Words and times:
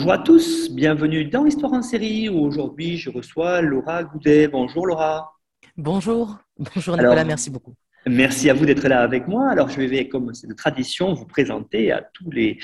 Bonjour 0.00 0.12
à 0.14 0.18
tous, 0.18 0.70
bienvenue 0.70 1.26
dans 1.26 1.44
Histoire 1.44 1.74
en 1.74 1.82
série 1.82 2.30
où 2.30 2.38
aujourd'hui 2.38 2.96
je 2.96 3.10
reçois 3.10 3.60
Laura 3.60 4.02
Goudet. 4.02 4.48
Bonjour 4.48 4.86
Laura. 4.86 5.30
Bonjour, 5.76 6.38
bonjour 6.58 6.96
Nicolas, 6.96 7.22
merci 7.22 7.50
beaucoup. 7.50 7.74
Merci 8.06 8.48
à 8.48 8.54
vous 8.54 8.64
d'être 8.64 8.88
là 8.88 9.02
avec 9.02 9.28
moi. 9.28 9.50
Alors, 9.50 9.68
je 9.68 9.78
vais, 9.82 10.08
comme 10.08 10.32
c'est 10.32 10.46
de 10.46 10.54
tradition, 10.54 11.12
vous 11.12 11.26
présenter 11.26 11.92
à 11.92 12.00
tous 12.00 12.30
les, 12.30 12.58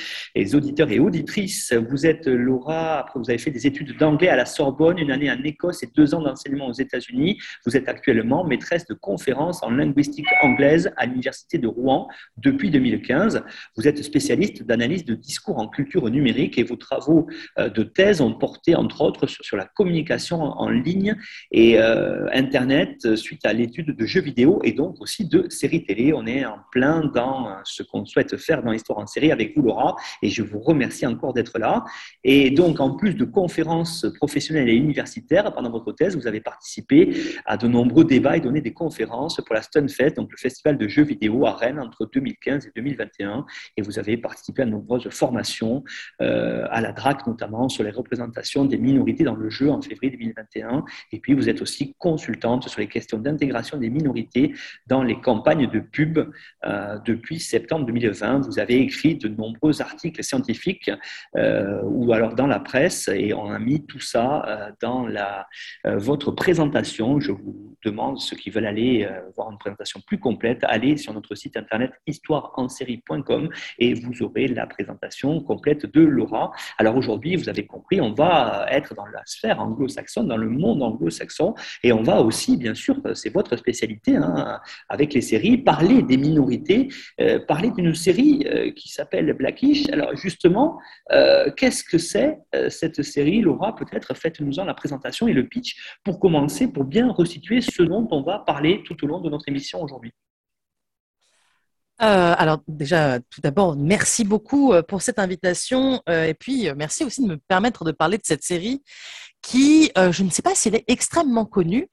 auditeurs 0.54 0.90
et 0.90 0.98
auditrices. 0.98 1.74
Vous 1.74 2.06
êtes 2.06 2.26
Laura, 2.26 3.00
après 3.00 3.20
vous 3.20 3.28
avez 3.28 3.38
fait 3.38 3.50
des 3.50 3.66
études 3.66 3.98
d'anglais 3.98 4.28
à 4.28 4.36
la 4.36 4.46
Sorbonne, 4.46 4.98
une 4.98 5.10
année 5.10 5.30
en 5.30 5.42
Écosse 5.42 5.82
et 5.82 5.90
deux 5.94 6.14
ans 6.14 6.22
d'enseignement 6.22 6.68
aux 6.68 6.72
États-Unis. 6.72 7.38
Vous 7.66 7.76
êtes 7.76 7.86
actuellement 7.86 8.44
maîtresse 8.44 8.86
de 8.86 8.94
conférences 8.94 9.62
en 9.62 9.70
linguistique 9.70 10.26
anglaise 10.42 10.90
à 10.96 11.04
l'Université 11.04 11.58
de 11.58 11.66
Rouen 11.66 12.08
depuis 12.38 12.70
2015. 12.70 13.42
Vous 13.76 13.86
êtes 13.86 14.02
spécialiste 14.02 14.62
d'analyse 14.62 15.04
de 15.04 15.14
discours 15.14 15.58
en 15.58 15.68
culture 15.68 16.08
numérique 16.08 16.56
et 16.56 16.62
vos 16.62 16.76
travaux 16.76 17.26
euh, 17.58 17.68
de 17.68 17.82
thèse 17.82 18.22
ont 18.22 18.32
porté 18.32 18.74
entre 18.74 19.02
autres 19.02 19.26
sur, 19.26 19.56
la 19.56 19.66
communication 19.66 20.40
en 20.40 20.70
ligne 20.70 21.14
et 21.50 21.78
euh, 21.78 22.26
Internet 22.32 23.16
suite 23.16 23.44
à 23.44 23.52
l'étude 23.52 23.94
de 23.94 24.06
jeux 24.06 24.20
vidéo 24.22 24.60
et 24.64 24.72
donc 24.72 25.00
aussi 25.00 25.25
de 25.28 25.46
séries 25.48 25.84
télé. 25.84 26.12
On 26.12 26.26
est 26.26 26.44
en 26.44 26.58
plein 26.70 27.04
dans 27.04 27.56
ce 27.64 27.82
qu'on 27.82 28.04
souhaite 28.04 28.36
faire 28.36 28.62
dans 28.62 28.72
l'histoire 28.72 28.98
en 28.98 29.06
série 29.06 29.32
avec 29.32 29.56
vous, 29.56 29.62
Laura, 29.62 29.96
et 30.22 30.28
je 30.28 30.42
vous 30.42 30.60
remercie 30.60 31.06
encore 31.06 31.32
d'être 31.32 31.58
là. 31.58 31.84
Et 32.24 32.50
donc, 32.50 32.80
en 32.80 32.96
plus 32.96 33.14
de 33.14 33.24
conférences 33.24 34.06
professionnelles 34.18 34.68
et 34.68 34.74
universitaires, 34.74 35.52
pendant 35.54 35.70
votre 35.70 35.92
thèse, 35.92 36.16
vous 36.16 36.26
avez 36.26 36.40
participé 36.40 37.14
à 37.44 37.56
de 37.56 37.66
nombreux 37.66 38.04
débats 38.04 38.36
et 38.36 38.40
donné 38.40 38.60
des 38.60 38.72
conférences 38.72 39.36
pour 39.44 39.54
la 39.54 39.62
Stunfest, 39.62 40.16
donc 40.16 40.30
le 40.30 40.36
festival 40.36 40.78
de 40.78 40.88
jeux 40.88 41.04
vidéo 41.04 41.46
à 41.46 41.52
Rennes 41.52 41.78
entre 41.78 42.08
2015 42.12 42.66
et 42.66 42.72
2021. 42.74 43.46
Et 43.76 43.82
vous 43.82 43.98
avez 43.98 44.16
participé 44.16 44.62
à 44.62 44.64
de 44.64 44.70
nombreuses 44.70 45.08
formations, 45.10 45.84
euh, 46.20 46.66
à 46.70 46.80
la 46.80 46.92
DRAC 46.92 47.26
notamment, 47.26 47.68
sur 47.68 47.84
les 47.84 47.90
représentations 47.90 48.64
des 48.64 48.78
minorités 48.78 49.24
dans 49.24 49.34
le 49.34 49.50
jeu 49.50 49.70
en 49.70 49.80
février 49.80 50.16
2021. 50.16 50.84
Et 51.12 51.20
puis, 51.20 51.34
vous 51.34 51.48
êtes 51.48 51.62
aussi 51.62 51.94
consultante 51.98 52.68
sur 52.68 52.80
les 52.80 52.88
questions 52.88 53.18
d'intégration 53.18 53.78
des 53.78 53.90
minorités 53.90 54.54
dans 54.86 55.02
les 55.02 55.15
campagne 55.16 55.68
de 55.68 55.80
pub 55.80 56.18
euh, 56.64 56.98
depuis 57.04 57.40
septembre 57.40 57.86
2020. 57.86 58.46
Vous 58.46 58.58
avez 58.58 58.80
écrit 58.80 59.16
de 59.16 59.28
nombreux 59.28 59.80
articles 59.82 60.22
scientifiques 60.22 60.90
euh, 61.36 61.80
ou 61.84 62.12
alors 62.12 62.34
dans 62.34 62.46
la 62.46 62.60
presse 62.60 63.08
et 63.08 63.34
on 63.34 63.50
a 63.50 63.58
mis 63.58 63.84
tout 63.86 64.00
ça 64.00 64.44
euh, 64.46 64.70
dans 64.80 65.06
la, 65.06 65.46
votre 65.84 66.30
présentation. 66.32 67.20
Je 67.20 67.32
vous 67.32 67.76
demande, 67.84 68.18
ceux 68.20 68.36
qui 68.36 68.50
veulent 68.50 68.66
aller 68.66 69.08
voir 69.36 69.50
une 69.50 69.58
présentation 69.58 70.00
plus 70.06 70.18
complète, 70.18 70.60
allez 70.64 70.96
sur 70.96 71.12
notre 71.12 71.34
site 71.34 71.56
internet 71.56 71.92
histoireensérie.com 72.06 73.48
et 73.78 73.94
vous 73.94 74.22
aurez 74.22 74.48
la 74.48 74.66
présentation 74.66 75.40
complète 75.40 75.86
de 75.86 76.00
Laura. 76.00 76.52
Alors 76.78 76.96
aujourd'hui, 76.96 77.36
vous 77.36 77.48
avez 77.48 77.66
compris, 77.66 78.00
on 78.00 78.12
va 78.12 78.66
être 78.70 78.94
dans 78.94 79.06
la 79.06 79.22
sphère 79.24 79.60
anglo-saxonne, 79.60 80.28
dans 80.28 80.36
le 80.36 80.48
monde 80.48 80.82
anglo-saxon 80.82 81.54
et 81.82 81.92
on 81.92 82.02
va 82.02 82.20
aussi, 82.20 82.56
bien 82.56 82.74
sûr, 82.74 82.96
c'est 83.14 83.32
votre 83.32 83.56
spécialité, 83.56 84.16
hein, 84.16 84.60
avec 84.88 85.05
les 85.14 85.20
séries, 85.20 85.58
parler 85.58 86.02
des 86.02 86.16
minorités, 86.16 86.88
euh, 87.20 87.38
parler 87.38 87.70
d'une 87.70 87.94
série 87.94 88.46
euh, 88.46 88.70
qui 88.72 88.88
s'appelle 88.88 89.32
Blackish. 89.32 89.88
Alors 89.90 90.16
justement, 90.16 90.78
euh, 91.12 91.50
qu'est-ce 91.56 91.84
que 91.84 91.98
c'est 91.98 92.38
cette 92.68 93.02
série 93.02 93.40
Laura, 93.40 93.74
peut-être 93.74 94.14
faites-nous-en 94.14 94.64
la 94.64 94.74
présentation 94.74 95.28
et 95.28 95.32
le 95.32 95.46
pitch 95.46 95.98
pour 96.04 96.18
commencer, 96.18 96.68
pour 96.68 96.84
bien 96.84 97.10
resituer 97.10 97.60
ce 97.60 97.82
dont 97.82 98.06
on 98.10 98.22
va 98.22 98.38
parler 98.40 98.82
tout 98.84 99.02
au 99.04 99.06
long 99.06 99.20
de 99.20 99.30
notre 99.30 99.48
émission 99.48 99.82
aujourd'hui. 99.82 100.12
Alors 101.98 102.60
déjà, 102.68 103.20
tout 103.20 103.40
d'abord, 103.40 103.76
merci 103.76 104.24
beaucoup 104.24 104.74
pour 104.88 105.02
cette 105.02 105.18
invitation 105.18 106.02
et 106.06 106.34
puis 106.34 106.68
merci 106.76 107.04
aussi 107.04 107.22
de 107.22 107.28
me 107.28 107.36
permettre 107.36 107.84
de 107.84 107.92
parler 107.92 108.18
de 108.18 108.24
cette 108.24 108.42
série 108.42 108.82
qui, 109.46 109.92
euh, 109.96 110.10
je 110.10 110.24
ne 110.24 110.30
sais 110.30 110.42
pas 110.42 110.56
si 110.56 110.68
elle 110.68 110.74
est 110.74 110.84
extrêmement 110.88 111.44
connue, 111.44 111.88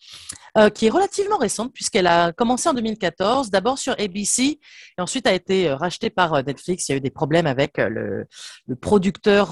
euh, 0.58 0.70
qui 0.70 0.88
est 0.88 0.90
relativement 0.90 1.38
récente 1.38 1.72
puisqu'elle 1.72 2.08
a 2.08 2.32
commencé 2.32 2.68
en 2.68 2.74
2014, 2.74 3.52
d'abord 3.52 3.78
sur 3.78 3.94
ABC 4.00 4.60
et 4.98 5.02
ensuite 5.02 5.28
a 5.28 5.34
été 5.34 5.70
euh, 5.70 5.76
rachetée 5.76 6.10
par 6.10 6.44
Netflix. 6.44 6.90
Il 6.90 6.94
y 6.94 6.96
a 6.96 6.98
eu 6.98 7.02
des 7.02 7.12
problèmes 7.12 7.46
avec 7.46 7.78
le, 7.78 8.26
le 8.68 8.76
producteur 8.76 9.52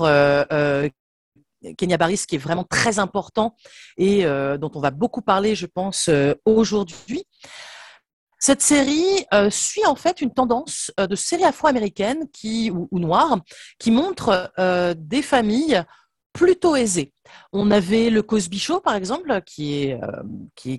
Kenya 1.77 1.97
Barris, 1.97 2.23
qui 2.27 2.35
est 2.35 2.39
vraiment 2.39 2.63
très 2.63 2.97
important 2.97 3.55
et 3.97 4.23
dont 4.23 4.71
on 4.73 4.79
va 4.79 4.89
beaucoup 4.89 5.21
parler, 5.21 5.53
je 5.53 5.67
pense, 5.67 6.09
aujourd'hui. 6.45 7.23
Cette 8.43 8.61
série 8.61 9.25
suit 9.49 9.85
en 9.85 9.95
fait 9.95 10.19
une 10.19 10.33
tendance 10.33 10.91
de 10.97 11.15
série 11.15 11.45
afro-américaine 11.45 12.27
qui 12.33 12.71
ou, 12.71 12.87
ou 12.91 12.99
noire 12.99 13.39
qui 13.79 13.91
montre 13.91 14.51
des 14.97 15.21
familles 15.21 15.83
plutôt 16.33 16.75
aisé. 16.75 17.13
On 17.53 17.71
avait 17.71 18.09
le 18.09 18.21
Cosby 18.21 18.59
Show, 18.59 18.79
par 18.79 18.95
exemple, 18.95 19.41
qui, 19.45 19.91
euh, 19.91 20.77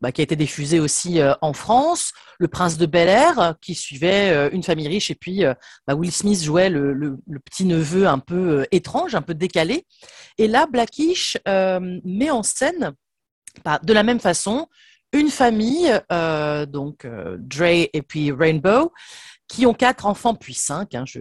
bah, 0.00 0.10
a 0.16 0.22
été 0.22 0.36
diffusé 0.36 0.80
aussi 0.80 1.20
euh, 1.20 1.34
en 1.40 1.52
France. 1.52 2.12
Le 2.38 2.48
Prince 2.48 2.76
de 2.76 2.86
Bel 2.86 3.08
Air, 3.08 3.56
qui 3.60 3.74
suivait 3.74 4.30
euh, 4.30 4.50
une 4.52 4.62
famille 4.62 4.88
riche. 4.88 5.10
Et 5.10 5.14
puis, 5.14 5.42
bah, 5.86 5.94
Will 5.94 6.12
Smith 6.12 6.42
jouait 6.42 6.70
le, 6.70 6.92
le, 6.92 7.18
petit 7.44 7.64
neveu 7.64 8.06
un 8.06 8.18
peu 8.18 8.66
étrange, 8.72 9.14
un 9.14 9.22
peu 9.22 9.34
décalé. 9.34 9.86
Et 10.38 10.48
là, 10.48 10.66
Blackish 10.66 11.38
met 11.46 12.30
en 12.30 12.42
scène, 12.42 12.92
bah, 13.64 13.80
de 13.82 13.92
la 13.92 14.02
même 14.02 14.20
façon, 14.20 14.68
une 15.14 15.30
famille, 15.30 15.90
donc 16.68 17.06
Dre 17.06 17.88
et 17.92 18.02
puis 18.06 18.32
Rainbow, 18.32 18.92
qui 19.48 19.66
ont 19.66 19.74
quatre 19.74 20.06
enfants 20.06 20.34
puis 20.34 20.54
cinq. 20.54 20.94
Hein, 20.94 21.04
je, 21.06 21.20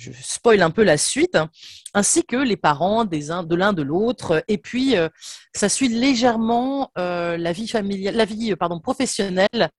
je 0.00 0.10
spoil 0.22 0.62
un 0.62 0.70
peu 0.70 0.82
la 0.82 0.96
suite, 0.96 1.36
hein, 1.36 1.50
ainsi 1.94 2.24
que 2.24 2.36
les 2.36 2.56
parents 2.56 3.04
des 3.04 3.28
de 3.28 3.54
l'un 3.54 3.72
de 3.72 3.82
l'autre. 3.82 4.42
Et 4.48 4.58
puis, 4.58 4.96
euh, 4.96 5.08
ça 5.54 5.68
suit 5.68 5.88
légèrement 5.88 6.90
euh, 6.98 7.36
la 7.36 7.52
vie 7.52 7.68
familiale, 7.68 8.16
la 8.16 8.24
vie 8.24 8.56
pardon, 8.56 8.80
professionnelle 8.80 9.70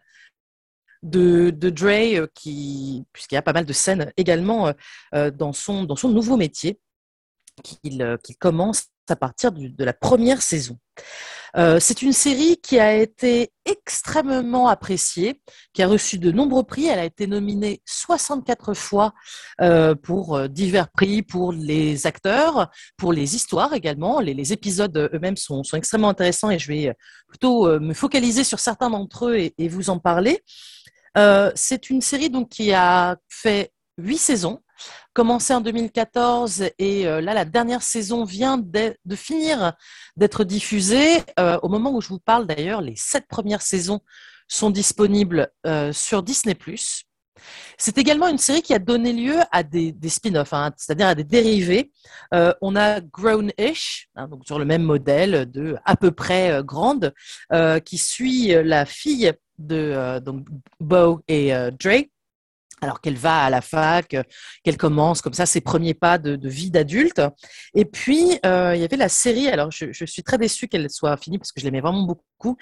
de, 1.02 1.50
Dre, 1.52 2.20
euh, 2.20 2.28
qui, 2.36 3.04
puisqu'il 3.12 3.36
y 3.36 3.38
a 3.38 3.42
pas 3.42 3.54
mal 3.54 3.66
de 3.66 3.74
scènes 3.74 4.14
également 4.16 4.72
dans, 5.12 5.54
son, 5.54 5.84
dans 5.84 5.96
son 5.96 6.10
nouveau 6.10 6.38
métier 6.38 6.80
qu'il 7.64 8.38
commence 8.40 8.86
à 9.12 9.16
partir 9.16 9.52
de 9.52 9.84
la 9.84 9.94
première 9.94 10.42
saison. 10.42 10.78
Euh, 11.58 11.80
c'est 11.80 12.02
une 12.02 12.14
série 12.14 12.58
qui 12.58 12.80
a 12.80 12.96
été 12.96 13.52
extrêmement 13.66 14.68
appréciée, 14.68 15.42
qui 15.74 15.84
a 15.84 15.88
reçu 15.88 16.18
de 16.18 16.32
nombreux 16.32 16.64
prix. 16.64 16.88
Elle 16.88 17.00
a 17.00 17.06
été 17.06 17.28
nominée 17.28 17.82
64 17.86 18.74
fois 18.74 19.14
euh, 19.60 19.94
pour 19.96 20.36
euh, 20.36 20.48
divers 20.48 20.90
prix, 20.90 21.22
pour 21.22 21.52
les 21.52 22.08
acteurs, 22.08 22.70
pour 22.98 23.12
les 23.12 23.36
histoires 23.36 23.74
également. 23.74 24.20
Les, 24.20 24.54
épisodes 24.54 25.10
eux-mêmes 25.14 25.38
sont, 25.38 25.62
extrêmement 25.74 26.10
intéressants 26.10 26.50
et 26.50 26.60
je 26.60 26.68
vais 26.68 26.96
plutôt 27.28 27.80
me 27.80 27.94
focaliser 27.94 28.44
sur 28.44 28.60
certains 28.60 28.90
d'entre 28.90 29.28
eux 29.28 29.52
et, 29.58 29.68
vous 29.68 29.90
en 29.90 30.00
parler. 30.00 30.44
c'est 31.56 31.90
une 31.90 32.02
série 32.02 32.30
donc 32.30 32.50
qui 32.50 32.74
a 32.74 33.18
fait 33.30 33.72
huit 33.98 34.18
saisons 34.18 34.62
commencé 35.14 35.54
en 35.54 35.62
2014 35.62 36.64
et 36.78 37.08
euh, 37.08 37.22
là, 37.22 37.34
la 37.34 37.46
dernière 37.46 37.82
saison 37.82 38.24
vient 38.24 38.58
de, 38.58 38.96
finir 39.16 39.74
d'être 40.16 40.44
diffusée. 40.44 41.24
Euh, 41.40 41.60
au 41.64 41.70
moment 41.70 41.94
où 41.94 42.02
je 42.02 42.10
vous 42.10 42.20
parle 42.20 42.48
d'ailleurs, 42.48 42.82
les 42.82 42.96
sept 42.96 43.28
premières 43.28 43.62
saisons 43.62 44.00
sont 44.48 44.70
disponibles 44.70 45.50
euh, 45.66 45.94
sur 45.94 46.24
Disney⁇ 46.24 46.54
c'est 47.76 47.98
également 47.98 48.28
une 48.28 48.38
série 48.38 48.62
qui 48.62 48.72
a 48.72 48.78
donné 48.78 49.14
lieu 49.14 49.38
à 49.52 49.64
des, 49.64 49.96
spin-offs, 50.08 50.54
hein, 50.54 50.72
c'est-à-dire 50.78 51.08
à 51.08 51.16
des 51.16 51.24
dérivés. 51.24 51.92
on 52.32 52.76
a 52.76 53.02
Grown-ish, 53.02 54.10
hein, 54.16 54.30
sur 54.46 54.60
le 54.60 54.66
même 54.66 54.84
modèle 54.84 55.50
de 55.50 55.76
à 55.84 55.96
peu 55.96 56.12
près 56.12 56.62
grande, 56.64 57.16
qui 57.84 57.98
suit 57.98 58.50
la 58.64 58.86
fille 58.86 59.34
de 59.58 60.20
donc 60.20 60.46
Bo 60.80 61.22
et 61.28 61.52
Dre, 61.80 62.04
alors 62.82 63.00
qu'elle 63.00 63.18
va 63.18 63.44
à 63.44 63.50
la 63.50 63.62
fac, 63.62 64.16
qu'elle 64.64 64.78
commence 64.78 65.22
comme 65.22 65.34
ça 65.34 65.46
ses 65.46 65.62
premiers 65.62 65.94
pas 65.94 66.18
de, 66.18 66.38
vie 66.48 66.72
d'adulte. 66.72 67.22
Et 67.76 67.86
puis, 67.86 68.40
euh, 68.46 68.76
il 68.76 68.82
y 68.82 68.84
avait 68.84 68.98
la 68.98 69.10
série, 69.10 69.48
alors 69.48 69.72
je, 69.72 69.92
je 69.92 70.06
suis 70.06 70.24
très 70.24 70.38
déçue 70.38 70.68
qu'elle 70.68 70.90
soit 70.90 71.16
finie 71.18 71.38
parce 71.38 71.52
que 71.52 71.60
je 71.60 71.66
l'aimais 71.66 71.82
vraiment 71.82 72.04
beaucoup, 72.04 72.58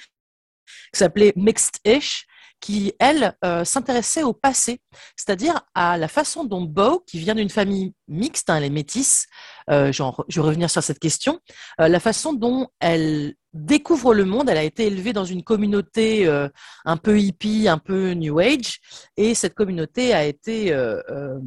qui 0.93 0.99
s'appelait 0.99 1.33
Mixed-ish, 1.35 2.25
qui, 2.59 2.93
elle, 2.99 3.35
s'intéressait 3.63 4.23
au 4.23 4.33
passé, 4.33 4.81
c'est-à-dire 5.15 5.61
à 5.73 5.97
la 5.97 6.07
façon 6.07 6.43
dont 6.43 6.61
Bo, 6.61 7.03
qui 7.07 7.19
vient 7.19 7.35
d'une 7.35 7.49
famille 7.49 7.93
mixte, 8.07 8.49
hein, 8.49 8.57
elle 8.57 8.65
est 8.65 9.93
genre, 9.93 10.25
je 10.27 10.41
vais 10.41 10.47
revenir 10.47 10.69
sur 10.69 10.83
cette 10.83 10.99
question, 10.99 11.39
la 11.77 11.99
façon 11.99 12.33
dont 12.33 12.67
elle 12.79 13.35
découvre 13.53 14.13
le 14.13 14.25
monde. 14.25 14.49
Elle 14.49 14.57
a 14.57 14.63
été 14.63 14.87
élevée 14.87 15.13
dans 15.13 15.25
une 15.25 15.43
communauté 15.43 16.27
euh, 16.27 16.47
un 16.85 16.97
peu 16.97 17.19
hippie, 17.19 17.67
un 17.67 17.77
peu 17.77 18.11
New 18.13 18.39
Age, 18.39 18.79
et 19.17 19.33
cette 19.33 19.55
communauté 19.55 20.13
a 20.13 20.25
été 20.25 20.71
euh, 20.71 21.01
euh, 21.09 21.39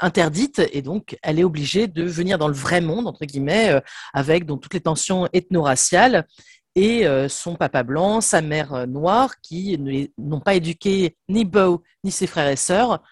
interdite, 0.00 0.62
et 0.72 0.82
donc 0.82 1.16
elle 1.22 1.38
est 1.38 1.44
obligée 1.44 1.86
de 1.86 2.02
venir 2.02 2.38
dans 2.38 2.48
le 2.48 2.54
vrai 2.54 2.80
monde, 2.80 3.06
entre 3.06 3.24
guillemets, 3.24 3.80
avec 4.12 4.46
donc, 4.46 4.60
toutes 4.60 4.74
les 4.74 4.80
tensions 4.80 5.28
ethno-raciales. 5.32 6.26
Et 6.74 7.04
son 7.28 7.54
papa 7.56 7.82
blanc, 7.82 8.22
sa 8.22 8.40
mère 8.40 8.86
noire, 8.86 9.40
qui 9.42 9.78
n'ont 10.16 10.40
pas 10.40 10.54
éduqué 10.54 11.16
ni 11.28 11.44
Bo 11.44 11.82
ni 12.02 12.10
ses 12.10 12.26
frères 12.26 12.48
et 12.48 12.56
sœurs 12.56 13.02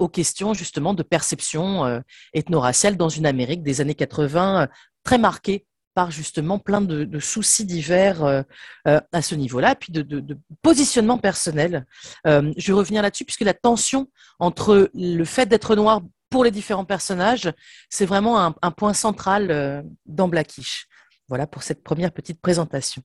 aux 0.00 0.08
questions 0.08 0.54
justement 0.54 0.92
de 0.92 1.04
perception 1.04 2.02
ethno-raciale 2.34 2.96
dans 2.96 3.08
une 3.08 3.26
Amérique 3.26 3.62
des 3.62 3.80
années 3.80 3.94
80 3.94 4.68
très 5.04 5.18
marquée 5.18 5.66
par 5.96 6.10
justement 6.10 6.58
plein 6.58 6.82
de, 6.82 7.18
soucis 7.18 7.64
divers 7.64 8.22
euh, 8.22 8.42
euh, 8.86 9.00
à 9.12 9.22
ce 9.22 9.34
niveau-là, 9.34 9.74
puis 9.74 9.92
de, 9.92 10.38
positionnement 10.60 11.16
personnel. 11.16 11.86
Euh, 12.26 12.52
je 12.58 12.66
vais 12.66 12.78
revenir 12.78 13.00
là-dessus, 13.00 13.24
puisque 13.24 13.40
la 13.40 13.54
tension 13.54 14.08
entre 14.38 14.90
le 14.94 15.24
fait 15.24 15.46
d'être 15.46 15.74
noir 15.74 16.02
pour 16.28 16.44
les 16.44 16.50
différents 16.50 16.84
personnages, 16.84 17.50
c'est 17.88 18.04
vraiment 18.04 18.54
un, 18.60 18.70
point 18.72 18.92
central 18.92 19.84
dans 20.04 20.28
Blackish. 20.28 20.86
Voilà 21.28 21.46
pour 21.46 21.62
cette 21.62 21.82
première 21.82 22.12
petite 22.12 22.40
présentation. 22.40 23.02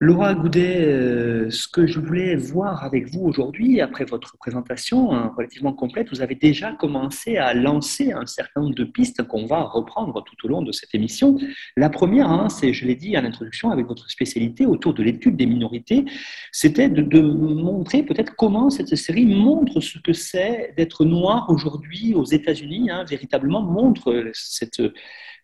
Laura 0.00 0.34
Goudet, 0.34 0.84
euh, 0.84 1.50
ce 1.50 1.66
que 1.66 1.86
je 1.86 1.98
voulais 1.98 2.34
voir 2.34 2.84
avec 2.84 3.08
vous 3.08 3.22
aujourd'hui, 3.22 3.80
après 3.80 4.04
votre 4.04 4.36
présentation 4.38 5.12
hein, 5.12 5.32
relativement 5.36 5.72
complète, 5.72 6.10
vous 6.10 6.20
avez 6.20 6.34
déjà 6.34 6.72
commencé 6.72 7.38
à 7.38 7.54
lancer 7.54 8.12
un 8.12 8.26
certain 8.26 8.60
nombre 8.60 8.74
de 8.74 8.84
pistes 8.84 9.22
qu'on 9.22 9.46
va 9.46 9.62
reprendre 9.62 10.22
tout 10.24 10.44
au 10.44 10.48
long 10.48 10.62
de 10.62 10.72
cette 10.72 10.94
émission. 10.94 11.38
La 11.76 11.90
première, 11.90 12.28
hein, 12.28 12.48
c'est, 12.48 12.72
je 12.72 12.84
l'ai 12.84 12.96
dit 12.96 13.16
en 13.16 13.24
introduction, 13.24 13.70
avec 13.70 13.86
votre 13.86 14.10
spécialité 14.10 14.66
autour 14.66 14.94
de 14.94 15.02
l'étude 15.02 15.36
des 15.36 15.46
minorités, 15.46 16.04
c'était 16.52 16.88
de, 16.88 17.20
montrer 17.20 18.02
peut-être 18.02 18.34
comment 18.36 18.70
cette 18.70 18.94
série 18.96 19.26
montre 19.26 19.80
ce 19.80 19.98
que 20.00 20.12
c'est 20.12 20.74
d'être 20.76 21.04
noir 21.04 21.46
aujourd'hui 21.48 22.14
aux 22.14 22.24
États-Unis, 22.24 22.90
hein, 22.90 23.04
véritablement 23.08 23.62
montre 23.62 24.30
cette, 24.34 24.82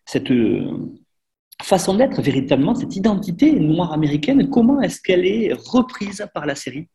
cette 0.05 0.31
façon 1.65 1.95
d'être 1.95 2.21
véritablement, 2.21 2.75
cette 2.75 2.95
identité 2.95 3.51
noire 3.53 3.93
américaine, 3.93 4.49
comment 4.49 4.81
est-ce 4.81 5.01
qu'elle 5.01 5.25
est 5.25 5.53
reprise 5.53 6.25
par 6.33 6.45
la 6.45 6.55
série? 6.55 6.87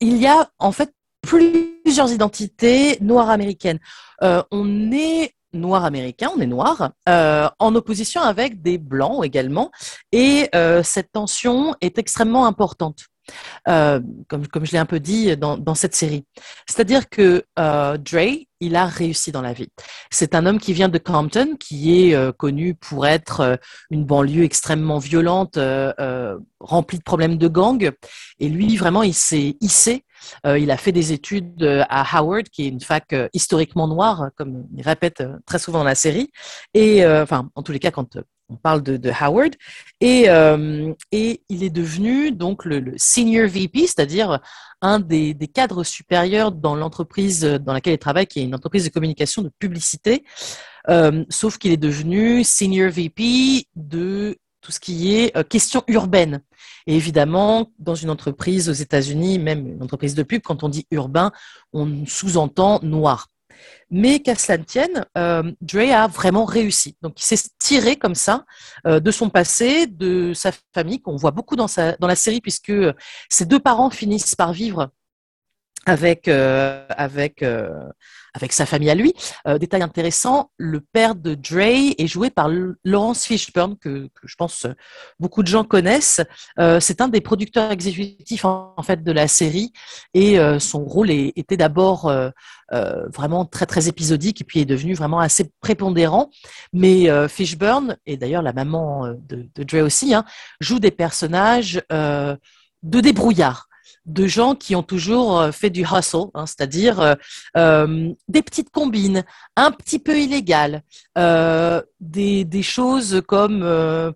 Il 0.00 0.16
y 0.16 0.26
a 0.26 0.50
en 0.58 0.72
fait 0.72 0.92
plusieurs 1.22 2.12
identités 2.12 2.98
noires 3.00 3.30
américaines. 3.30 3.78
Euh, 4.22 4.42
on 4.50 4.90
est 4.92 5.34
noir 5.52 5.84
américain, 5.84 6.30
on 6.34 6.40
est 6.40 6.46
noir, 6.46 6.92
euh, 7.08 7.48
en 7.58 7.74
opposition 7.74 8.22
avec 8.22 8.62
des 8.62 8.78
blancs 8.78 9.24
également, 9.24 9.70
et 10.10 10.48
euh, 10.54 10.82
cette 10.82 11.12
tension 11.12 11.74
est 11.80 11.98
extrêmement 11.98 12.46
importante. 12.46 13.06
Euh, 13.68 14.00
comme, 14.28 14.44
je 14.64 14.72
l'ai 14.72 14.78
un 14.78 14.86
peu 14.86 15.00
dit 15.00 15.36
dans, 15.36 15.74
cette 15.74 15.94
série. 15.94 16.24
C'est-à-dire 16.68 17.08
que 17.08 17.44
euh, 17.58 17.96
Dre, 17.96 18.46
il 18.60 18.76
a 18.76 18.86
réussi 18.86 19.32
dans 19.32 19.42
la 19.42 19.52
vie. 19.52 19.68
C'est 20.10 20.34
un 20.34 20.46
homme 20.46 20.58
qui 20.58 20.72
vient 20.72 20.88
de 20.88 20.98
Compton, 20.98 21.56
qui 21.58 22.08
est 22.08 22.14
euh, 22.14 22.32
connu 22.32 22.74
pour 22.74 23.06
être 23.06 23.58
une 23.90 24.04
banlieue 24.04 24.44
extrêmement 24.44 24.98
violente, 24.98 25.58
remplie 26.60 26.98
de 26.98 27.02
problèmes 27.02 27.38
de 27.38 27.48
gang. 27.48 27.90
Et 28.38 28.48
lui, 28.48 28.76
vraiment, 28.76 29.02
il 29.02 29.14
s'est 29.14 29.56
hissé. 29.60 30.04
il 30.44 30.70
a 30.70 30.76
fait 30.76 30.92
des 30.92 31.12
études 31.12 31.62
à 31.88 32.18
Howard, 32.18 32.48
qui 32.48 32.64
est 32.64 32.68
une 32.68 32.80
fac 32.80 33.14
historiquement 33.32 33.88
noire, 33.88 34.30
comme 34.36 34.66
il 34.76 34.82
répète 34.82 35.22
très 35.46 35.58
souvent 35.58 35.78
dans 35.78 35.84
la 35.84 35.94
série. 35.94 36.30
Et 36.74 37.06
enfin, 37.06 37.50
en 37.54 37.62
tous 37.62 37.72
les 37.72 37.80
cas, 37.80 37.90
quand 37.90 38.18
on 38.52 38.56
parle 38.56 38.82
de, 38.82 39.10
Howard, 39.10 39.54
et, 40.00 40.28
euh, 40.28 40.92
et, 41.10 41.42
il 41.48 41.62
est 41.64 41.70
devenu 41.70 42.32
donc 42.32 42.64
le, 42.64 42.92
senior 42.96 43.48
VP, 43.48 43.86
c'est-à-dire 43.86 44.40
un 44.80 45.00
des, 45.00 45.34
cadres 45.52 45.84
supérieurs 45.84 46.52
dans 46.52 46.74
l'entreprise 46.74 47.42
dans 47.42 47.72
laquelle 47.72 47.94
il 47.94 47.98
travaille, 47.98 48.26
qui 48.26 48.40
est 48.40 48.44
une 48.44 48.54
entreprise 48.54 48.84
de 48.84 48.90
communication 48.90 49.42
de 49.42 49.50
publicité, 49.58 50.24
euh, 50.88 51.24
sauf 51.28 51.58
qu'il 51.58 51.72
est 51.72 51.76
devenu 51.76 52.44
senior 52.44 52.90
VP 52.90 53.66
de 53.76 54.36
tout 54.60 54.72
ce 54.72 54.80
qui 54.80 55.14
est 55.14 55.36
euh, 55.36 55.42
question 55.42 55.82
urbaine. 55.88 56.42
Et 56.86 56.96
évidemment, 56.96 57.70
dans 57.78 57.94
une 57.94 58.10
entreprise 58.10 58.68
aux 58.68 58.72
États-Unis, 58.72 59.38
même 59.38 59.66
une 59.66 59.82
entreprise 59.82 60.14
de 60.14 60.22
pub, 60.22 60.42
quand 60.42 60.62
on 60.62 60.68
dit 60.68 60.86
urbain, 60.90 61.32
on 61.72 62.06
sous-entend 62.06 62.80
noir. 62.82 63.28
Mais 63.90 64.20
qu'à 64.20 64.34
cela 64.34 64.58
ne 64.58 64.64
tienne, 64.64 65.06
euh, 65.16 65.52
Dre 65.60 65.92
a 65.92 66.06
vraiment 66.06 66.44
réussi. 66.44 66.96
Donc, 67.02 67.20
il 67.20 67.24
s'est 67.24 67.48
tiré 67.58 67.96
comme 67.96 68.14
ça 68.14 68.44
euh, 68.86 69.00
de 69.00 69.10
son 69.10 69.30
passé, 69.30 69.86
de 69.86 70.32
sa 70.34 70.50
famille, 70.74 71.00
qu'on 71.00 71.16
voit 71.16 71.30
beaucoup 71.30 71.56
dans, 71.56 71.68
sa, 71.68 71.96
dans 71.96 72.06
la 72.06 72.16
série, 72.16 72.40
puisque 72.40 72.70
euh, 72.70 72.92
ses 73.28 73.44
deux 73.44 73.60
parents 73.60 73.90
finissent 73.90 74.34
par 74.34 74.52
vivre 74.52 74.90
avec, 75.86 76.28
euh, 76.28 76.84
avec, 76.90 77.42
euh, 77.42 77.70
avec 78.34 78.52
sa 78.52 78.66
famille 78.66 78.90
à 78.90 78.94
lui. 78.94 79.14
Euh, 79.46 79.58
détail 79.58 79.82
intéressant, 79.82 80.50
le 80.56 80.80
père 80.80 81.14
de 81.14 81.34
Dre 81.34 81.94
est 81.98 82.06
joué 82.06 82.30
par 82.30 82.48
Lawrence 82.84 83.24
Fishburne, 83.24 83.76
que, 83.76 84.06
que 84.06 84.26
je 84.26 84.36
pense 84.36 84.66
beaucoup 85.18 85.42
de 85.42 85.48
gens 85.48 85.64
connaissent. 85.64 86.20
c'est 86.80 87.00
un 87.00 87.08
des 87.08 87.20
producteurs 87.20 87.72
exécutifs 87.72 88.44
en, 88.44 88.74
fait 88.82 89.02
de 89.02 89.12
la 89.12 89.28
série 89.28 89.72
et 90.14 90.38
son 90.58 90.84
rôle 90.84 91.10
était 91.10 91.56
d'abord 91.56 92.12
vraiment 93.12 93.44
très 93.44 93.66
très 93.66 93.88
épisodique 93.88 94.40
et 94.40 94.44
puis 94.44 94.60
est 94.60 94.64
devenu 94.64 94.94
vraiment 94.94 95.20
assez 95.20 95.50
prépondérant. 95.60 96.30
Mais 96.72 97.08
Fishburne, 97.28 97.96
et 98.06 98.16
d'ailleurs 98.16 98.42
la 98.42 98.52
maman 98.52 99.08
de, 99.28 99.48
de 99.54 99.62
Dre 99.62 99.84
aussi, 99.84 100.14
hein, 100.14 100.24
joue 100.60 100.78
des 100.78 100.90
personnages 100.90 101.82
de 101.90 103.00
débrouillard 103.00 103.68
de 104.06 104.26
gens 104.26 104.54
qui 104.54 104.74
ont 104.74 104.82
toujours 104.82 105.38
euh, 105.38 105.52
fait 105.52 105.70
du 105.70 105.82
hustle, 105.82 106.26
hein, 106.34 106.46
c'est-à-dire 106.46 107.00
euh, 107.00 107.14
euh, 107.56 108.12
des 108.28 108.42
petites 108.42 108.70
combines 108.70 109.24
un 109.56 109.70
petit 109.70 109.98
peu 109.98 110.18
illégales, 110.18 110.82
des, 112.00 112.62
choses 112.62 113.22
comme, 113.26 113.60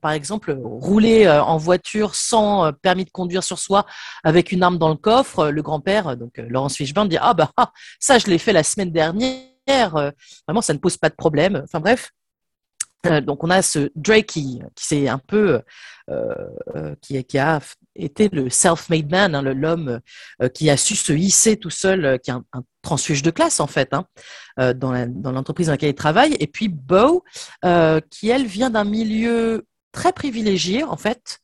par 0.00 0.12
exemple, 0.12 0.57
rouler 0.62 1.28
en 1.28 1.57
voiture 1.59 2.14
sans 2.14 2.73
permis 2.73 3.05
de 3.05 3.11
conduire 3.11 3.45
sur 3.45 3.59
soi 3.59 3.87
avec 4.25 4.52
une 4.52 4.62
arme 4.62 4.78
dans 4.78 4.88
le 4.88 4.97
coffre. 4.97 5.49
Le 5.49 5.62
grand-père, 5.62 6.16
donc 6.16 6.38
Laurence 6.38 6.76
Fishburne, 6.76 7.09
dit 7.09 7.19
ah 7.21 7.35
bah 7.35 7.50
ah, 7.57 7.73
ça 8.00 8.19
je 8.19 8.26
l'ai 8.26 8.38
fait 8.38 8.52
la 8.52 8.62
semaine 8.62 8.90
dernière. 8.90 10.12
vraiment, 10.47 10.62
ça 10.62 10.73
ne 10.73 10.78
pose 10.78 10.97
pas 10.97 11.11
de 11.11 11.16
problème. 11.16 11.61
Enfin 11.64 11.81
bref, 11.81 12.12
donc 13.22 13.44
on 13.44 13.50
a 13.50 13.62
ce 13.62 13.90
Drake 13.94 14.26
qui, 14.26 14.60
qui 14.75 15.08
un 15.08 15.18
peu 15.18 15.62
qui, 17.02 17.25
qui, 17.25 17.38
a 17.38 17.60
était 17.98 18.28
le 18.32 18.50
self-made 18.50 19.10
man, 19.10 19.34
hein, 19.34 19.42
l'homme 19.42 20.00
euh, 20.42 20.48
qui 20.48 20.70
a 20.70 20.76
su 20.76 20.96
se 20.96 21.12
hisser 21.12 21.56
tout 21.56 21.70
seul, 21.70 22.04
euh, 22.04 22.18
qui 22.18 22.30
est 22.30 22.34
un, 22.34 22.44
transfuge 22.82 23.22
de 23.22 23.30
classe 23.30 23.58
en 23.58 23.66
fait, 23.66 23.92
hein, 23.92 24.06
euh, 24.60 24.72
dans 24.72 24.92
l'entreprise 25.32 25.66
dans, 25.66 25.72
laquelle 25.72 25.90
il 25.90 25.94
travaille. 25.94 26.36
Et 26.38 26.46
puis 26.46 26.68
Bo, 26.68 27.25
qui 28.10 28.28
elle 28.28 28.46
vient 28.46 28.70
d'un 28.70 28.84
milieu 28.84 29.66
très 29.92 30.12
privilégié 30.12 30.84
en 30.84 30.96
fait, 30.96 31.40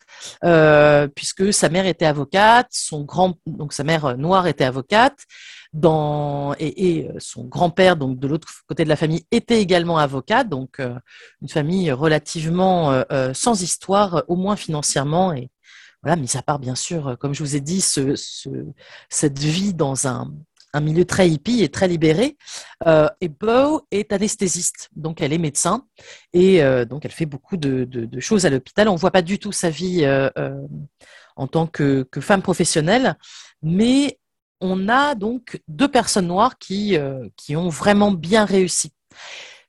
puisque 1.16 1.52
sa 1.52 1.69
mère 1.69 1.87
était 1.87 2.07
avocate, 2.07 2.69
son 2.71 3.02
grand, 3.02 3.38
donc 3.47 3.73
sa 3.73 3.83
mère 3.83 4.16
noire 4.16 4.47
était 4.47 4.64
avocate, 4.64 5.19
et, 5.75 6.97
et 6.97 7.11
son 7.19 7.45
grand-père, 7.45 7.97
donc 7.97 8.19
de 8.19 8.29
l'autre 8.29 8.49
côté 8.67 8.85
de 8.85 8.88
la 8.88 8.97
famille, 8.97 9.25
était 9.31 9.61
également 9.61 9.99
avocat, 9.99 10.45
donc 10.45 10.81
une 10.81 11.49
famille 11.49 11.91
relativement 11.93 13.05
sans 13.33 13.62
histoire, 13.62 14.25
au 14.29 14.37
moins 14.37 14.57
financièrement 14.57 15.33
et, 15.33 15.50
voilà, 16.02 16.17
mis 16.17 16.37
à 16.37 16.43
part 16.43 16.59
bien 16.59 16.75
sûr, 16.75 17.09
euh, 17.09 17.17
comme 17.17 17.35
je 17.35 17.43
vous 17.43 17.57
ai 17.57 17.61
dit, 17.61 17.81
ce, 17.81 18.14
cette 19.09 19.38
vie 19.38 19.73
dans 19.73 20.09
un, 20.09 20.33
un, 20.73 20.81
milieu 20.81 21.05
très 21.05 21.29
hippie 21.29 21.62
et 21.62 21.69
très 21.69 21.87
libéré. 21.87 22.37
Euh, 22.87 23.09
et 23.21 23.29
Beau 23.29 23.87
est 23.91 24.12
anesthésiste, 24.12 24.91
donc 24.97 25.21
elle 25.21 25.33
est 25.33 25.38
médecin 25.38 25.87
et 26.33 26.62
euh, 26.62 26.85
donc 26.85 27.05
elle 27.05 27.12
fait 27.12 27.26
beaucoup 27.26 27.57
de, 27.57 28.09
choses 28.19 28.47
à 28.47 28.50
l'hôpital. 28.50 28.88
On 28.88 28.95
ne 28.95 28.99
voit 28.99 29.12
pas 29.12 29.23
du 29.23 29.38
tout 29.38 29.52
sa 29.52 29.71
vie 29.71 30.05
euh, 30.05 30.29
euh, 30.38 30.61
en 31.37 31.47
tant 31.47 31.67
que, 31.67 32.02
que, 32.11 32.21
femme 32.21 32.43
professionnelle, 32.43 33.17
mais 33.62 34.19
on 34.62 34.88
a 34.88 35.14
donc 35.14 35.61
deux 35.69 35.88
personnes 35.88 36.28
noires 36.28 36.59
qui, 36.59 36.97
qui 37.37 37.57
ont 37.57 37.69
vraiment 37.69 38.12
bien 38.12 38.45
réussi. 38.45 38.92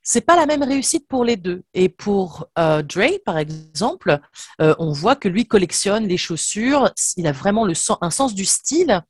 C'est 0.06 0.22
pas 0.22 0.36
la 0.36 0.46
même 0.46 0.64
réussite 0.64 1.08
pour 1.08 1.24
les 1.24 1.38
deux. 1.38 1.64
Et 1.74 1.88
pour 1.88 2.48
euh, 2.60 2.82
Dre, 2.82 3.20
par 3.26 3.38
exemple, 3.38 4.20
euh, 4.62 4.76
on 4.78 4.92
voit 4.92 5.16
que 5.16 5.30
lui 5.30 5.48
collectionne 5.48 6.08
les 6.08 6.18
chaussures. 6.18 6.92
Il 7.16 7.26
a 7.26 7.32
vraiment 7.32 7.66
le 7.66 7.74
un 8.02 8.10
sens 8.10 8.36
du 8.36 8.44
style 8.44 9.02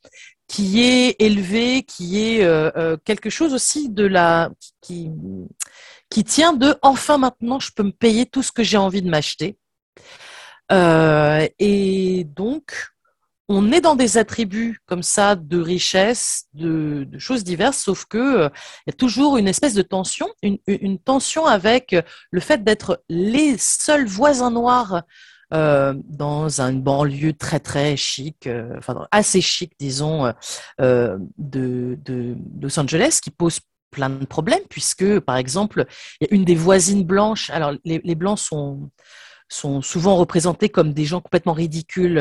qui 0.47 0.83
est 0.83 1.15
élevé, 1.19 1.81
qui 1.81 2.21
est 2.21 2.43
euh, 2.43 2.95
quelque 3.05 3.31
chose 3.31 3.53
aussi 3.53 3.89
de 3.89 4.05
la 4.05 4.51
qui 4.81 5.09
qui 6.09 6.23
tient 6.23 6.53
de 6.53 6.75
enfin 6.83 7.17
maintenant 7.17 7.59
je 7.59 7.71
peux 7.75 7.81
me 7.81 7.91
payer 7.91 8.27
tout 8.27 8.43
ce 8.43 8.51
que 8.51 8.61
j'ai 8.61 8.77
envie 8.77 9.01
de 9.01 9.09
m'acheter. 9.09 9.57
et 10.69 12.23
donc 12.35 12.92
on 13.49 13.71
est 13.71 13.81
dans 13.81 13.95
des 13.95 14.17
attributs 14.17 14.79
comme 14.85 15.03
ça 15.03 15.35
de 15.35 15.59
richesse, 15.59 16.45
de, 16.53 17.07
choses 17.17 17.43
diverses, 17.43 17.79
sauf 17.79 18.05
que 18.05 18.17
euh, 18.17 18.49
il 18.85 18.91
y 18.91 18.93
a 18.93 18.97
toujours 18.97 19.37
une 19.37 19.47
espèce 19.47 19.73
de 19.73 19.81
tension, 19.81 20.27
une, 20.41 20.99
tension 20.99 21.45
avec 21.45 21.95
le 22.31 22.39
fait 22.39 22.63
d'être 22.63 23.03
les 23.09 23.57
seuls 23.57 24.05
voisins 24.05 24.51
noirs 24.51 25.03
euh, 25.53 25.93
dans 26.05 26.61
une 26.61 26.81
banlieue 26.81 27.33
très 27.33 27.59
très 27.59 27.97
chic, 27.97 28.47
euh, 28.47 28.73
enfin 28.77 29.07
assez 29.11 29.41
chic 29.41 29.73
disons, 29.77 30.33
de, 30.79 31.97
Los 32.61 32.79
Angeles, 32.79 33.19
qui 33.21 33.29
pose 33.29 33.59
plein 33.91 34.09
de 34.09 34.25
problèmes 34.25 34.63
puisque 34.69 35.19
par 35.19 35.35
exemple 35.37 35.85
il 36.19 36.27
y 36.27 36.33
a 36.33 36.35
une 36.35 36.45
des 36.45 36.55
voisines 36.55 37.03
blanches. 37.03 37.49
Alors 37.49 37.73
les, 37.83 38.15
blancs 38.15 38.39
sont 38.39 39.81
souvent 39.81 40.15
représentés 40.15 40.69
comme 40.69 40.93
des 40.93 41.05
gens 41.05 41.19
complètement 41.19 41.53
ridicules 41.53 42.17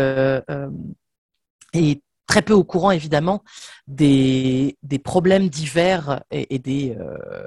et 1.73 2.03
très 2.27 2.43
peu 2.43 2.55
au 2.55 2.65
courant 2.65 2.91
évidemment 2.91 3.43
des, 3.87 4.79
des 4.83 4.99
problèmes 4.99 5.49
divers 5.49 6.23
et, 6.31 6.59
des, 6.59 6.97
euh, 6.99 7.47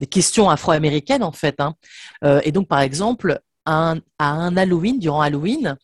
des, 0.00 0.06
questions 0.06 0.50
afro-américaines 0.50 1.22
en 1.22 1.32
fait. 1.32 1.54
Hein. 1.60 1.74
Euh, 2.24 2.40
et 2.44 2.52
donc 2.52 2.68
par 2.68 2.80
exemple, 2.80 3.40
à 3.64 3.94
un, 4.18 4.56
Halloween, 4.56 4.98
durant 4.98 5.20
Halloween, 5.20 5.76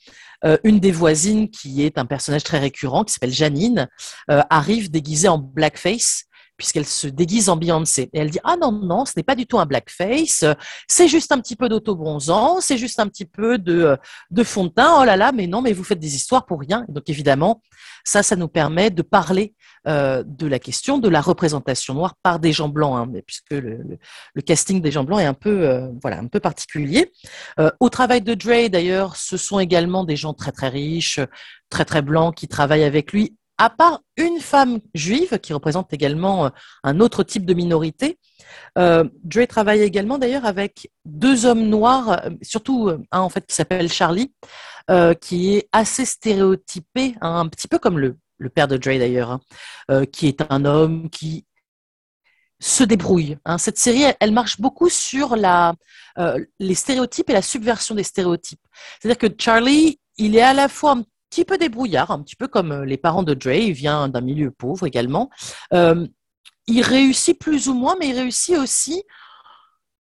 euh, 0.45 0.59
une 0.65 0.81
des 0.81 0.93
voisines 0.93 1.51
qui 1.51 1.83
est 1.83 1.97
un 1.97 2.07
personnage 2.07 2.45
très 2.45 2.59
récurrent, 2.59 3.05
qui 3.05 3.13
s'appelle 3.15 3.33
Janine, 3.33 3.89
arrive 4.29 4.91
déguisée 4.91 5.29
en 5.29 5.39
blackface 5.39 6.25
puisqu'elle 6.57 6.87
se 6.87 7.07
déguise 7.07 7.49
en 7.49 7.57
Beyoncé. 7.57 8.11
Et 8.13 8.19
elle 8.19 8.31
dit 8.31 8.41
Ah 8.45 8.57
non, 8.61 8.73
non, 8.73 9.05
ce 9.05 9.13
n'est 9.17 9.23
pas 9.23 9.35
du 9.35 9.47
tout 9.47 9.59
un 9.59 9.67
blackface, 9.67 10.45
c'est 10.89 11.09
juste 11.09 11.33
un 11.33 11.41
petit 11.41 11.57
peu 11.57 11.69
d'autobronzant, 11.69 12.61
c'est 12.61 12.79
juste 12.79 13.01
un 13.01 13.09
petit 13.09 13.25
peu 13.25 13.59
de, 13.59 13.97
de 14.31 14.43
fond 14.45 14.65
de 14.65 14.71
teint. 14.71 15.01
Oh 15.01 15.05
là 15.05 15.17
là, 15.17 15.33
mais 15.33 15.47
non, 15.47 15.63
mais 15.63 15.73
vous 15.73 15.85
faites 15.85 16.01
des 16.01 16.15
histoires 16.15 16.47
pour 16.47 16.61
rien. 16.61 16.85
donc 16.89 17.09
évidemment, 17.09 17.63
ça, 18.05 18.23
ça 18.23 18.37
nous 18.37 18.49
permet 18.49 18.91
de 18.91 19.03
parler 19.03 19.55
euh, 19.87 20.23
de 20.27 20.47
la 20.47 20.59
question 20.59 20.99
de 20.99 21.09
la 21.09 21.21
représentation 21.21 21.95
noire 21.95 22.15
par 22.23 22.39
des 22.39 22.53
gens 22.53 22.69
blancs, 22.69 22.97
hein, 22.97 23.21
puisque 23.27 23.51
le, 23.51 23.99
casting 24.45 24.81
des 24.81 24.91
gens 24.91 25.05
blancs 25.05 25.21
est 25.21 25.27
un 25.27 25.35
peu, 25.35 25.69
euh, 25.69 25.89
voilà, 26.01 26.19
un 26.19 26.27
peu 26.27 26.41
particulier. 26.41 27.13
Euh, 27.59 27.71
au 27.81 27.89
travail 27.89 28.23
de 28.23 28.35
Dre, 28.35 28.69
d'ailleurs, 28.69 29.17
ce 29.17 29.37
sont 29.37 29.59
également 29.59 30.05
des 30.05 30.17
gens 30.17 30.35
très 30.35 30.53
très 30.53 30.69
riches, 30.69 31.21
très 31.69 31.85
très 31.85 32.03
blancs 32.03 32.35
qui 32.35 32.49
travaillent 32.49 32.85
avec 32.85 33.13
lui 33.13 33.37
à 33.59 33.71
part 33.71 34.01
une 34.17 34.41
femme 34.41 34.81
juive 34.95 35.39
qui 35.39 35.53
représente 35.53 35.93
également 35.93 36.47
euh, 36.47 36.51
un 36.83 37.01
autre 37.01 37.23
type 37.23 37.47
de 37.47 37.55
minorité, 37.55 38.19
euh, 38.79 39.05
Dre 39.23 39.47
travaille 39.47 39.83
également 39.83 40.19
d'ailleurs 40.19 40.45
avec 40.45 40.91
deux 41.05 41.47
hommes 41.47 41.67
noirs, 41.69 42.25
euh, 42.25 42.31
surtout 42.43 42.91
un 43.11 43.21
en 43.21 43.29
fait 43.29 43.47
qui 43.47 43.55
s'appelle 43.55 43.91
Charlie, 43.91 44.33
qui 45.21 45.55
est 45.55 45.69
assez 45.73 46.05
stéréotypé, 46.05 47.15
hein, 47.21 47.41
un 47.41 47.49
petit 47.49 47.69
peu 47.69 47.79
comme 47.79 47.99
le, 47.99 48.19
père 48.55 48.69
de 48.69 48.77
Dre 48.77 48.99
d'ailleurs, 48.99 49.41
hein, 49.89 50.05
qui 50.07 50.29
est 50.29 50.43
un 50.51 50.67
homme 50.67 51.09
qui 51.09 51.47
se 52.61 52.85
débrouille. 52.85 53.39
Hein. 53.47 53.57
Cette 53.57 53.79
série, 53.79 54.05
elle, 54.21 54.33
marche 54.33 54.61
beaucoup 54.61 54.91
sur 54.91 55.37
la, 55.37 55.75
les 56.59 56.75
stéréotypes 56.75 57.31
et 57.31 57.33
la 57.33 57.41
subversion 57.41 57.95
des 57.95 58.03
stéréotypes. 58.03 58.61
C'est-à-dire 59.01 59.19
que 59.19 59.35
Charlie, 59.43 59.99
il 60.19 60.37
est 60.37 60.43
à 60.43 60.53
la 60.53 60.69
fois 60.69 60.93
un 60.93 61.05
petit 61.35 61.45
peu 61.45 61.59
débrouillard, 61.59 62.13
un 62.13 62.23
petit 62.23 62.37
peu 62.37 62.47
comme 62.47 62.71
euh, 62.71 62.85
les 62.85 62.97
parents 62.97 63.25
de 63.25 63.35
Dre, 63.35 63.53
il 63.53 63.73
vient 63.73 64.09
d'un 64.09 64.21
milieu 64.21 64.53
pauvre 64.53 64.87
également. 64.87 65.31
Euh, 65.73 66.07
il 66.67 66.83
réussit 66.83 67.39
plus 67.39 67.69
ou 67.69 67.75
moins, 67.75 67.97
mais 67.99 68.09
il 68.09 68.19
réussit 68.19 68.57
aussi 68.57 69.03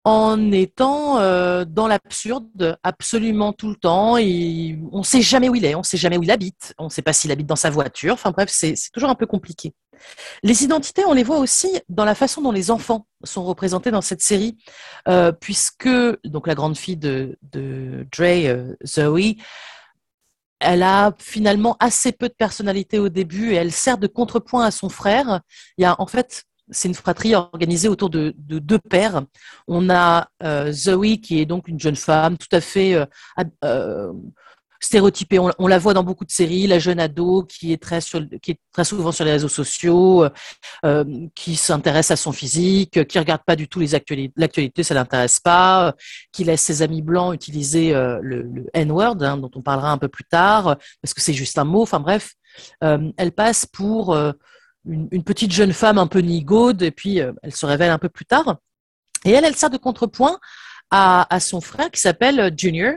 en 0.06 0.52
étant 0.52 1.18
euh, 1.20 1.66
dans 1.66 1.88
l'absurde 1.88 2.78
absolument 2.84 3.52
tout 3.52 3.70
le 3.70 3.76
temps. 3.76 4.18
Et 4.18 4.78
on 4.92 5.00
ne 5.00 5.04
sait 5.04 5.22
jamais 5.22 5.50
où 5.50 5.56
il 5.56 5.66
est, 5.66 5.74
on 5.74 5.80
ne 5.80 5.84
sait 5.84 5.98
jamais 5.98 6.18
où 6.18 6.24
il 6.24 6.32
habite, 6.32 6.76
on 6.78 6.86
ne 6.86 6.90
sait 6.90 7.02
pas 7.02 7.14
s'il 7.14 7.32
habite 7.32 7.48
dans 7.48 7.56
sa 7.56 7.72
voiture. 7.72 8.14
Enfin 8.14 8.32
bref, 8.32 8.50
c'est 8.52 8.76
toujours 8.94 9.10
un 9.10 9.16
peu 9.16 9.26
compliqué. 9.26 9.74
Les 10.44 10.64
identités, 10.64 11.04
on 11.06 11.14
les 11.14 11.24
voit 11.24 11.40
aussi 11.40 11.80
dans 11.90 12.06
la 12.06 12.14
façon 12.14 12.42
dont 12.42 12.52
les 12.52 12.70
enfants 12.70 13.08
sont 13.24 13.46
représentés 13.46 13.90
dans 13.90 14.02
cette 14.02 14.22
série, 14.22 14.58
puisque 15.40 15.88
donc 16.26 16.46
la 16.46 16.56
grande 16.56 16.78
fille 16.78 16.98
de, 16.98 17.38
de 17.54 18.06
Dre, 18.12 18.76
Zoe, 18.86 19.38
elle 20.64 20.84
a 20.84 21.14
finalement 21.20 21.78
assez 21.80 22.12
peu 22.12 22.30
de 22.30 22.34
personnalité 22.34 23.00
au 23.00 23.10
début 23.10 23.52
et 23.52 23.56
elle 23.56 23.72
sert 23.72 23.98
de 23.98 24.08
contrepoint 24.08 24.66
à 24.66 24.72
son 24.72 24.90
frère. 24.90 25.42
Il 25.78 25.84
y 25.84 25.86
a 25.86 25.96
en 26.00 26.08
fait 26.08 26.46
c'est 26.70 26.88
une 26.88 26.94
fratrie 26.94 27.36
organisée 27.36 27.88
autour 27.88 28.10
de, 28.10 28.34
deux 28.38 28.80
pères. 28.80 29.24
On 29.68 29.90
a 29.90 30.30
euh, 30.44 30.72
Zoe 30.72 31.18
qui 31.22 31.40
est 31.40 31.46
donc 31.46 31.68
une 31.68 31.80
jeune 31.80 31.96
femme 31.96 32.38
tout 32.38 32.54
à 32.56 32.62
fait 32.62 32.96
euh, 32.96 33.06
euh, 33.64 34.14
stéréotypée. 34.84 35.40
On, 35.40 35.68
la 35.68 35.80
voit 35.80 35.94
dans 35.94 36.04
beaucoup 36.04 36.26
de 36.26 36.32
séries, 36.32 36.68
la 36.68 36.78
jeune 36.78 37.00
ado 37.00 37.44
qui 37.44 37.72
est 37.72 37.82
très, 37.82 38.02
souvent 38.02 39.12
sur 39.12 39.24
les 39.24 39.32
réseaux 39.32 39.48
sociaux, 39.48 40.28
euh, 40.86 41.28
qui 41.36 41.56
s'intéresse 41.56 42.12
à 42.12 42.16
son 42.16 42.32
physique, 42.32 43.08
qui 43.08 43.20
regarde 43.20 43.42
pas 43.46 43.56
du 43.56 43.68
tout 43.68 43.80
les 43.80 43.96
actualités, 43.96 44.34
l'actualité, 44.36 44.84
ça 44.84 44.94
l'intéresse 44.94 45.40
pas, 45.40 45.96
qui 46.32 46.44
laisse 46.44 46.62
ses 46.62 46.82
amis 46.82 47.02
blancs 47.02 47.34
utiliser 47.34 47.96
euh, 47.96 48.20
le, 48.22 48.66
N-word, 48.74 49.18
hein, 49.22 49.38
dont 49.38 49.52
on 49.56 49.62
parlera 49.62 49.92
un 49.92 49.98
peu 49.98 50.10
plus 50.10 50.26
tard, 50.26 50.76
parce 51.02 51.14
que 51.14 51.22
c'est 51.22 51.34
juste 51.34 51.58
un 51.58 51.64
mot. 51.64 51.82
Enfin 51.82 52.02
bref, 52.02 52.34
euh, 52.84 53.10
elle 53.18 53.32
passe 53.32 53.66
pour 53.66 54.16
une, 54.86 55.24
petite 55.24 55.54
jeune 55.54 55.74
femme 55.74 55.98
un 55.98 56.08
peu 56.08 56.20
nigaude, 56.20 56.82
et 56.82 56.92
puis 56.92 57.18
elle 57.18 57.56
se 57.56 57.66
révèle 57.66 57.90
un 57.90 58.00
peu 58.00 58.10
plus 58.10 58.26
tard. 58.26 58.58
Et 59.24 59.32
elle, 59.32 59.46
elle 59.46 59.56
sert 59.56 59.70
de 59.70 59.78
contrepoint 59.78 60.38
à 60.92 61.40
son 61.40 61.60
frère 61.60 61.90
qui 61.90 62.00
s'appelle 62.00 62.54
Junior 62.56 62.94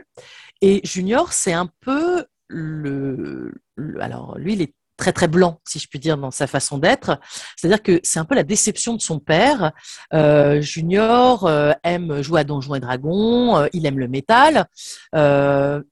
et 0.61 0.81
Junior, 0.83 1.33
c'est 1.33 1.53
un 1.53 1.69
peu 1.81 2.25
le, 2.47 3.53
Alors, 3.99 4.37
lui, 4.37 4.53
il 4.53 4.61
est 4.61 4.73
très 4.97 5.13
très 5.13 5.27
blanc, 5.27 5.61
si 5.65 5.79
je 5.79 5.87
puis 5.87 5.99
dire, 5.99 6.17
dans 6.17 6.31
sa 6.31 6.47
façon 6.47 6.79
d'être. 6.79 7.19
C'est-à-dire 7.55 7.83
que 7.83 7.99
c'est 8.03 8.19
un 8.19 8.25
peu 8.25 8.35
la 8.35 8.43
déception 8.43 8.95
de 8.95 9.01
son 9.01 9.19
père. 9.19 9.71
Euh, 10.13 10.59
Junior 10.59 11.45
euh, 11.45 11.71
aime 11.83 12.21
jouer 12.23 12.41
à 12.41 12.43
Donjons 12.43 12.75
et 12.75 12.79
Dragons, 12.79 13.57
euh, 13.57 13.67
il 13.73 13.85
aime 13.85 13.99
le 13.99 14.07
métal, 14.07 14.65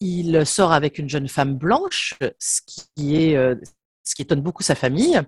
il 0.01 0.45
sort 0.45 0.73
avec 0.73 0.97
une 0.97 1.07
jeune 1.07 1.27
femme 1.27 1.55
blanche, 1.55 2.15
ce 2.39 2.61
qui 2.95 3.15
est 3.15 3.37
ce 4.07 4.13
qui 4.13 4.21
étonne 4.21 4.41
beaucoup 4.41 4.63
sa 4.63 4.75
famille. 4.75 5.19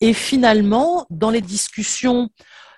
Et 0.00 0.12
finalement, 0.12 1.06
dans 1.10 1.30
les 1.30 1.42
discussions, 1.42 2.28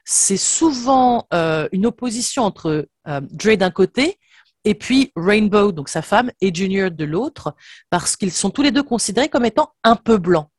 c'est 0.05 0.37
souvent 0.37 1.27
une 1.73 1.87
opposition 1.87 2.45
entre 2.45 2.89
Dre 3.07 3.57
d'un 3.57 3.71
côté 3.71 4.19
et 4.69 4.75
puis 4.75 5.13
Rainbow, 5.17 5.73
donc 5.73 5.89
sa 5.89 6.03
femme, 6.03 6.31
et 6.43 6.55
Junior 6.55 6.91
de 6.91 7.05
l'autre, 7.07 7.55
parce 7.89 8.17
qu'ils 8.17 8.33
sont 8.33 8.51
tous 8.51 8.61
les 8.61 8.71
deux 8.71 8.83
considérés 8.83 9.31
comme 9.31 9.47
étant 9.47 9.73
un 9.83 9.97
peu 9.97 10.19
blancs. 10.19 10.51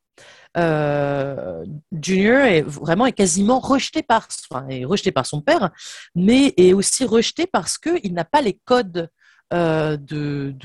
Euh, 0.57 1.63
Junior 1.91 2.39
est 2.39 2.63
vraiment 2.63 3.05
est 3.05 3.11
quasiment 3.11 3.59
rejeté 3.59 4.01
par, 4.01 4.27
est 4.67 4.83
rejeté 4.83 5.11
par 5.11 5.27
son 5.27 5.41
père, 5.41 5.69
mais 6.15 6.55
est 6.57 6.73
aussi 6.73 7.05
rejeté 7.05 7.45
parce 7.45 7.77
qu'il 7.77 8.15
n'a 8.15 8.25
pas 8.25 8.41
les 8.41 8.59
codes 8.65 9.11
euh, 9.53 9.95
de, 9.95 10.55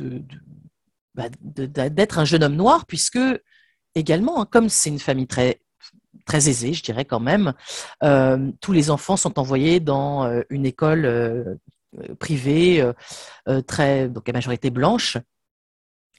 bah, 1.14 1.28
d'être 1.42 2.18
un 2.18 2.24
jeune 2.24 2.44
homme 2.44 2.56
noir, 2.56 2.86
puisque 2.86 3.20
également, 3.94 4.40
hein, 4.40 4.48
comme 4.50 4.70
c'est 4.70 4.88
une 4.88 4.98
famille 4.98 5.26
très 5.26 5.60
très 6.24 6.48
aisée, 6.48 6.72
je 6.72 6.82
dirais 6.82 7.04
quand 7.04 7.20
même. 7.20 7.52
Euh, 8.02 8.50
tous 8.62 8.72
les 8.72 8.90
enfants 8.90 9.18
sont 9.18 9.38
envoyés 9.38 9.80
dans 9.80 10.42
une 10.48 10.64
école 10.64 11.58
privée, 12.18 12.80
euh, 12.80 12.92
euh, 13.48 13.60
très, 13.60 14.08
donc 14.08 14.28
à 14.28 14.32
majorité 14.32 14.70
blanche. 14.70 15.18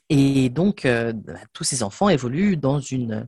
Et 0.08 0.50
donc, 0.50 0.84
bah, 0.86 1.34
tous 1.52 1.64
ces 1.64 1.82
enfants 1.82 2.08
évoluent 2.08 2.56
dans 2.56 2.78
une, 2.78 3.26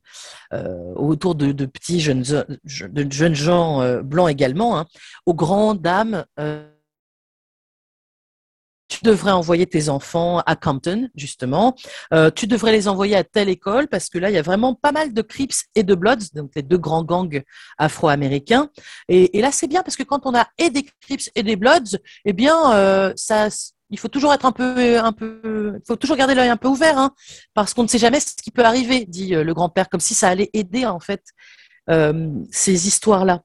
autour 0.95 1.35
de, 1.35 1.67
petits 1.67 1.99
jeunes, 1.99 2.23
de 2.23 3.13
jeunes 3.13 3.35
gens 3.35 4.01
blancs 4.03 4.31
également, 4.31 4.79
hein, 4.79 4.87
aux 5.27 5.35
grandes 5.35 5.83
dames 5.83 6.25
tu 8.89 9.05
devrais 9.05 9.31
envoyer 9.31 9.67
tes 9.67 9.89
enfants 9.89 10.41
à 10.41 10.57
Compton, 10.57 11.09
justement. 11.15 11.75
Euh, 12.13 12.31
tu 12.31 12.47
devrais 12.47 12.73
les 12.73 12.89
envoyer 12.89 13.17
à 13.17 13.25
telle 13.25 13.49
école 13.49 13.87
parce 13.89 14.09
que 14.09 14.19
là, 14.19 14.31
il 14.31 14.35
y 14.35 14.39
a 14.39 14.43
vraiment 14.43 14.75
pas 14.75 14.93
mal 14.93 15.13
de 15.13 15.23
Crips 15.23 15.65
et 15.75 15.83
de 15.83 15.95
Bloods, 15.95 16.33
donc 16.35 16.51
les 16.57 16.63
deux 16.63 16.79
grands 16.79 17.05
gangs 17.05 17.43
afro-américains. 17.77 18.71
Et, 19.09 19.41
là, 19.41 19.53
c'est 19.53 19.69
bien 19.69 19.83
parce 19.83 19.97
que 19.97 20.03
quand 20.03 20.27
on 20.27 20.35
a 20.35 20.47
et 20.59 20.71
des 20.71 20.87
Crips 21.01 21.31
et 21.35 21.43
des 21.43 21.57
Bloods, 21.57 21.99
eh 22.25 22.33
bien, 22.33 22.73
euh, 22.73 23.13
ça, 23.15 23.49
il 23.91 23.99
faut 23.99 24.09
toujours 24.09 24.33
être 24.33 24.47
un 24.47 24.53
peu, 24.53 24.99
un 24.99 25.13
peu, 25.13 25.75
il 25.77 25.87
faut 25.87 25.97
toujours 25.97 26.17
garder 26.17 26.35
l'œil 26.35 26.49
un 26.49 26.57
peu 26.57 26.69
ouvert, 26.69 26.99
hein, 26.99 27.13
parce 27.55 27.75
qu'on 27.75 27.83
ne 27.83 27.89
sait 27.89 27.99
jamais 27.99 28.21
ce 28.21 28.35
qui 28.43 28.51
peut 28.51 28.65
arriver, 28.65 29.05
dit 29.07 29.35
euh, 29.35 29.45
le 29.45 29.55
grand-père, 29.55 29.89
comme 29.89 30.01
si 30.01 30.15
ça 30.15 30.29
allait 30.29 30.51
aider 30.53 30.87
en 30.87 31.01
fait 31.01 31.23
ces 32.51 32.87
histoires-là. 32.87 33.41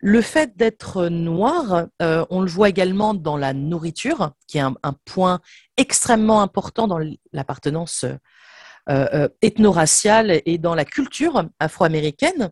Le 0.00 0.20
fait 0.22 0.56
d'être 0.56 1.06
noir, 1.06 1.86
euh, 2.02 2.24
on 2.30 2.40
le 2.40 2.48
voit 2.48 2.68
également 2.68 3.14
dans 3.14 3.36
la 3.36 3.52
nourriture, 3.52 4.32
qui 4.46 4.58
est 4.58 4.62
un, 4.62 4.74
point 5.04 5.40
extrêmement 5.76 6.42
important 6.42 6.88
dans 6.88 6.98
l'appartenance 7.32 8.04
ethno-raciale 8.88 10.42
et 10.44 10.58
dans 10.58 10.74
la 10.74 10.84
culture 10.84 11.44
afro-américaine. 11.60 12.50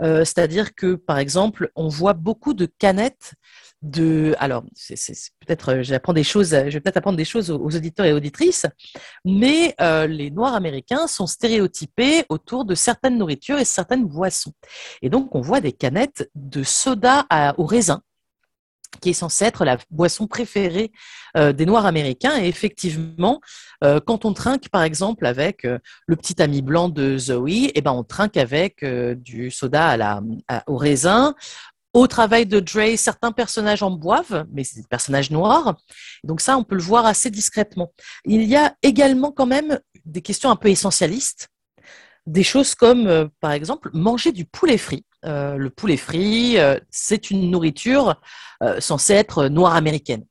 C'est-à-dire 0.00 0.74
que, 0.74 0.94
par 0.94 1.18
exemple, 1.18 1.70
on 1.76 1.88
voit 1.88 2.14
beaucoup 2.14 2.54
de 2.54 2.66
canettes 2.66 3.34
de. 3.82 4.34
Alors, 4.38 4.64
peut-être, 5.46 5.82
j'apprends 5.82 6.12
des 6.12 6.24
choses, 6.24 6.50
je 6.50 6.70
vais 6.70 6.80
peut-être 6.80 6.96
apprendre 6.96 7.16
des 7.16 7.24
choses 7.24 7.50
aux, 7.50 7.76
auditeurs 7.76 8.06
et 8.06 8.12
auditrices, 8.12 8.66
mais 9.24 9.74
les 10.08 10.30
Noirs 10.30 10.54
américains 10.54 11.06
sont 11.06 11.26
stéréotypés 11.26 12.24
autour 12.28 12.64
de 12.64 12.74
certaines 12.74 13.18
nourritures 13.18 13.58
et 13.58 13.64
certaines 13.64 14.06
boissons. 14.06 14.52
Et 15.02 15.10
donc, 15.10 15.34
on 15.34 15.40
voit 15.40 15.60
des 15.60 15.72
canettes 15.72 16.30
de 16.34 16.62
soda 16.62 17.26
au 17.58 17.66
raisin 17.66 18.02
qui 19.00 19.10
est 19.10 19.14
censée 19.14 19.44
être 19.44 19.64
la 19.64 19.78
boisson 19.90 20.26
préférée 20.26 20.92
euh, 21.36 21.52
des 21.52 21.66
Noirs 21.66 21.86
américains. 21.86 22.36
Et 22.38 22.48
effectivement, 22.48 23.40
euh, 23.84 24.00
quand 24.04 24.24
on 24.24 24.32
trinque, 24.32 24.68
par 24.68 24.82
exemple, 24.82 25.26
avec 25.26 25.64
euh, 25.64 25.78
le 26.06 26.16
petit 26.16 26.40
ami 26.42 26.62
blanc 26.62 26.88
de 26.88 27.18
Zoe, 27.18 27.70
eh 27.74 27.80
ben, 27.80 27.92
on 27.92 28.04
trinque 28.04 28.36
avec 28.36 28.84
du 28.84 29.50
soda 29.50 29.88
à 29.88 29.96
la, 29.96 30.22
au 30.66 30.76
raisin. 30.76 31.34
Au 31.94 32.06
travail 32.06 32.46
de 32.46 32.58
Dre, 32.58 32.96
certains 32.96 33.32
personnages 33.32 33.82
en 33.82 33.90
boivent, 33.90 34.46
mais 34.50 34.64
c'est 34.64 34.80
des 34.80 34.86
personnages 34.88 35.30
noirs. 35.30 35.76
Donc 36.24 36.40
ça, 36.40 36.56
on 36.56 36.64
peut 36.64 36.76
le 36.76 36.82
voir 36.82 37.04
assez 37.04 37.30
discrètement. 37.30 37.92
Il 38.24 38.44
y 38.44 38.56
a 38.56 38.74
également 38.82 39.30
quand 39.30 39.44
même 39.44 39.78
des 40.06 40.22
questions 40.22 40.50
un 40.50 40.56
peu 40.56 40.68
essentialistes 40.68 41.51
des 42.26 42.42
choses 42.42 42.74
comme, 42.74 43.30
par 43.40 43.52
exemple, 43.52 43.90
manger 43.92 44.32
du 44.32 44.44
poulet 44.44 44.78
frit. 44.78 45.04
Euh, 45.24 45.56
le 45.56 45.70
poulet 45.70 45.96
frit, 45.96 46.58
euh, 46.58 46.78
c'est 46.90 47.30
une 47.30 47.50
nourriture 47.50 48.20
euh, 48.62 48.80
censée 48.80 49.14
être 49.14 49.46
noire 49.46 49.76
américaine. 49.76 50.24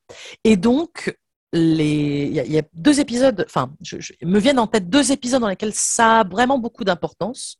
Et 0.43 0.57
donc, 0.57 1.15
il 1.53 1.81
y, 2.31 2.57
a 2.57 2.63
deux 2.73 3.01
épisodes, 3.01 3.43
enfin, 3.45 3.73
je, 3.81 3.97
me 4.23 4.39
viennent 4.39 4.59
en 4.59 4.67
tête 4.67 4.89
deux 4.89 5.11
épisodes 5.11 5.41
dans 5.41 5.49
lesquels 5.49 5.73
ça 5.73 6.21
a 6.21 6.23
vraiment 6.23 6.57
beaucoup 6.57 6.85
d'importance. 6.85 7.57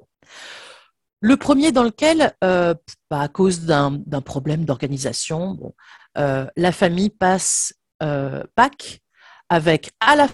Le 1.20 1.36
premier 1.36 1.74
dans 1.74 1.84
lequel, 1.84 2.34
bah, 2.42 2.86
à 3.12 3.28
cause 3.28 3.66
d'un 3.66 4.00
problème 4.24 4.64
d'organisation, 4.64 5.74
la 6.16 6.72
famille 6.72 7.10
passe 7.10 7.74
Pâques 8.00 9.02
avec 9.50 9.92
à 10.00 10.16
la 10.16 10.30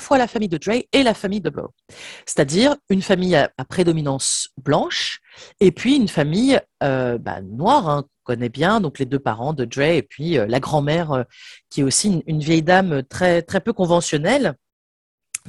fois 0.00 0.18
la 0.18 0.26
famille 0.26 0.48
de 0.48 0.58
Dre 0.58 0.84
et 0.92 1.02
la 1.02 1.14
famille 1.14 1.40
de 1.40 1.50
Bo. 1.50 1.72
C'est-à-dire 2.26 2.76
une 2.88 3.02
famille 3.02 3.36
à, 3.36 3.50
prédominance 3.68 4.50
blanche 4.62 5.20
et 5.60 5.72
puis 5.72 5.96
une 5.96 6.08
famille 6.08 6.60
euh, 6.82 7.18
bah, 7.18 7.40
noire, 7.42 7.88
hein, 7.88 8.02
qu'on 8.02 8.34
connaît 8.34 8.48
bien, 8.48 8.80
donc 8.80 8.98
les 8.98 9.06
deux 9.06 9.18
parents 9.18 9.52
de 9.52 9.64
Dre 9.64 9.82
et 9.82 10.02
puis 10.02 10.38
euh, 10.38 10.46
la 10.46 10.60
grand-mère 10.60 11.12
euh, 11.12 11.22
qui 11.68 11.80
est 11.80 11.84
aussi 11.84 12.22
une, 12.26 12.40
vieille 12.40 12.62
dame 12.62 13.02
très, 13.02 13.42
très 13.42 13.60
peu 13.60 13.72
conventionnelle 13.72 14.54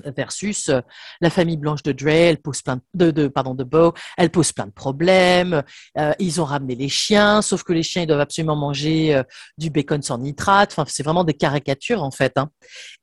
versus 0.05 0.70
euh, 0.70 0.81
la 1.22 1.29
famille 1.29 1.58
blanche 1.58 1.84
de 1.84 1.91
Dre, 1.91 2.10
elle 2.10 2.38
pose 2.38 2.62
plein 2.62 2.79
de, 2.93 3.12
de, 3.12 3.27
pardon 3.27 3.55
de 3.55 3.63
Bo, 3.63 3.93
elle 4.17 4.29
pose 4.29 4.51
plein 4.51 4.65
de 4.65 4.72
problèmes. 4.72 5.63
Euh, 5.98 6.13
ils 6.20 6.41
ont 6.41 6.46
ramené 6.46 6.75
les 6.75 6.89
chiens, 6.89 7.41
sauf 7.41 7.63
que 7.63 7.74
les 7.74 7.84
chiens 7.84 8.03
ils 8.03 8.08
doivent 8.08 8.20
absolument 8.20 8.55
manger 8.55 9.15
euh, 9.15 9.24
du 9.58 9.70
bacon 9.70 10.01
sans 10.01 10.17
nitrate. 10.17 10.72
Enfin, 10.72 10.86
c'est 10.88 11.03
vraiment 11.03 11.24
des 11.24 11.34
caricatures 11.34 12.03
en 12.03 12.12
fait. 12.12 12.38
Hein. 12.38 12.50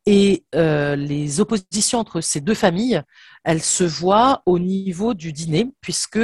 Et 0.07 0.45
les 0.53 1.41
oppositions 1.41 1.99
entre 1.99 2.23
ces 2.23 2.41
deux 2.41 2.55
familles, 2.55 3.03
elles 3.45 3.63
se 3.63 3.85
voient 3.85 4.43
au 4.47 4.59
niveau 4.59 5.13
du 5.13 5.35
dîner, 5.35 5.71
puisque 5.83 6.19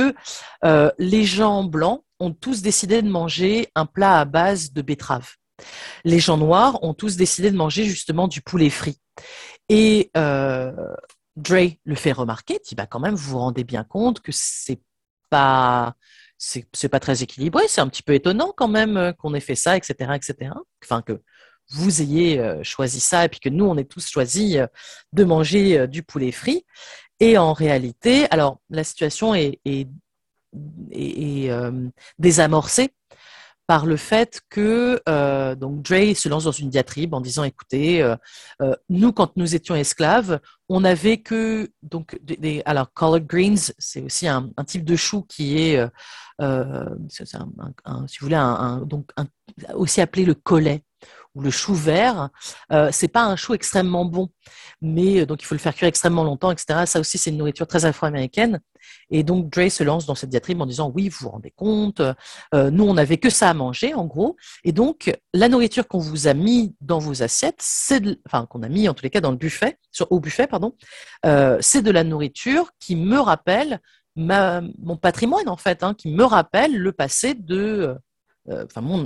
les 0.98 1.24
gens 1.24 1.64
blancs 1.64 2.02
ont 2.18 2.32
tous 2.32 2.62
décidé 2.62 3.02
de 3.02 3.08
manger 3.08 3.68
un 3.74 3.84
plat 3.84 4.20
à 4.20 4.24
base 4.24 4.72
de 4.72 4.80
betterave. 4.80 5.34
Les 6.04 6.18
gens 6.18 6.36
noirs 6.36 6.82
ont 6.82 6.94
tous 6.94 7.16
décidé 7.16 7.50
de 7.50 7.56
manger 7.56 7.84
justement 7.84 8.28
du 8.28 8.40
poulet 8.40 8.70
frit. 8.70 8.98
Et 9.68 10.10
euh, 10.16 10.72
Dre 11.36 11.76
le 11.84 11.94
fait 11.94 12.12
remarquer, 12.12 12.60
dit 12.66 12.74
bah 12.74 12.86
quand 12.86 13.00
même 13.00 13.14
vous 13.14 13.32
vous 13.32 13.38
rendez 13.38 13.64
bien 13.64 13.84
compte 13.84 14.20
que 14.20 14.32
c'est 14.32 14.80
pas 15.30 15.94
c'est 16.36 16.88
pas 16.90 17.00
très 17.00 17.22
équilibré, 17.22 17.64
c'est 17.68 17.80
un 17.80 17.88
petit 17.88 18.02
peu 18.02 18.12
étonnant 18.12 18.52
quand 18.54 18.68
même 18.68 18.96
euh, 18.96 19.12
qu'on 19.12 19.34
ait 19.34 19.40
fait 19.40 19.54
ça, 19.54 19.76
etc., 19.76 20.12
etc. 20.14 20.50
Enfin 20.82 21.00
que 21.00 21.22
vous 21.70 22.02
ayez 22.02 22.38
euh, 22.38 22.62
choisi 22.62 23.00
ça 23.00 23.24
et 23.24 23.28
puis 23.28 23.40
que 23.40 23.48
nous 23.48 23.64
on 23.64 23.78
ait 23.78 23.84
tous 23.84 24.06
choisi 24.08 24.58
de 25.12 25.24
manger 25.24 25.88
du 25.88 26.02
poulet 26.02 26.32
frit. 26.32 26.66
Et 27.20 27.38
en 27.38 27.52
réalité, 27.52 28.26
alors 28.30 28.60
la 28.70 28.84
situation 28.84 29.34
est, 29.34 29.60
désamorcée 32.18 32.90
par 33.66 33.86
le 33.86 33.96
fait 33.96 34.40
que 34.50 35.00
euh, 35.08 35.54
donc 35.54 35.82
Dre 35.82 36.14
se 36.14 36.28
lance 36.28 36.44
dans 36.44 36.52
une 36.52 36.68
diatribe 36.68 37.14
en 37.14 37.20
disant 37.20 37.44
écoutez 37.44 38.02
euh, 38.02 38.16
euh, 38.60 38.74
nous 38.88 39.12
quand 39.12 39.36
nous 39.36 39.54
étions 39.54 39.74
esclaves 39.74 40.40
on 40.68 40.84
avait 40.84 41.18
que 41.18 41.70
donc 41.82 42.18
des, 42.22 42.62
alors 42.66 42.92
collard 42.92 43.20
greens 43.20 43.72
c'est 43.78 44.02
aussi 44.02 44.28
un, 44.28 44.50
type 44.66 44.84
de 44.84 44.96
chou 44.96 45.22
qui 45.22 45.58
est, 45.58 45.82
si 46.40 47.22
vous 48.20 48.26
voulez 48.26 48.80
donc 48.86 49.10
aussi 49.74 50.00
appelé 50.00 50.24
le 50.24 50.34
collet 50.34 50.82
ou 51.34 51.40
le 51.40 51.50
chou 51.50 51.74
vert, 51.74 52.30
euh, 52.72 52.90
c'est 52.92 53.08
pas 53.08 53.24
un 53.24 53.36
chou 53.36 53.54
extrêmement 53.54 54.04
bon, 54.04 54.30
mais 54.80 55.20
euh, 55.20 55.26
donc 55.26 55.42
il 55.42 55.46
faut 55.46 55.54
le 55.54 55.60
faire 55.60 55.74
cuire 55.74 55.88
extrêmement 55.88 56.24
longtemps, 56.24 56.50
etc. 56.50 56.86
Ça 56.86 57.00
aussi, 57.00 57.18
c'est 57.18 57.30
une 57.30 57.38
nourriture 57.38 57.66
très 57.66 57.84
afro-américaine. 57.84 58.60
Et 59.10 59.22
donc 59.22 59.50
Dre 59.50 59.70
se 59.70 59.82
lance 59.82 60.06
dans 60.06 60.14
cette 60.14 60.30
diatribe 60.30 60.60
en 60.60 60.66
disant 60.66 60.92
oui, 60.94 61.08
vous 61.08 61.18
vous 61.22 61.30
rendez 61.30 61.50
compte, 61.50 62.00
euh, 62.54 62.70
nous 62.70 62.84
on 62.84 62.94
n'avait 62.94 63.18
que 63.18 63.30
ça 63.30 63.50
à 63.50 63.54
manger, 63.54 63.94
en 63.94 64.04
gros. 64.04 64.36
Et 64.62 64.72
donc 64.72 65.12
la 65.32 65.48
nourriture 65.48 65.88
qu'on 65.88 65.98
vous 65.98 66.26
a 66.28 66.34
mis 66.34 66.74
dans 66.80 66.98
vos 66.98 67.22
assiettes, 67.22 67.60
c'est 67.60 68.02
enfin 68.26 68.46
qu'on 68.46 68.62
a 68.62 68.68
mis 68.68 68.88
en 68.88 68.94
tous 68.94 69.02
les 69.02 69.10
cas 69.10 69.20
dans 69.20 69.30
le 69.30 69.36
buffet, 69.36 69.78
sur, 69.90 70.10
au 70.12 70.20
buffet, 70.20 70.46
pardon, 70.46 70.74
euh, 71.26 71.58
c'est 71.60 71.82
de 71.82 71.90
la 71.90 72.04
nourriture 72.04 72.70
qui 72.78 72.96
me 72.96 73.18
rappelle 73.18 73.80
mon 74.16 74.96
patrimoine 74.96 75.48
en 75.48 75.56
fait, 75.56 75.82
hein, 75.82 75.92
qui 75.92 76.08
me 76.08 76.22
rappelle 76.22 76.76
le 76.76 76.92
passé 76.92 77.34
de 77.34 77.96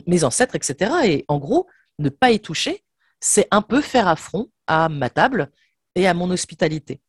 mes 0.06 0.24
ancêtres, 0.24 0.54
etc. 0.54 0.92
Et 1.04 1.24
en 1.28 1.38
gros, 1.38 1.66
ne 1.98 2.08
pas 2.08 2.30
y 2.30 2.40
toucher, 2.40 2.84
c'est 3.20 3.48
un 3.50 3.62
peu 3.62 3.80
faire 3.80 4.08
affront 4.08 4.48
à 4.66 4.88
ma 4.88 5.10
table 5.10 5.50
et 5.94 6.06
à 6.06 6.14
mon 6.14 6.30
hospitalité. 6.30 7.00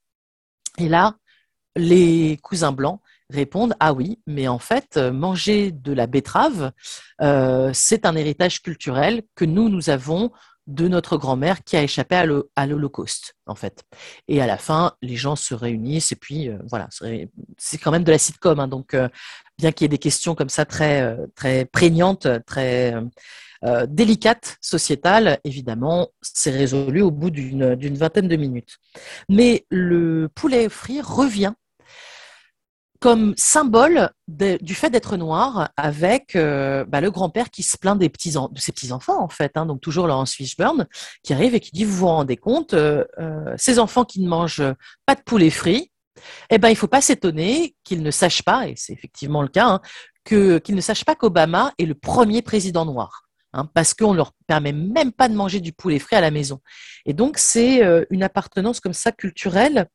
Et 0.78 0.90
là, 0.90 1.16
les 1.76 2.38
cousins 2.42 2.72
blancs 2.72 3.00
répondent 3.30 3.76
ah 3.80 3.94
oui, 3.94 4.20
mais 4.26 4.48
en 4.48 4.60
fait, 4.60 4.98
manger 4.98 5.72
de 5.72 5.94
la 5.94 6.08
betterave, 6.08 6.72
euh, 7.22 7.72
c'est 7.74 8.06
un 8.06 8.16
héritage 8.16 8.62
culturel 8.62 9.24
que 9.36 9.46
nous, 9.46 9.70
nous 9.70 9.90
avons 9.90 10.32
de 10.70 10.88
notre 10.88 11.18
grand-mère 11.18 11.64
qui 11.64 11.76
a 11.76 11.84
échappé 11.84 12.16
à 12.56 12.68
l'Holocauste, 12.68 13.36
en 13.48 13.56
fait. 13.56 13.84
Et 14.28 14.42
à 14.42 14.48
la 14.48 14.58
fin, 14.58 14.94
les 15.02 15.16
gens 15.16 15.36
se 15.36 15.54
réunissent 15.54 16.12
et 16.12 16.16
puis 16.16 16.48
euh, 16.48 16.58
voilà, 16.70 16.88
c'est 17.58 17.78
quand 17.80 17.92
même 17.92 18.04
de 18.04 18.12
la 18.12 18.20
sitcom, 18.20 18.60
hein, 18.60 18.68
donc 18.68 18.94
euh, 18.94 19.10
bien 19.58 19.72
qu'il 19.72 19.86
y 19.86 19.88
ait 19.88 19.90
des 19.90 19.98
questions 19.98 20.36
comme 20.36 20.50
ça 20.50 20.66
très 20.66 21.18
très 21.36 21.66
prégnantes, 21.66 22.28
très 22.46 22.94
euh, 23.66 23.86
délicate, 23.88 24.58
sociétale, 24.62 25.40
évidemment, 25.44 26.10
c'est 26.22 26.52
résolu 26.52 27.02
au 27.02 27.12
bout 27.12 27.30
d'une 27.30 27.76
vingtaine 27.76 28.28
de 28.28 28.36
minutes. 28.36 28.78
Mais 29.28 29.66
le 29.70 30.30
poulet 30.34 30.70
frit 30.70 31.02
revient 31.02 31.54
comme 33.00 33.34
symbole 33.38 34.12
du 34.28 34.76
fait 34.76 34.90
d'être 34.90 35.16
noir 35.16 35.72
avec 35.78 36.36
euh, 36.36 36.84
bah, 36.86 37.00
le 37.00 37.12
grand-père 37.12 37.50
qui 37.50 37.64
se 37.64 37.78
plaint 37.78 37.98
des 37.98 38.10
petits 38.10 38.32
de 38.32 38.60
ses 38.60 38.72
petits-enfants, 38.72 39.24
en 39.24 39.30
fait, 39.30 39.54
hein, 39.56 39.66
donc 39.66 39.82
toujours 39.82 40.06
Laurence 40.06 40.34
Fishburne, 40.34 40.86
qui 41.24 41.34
arrive 41.34 41.56
et 41.56 41.60
qui 41.60 41.72
dit, 41.72 41.86
vous 41.86 41.96
vous 41.96 42.08
rendez 42.08 42.38
compte, 42.38 42.74
euh, 42.74 43.06
ces 43.58 43.80
enfants 43.80 44.04
qui 44.04 44.22
ne 44.22 44.28
mangent 44.28 44.74
pas 45.06 45.16
de 45.16 45.22
poulet 45.22 45.50
frit, 45.50 45.92
eh 46.50 46.58
ben, 46.58 46.68
il 46.68 46.74
ne 46.74 46.78
faut 46.78 46.88
pas 46.88 47.02
s'étonner 47.02 47.76
qu'ils 47.86 48.04
ne 48.04 48.12
sachent 48.12 48.44
pas, 48.44 48.68
et 48.68 48.74
c'est 48.76 48.92
effectivement 48.92 49.42
le 49.42 49.48
cas, 49.48 49.68
hein, 49.68 49.82
qu'ils 50.26 50.76
ne 50.76 50.82
sachent 50.82 51.06
pas 51.06 51.16
qu'Obama 51.16 51.74
est 51.78 51.86
le 51.86 51.96
premier 51.96 52.42
président 52.42 52.86
noir. 52.86 53.24
Hein, 53.54 53.68
parce 53.74 53.96
qu'on 53.96 54.12
ne 54.12 54.18
leur 54.18 54.34
permet 54.46 54.74
même 54.74 55.12
pas 55.12 55.28
de 55.28 55.34
manger 55.34 55.60
du 55.60 55.74
poulet 55.74 55.98
frais 55.98 56.18
à 56.18 56.22
la 56.22 56.30
maison. 56.30 56.62
Et 57.08 57.14
donc, 57.14 57.40
c'est 57.40 57.84
euh, 57.84 58.06
une 58.12 58.22
appartenance 58.22 58.80
comme 58.80 58.94
ça 58.94 59.12
culturelle, 59.12 59.88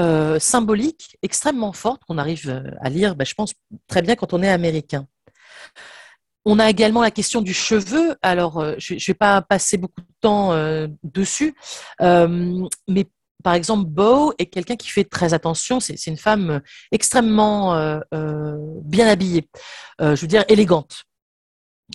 euh, 0.00 0.38
symbolique, 0.38 1.16
extrêmement 1.22 1.72
forte, 1.72 2.02
qu'on 2.04 2.18
arrive 2.18 2.48
euh, 2.48 2.70
à 2.80 2.88
lire, 2.88 3.14
ben, 3.14 3.24
je 3.24 3.34
pense, 3.34 3.52
très 3.88 4.02
bien 4.02 4.16
quand 4.16 4.32
on 4.32 4.42
est 4.42 4.48
américain. 4.48 5.06
On 6.44 6.58
a 6.58 6.68
également 6.70 7.02
la 7.02 7.10
question 7.10 7.40
du 7.40 7.54
cheveu. 7.54 8.16
Alors, 8.22 8.64
je 8.78 8.94
ne 8.94 8.98
vais 8.98 9.14
pas 9.14 9.42
passer 9.42 9.76
beaucoup 9.76 10.00
de 10.00 10.14
temps 10.20 10.52
dessus, 11.04 11.54
mais 12.00 13.06
par 13.44 13.54
exemple, 13.54 13.88
Beau 13.88 14.34
est 14.38 14.46
quelqu'un 14.46 14.74
qui 14.74 14.88
fait 14.88 15.04
très 15.04 15.34
attention. 15.34 15.78
C'est 15.78 16.04
une 16.08 16.16
femme 16.16 16.60
extrêmement 16.90 18.00
bien 18.10 19.06
habillée, 19.06 19.48
je 20.00 20.20
veux 20.20 20.26
dire 20.26 20.44
élégante 20.48 21.04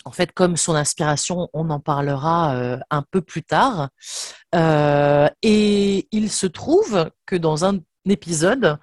en 0.05 0.11
fait, 0.11 0.31
comme 0.31 0.57
son 0.57 0.75
inspiration, 0.75 1.49
on 1.53 1.69
en 1.69 1.79
parlera 1.79 2.55
euh, 2.55 2.79
un 2.89 3.03
peu 3.03 3.21
plus 3.21 3.43
tard. 3.43 3.89
Euh, 4.55 5.27
et 5.41 6.07
il 6.11 6.31
se 6.31 6.47
trouve 6.47 7.09
que 7.25 7.35
dans 7.35 7.65
un 7.65 7.79
épisode, 8.07 8.77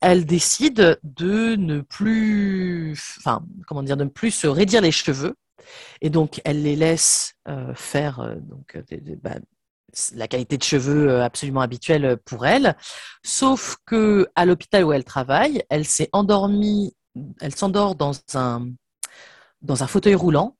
elle 0.00 0.24
décide 0.24 0.98
de 1.02 1.56
ne 1.56 1.80
plus, 1.80 2.96
enfin, 3.18 3.44
comment 3.66 3.82
dire, 3.82 3.96
de 3.96 4.04
ne 4.04 4.08
plus 4.08 4.30
se 4.30 4.46
raidir 4.46 4.80
les 4.80 4.92
cheveux. 4.92 5.34
Et 6.00 6.10
donc, 6.10 6.40
elle 6.44 6.62
les 6.62 6.76
laisse 6.76 7.34
euh, 7.48 7.74
faire 7.74 8.36
donc, 8.40 8.78
bah, 9.22 9.36
la 10.14 10.28
qualité 10.28 10.56
de 10.56 10.62
cheveux 10.62 11.20
absolument 11.20 11.60
habituelle 11.60 12.16
pour 12.24 12.46
elle. 12.46 12.76
Sauf 13.24 13.76
que 13.86 14.28
à 14.34 14.46
l'hôpital 14.46 14.84
où 14.84 14.92
elle 14.92 15.04
travaille, 15.04 15.62
elle 15.68 15.84
s'est 15.84 16.08
endormie, 16.12 16.94
elle 17.40 17.54
s'endort 17.54 17.94
dans 17.96 18.12
un, 18.34 18.68
dans 19.62 19.82
un 19.82 19.86
fauteuil 19.86 20.14
roulant. 20.14 20.56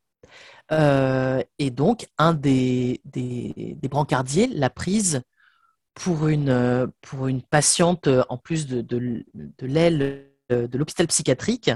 et 0.71 1.71
donc, 1.71 2.07
un 2.19 2.35
des, 2.35 3.01
des, 3.05 3.89
brancardiers 3.89 4.47
l'a 4.49 4.71
prise 4.71 5.23
pour 5.95 6.29
une, 6.29 6.91
pour 7.01 7.27
une 7.27 7.43
patiente 7.43 8.09
en 8.29 8.37
plus 8.37 8.67
de, 8.67 8.83
de, 8.83 9.67
l'aile 9.67 10.27
de 10.49 10.79
l'hôpital 10.79 11.07
psychiatrique 11.07 11.71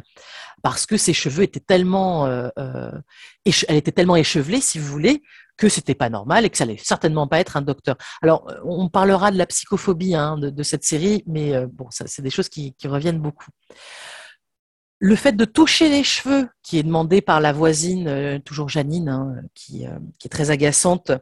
parce 0.64 0.86
que 0.86 0.96
ses 0.96 1.12
cheveux 1.12 1.42
étaient 1.42 1.60
tellement, 1.60 2.26
euh, 2.26 2.48
euh 2.58 2.90
elle 3.68 3.76
était 3.76 3.92
tellement 3.92 4.16
échevelée, 4.16 4.62
si 4.62 4.78
vous 4.78 4.86
voulez, 4.86 5.22
que 5.58 5.68
c'était 5.68 5.94
pas 5.94 6.08
normal 6.08 6.46
et 6.46 6.50
que 6.50 6.56
ça 6.56 6.64
allait 6.64 6.78
certainement 6.78 7.28
pas 7.28 7.38
être 7.38 7.58
un 7.58 7.62
docteur. 7.62 7.96
Alors, 8.22 8.50
on 8.64 8.88
parlera 8.88 9.30
de 9.30 9.36
la 9.36 9.44
psychophobie 9.44 10.14
hein, 10.14 10.38
de, 10.38 10.62
cette 10.62 10.82
série, 10.82 11.22
mais 11.26 11.54
euh, 11.54 11.66
bon, 11.70 11.90
ça, 11.90 12.06
c'est 12.08 12.22
des 12.22 12.30
choses 12.30 12.48
qui, 12.48 12.74
reviennent 12.84 13.20
beaucoup. 13.20 13.50
Le 15.04 15.16
fait 15.16 15.32
de 15.32 15.44
toucher 15.44 15.90
les 15.90 16.02
cheveux, 16.02 16.48
qui 16.62 16.78
est 16.78 16.82
demandé 16.82 17.20
par 17.20 17.40
la 17.40 17.52
voisine, 17.52 18.08
euh, 18.08 18.38
toujours 18.38 18.70
Janine, 18.70 19.10
hein, 19.10 19.36
qui, 19.54 19.84
qui, 20.18 20.26
est 20.26 20.30
très 20.30 20.50
agaçante 20.50 21.12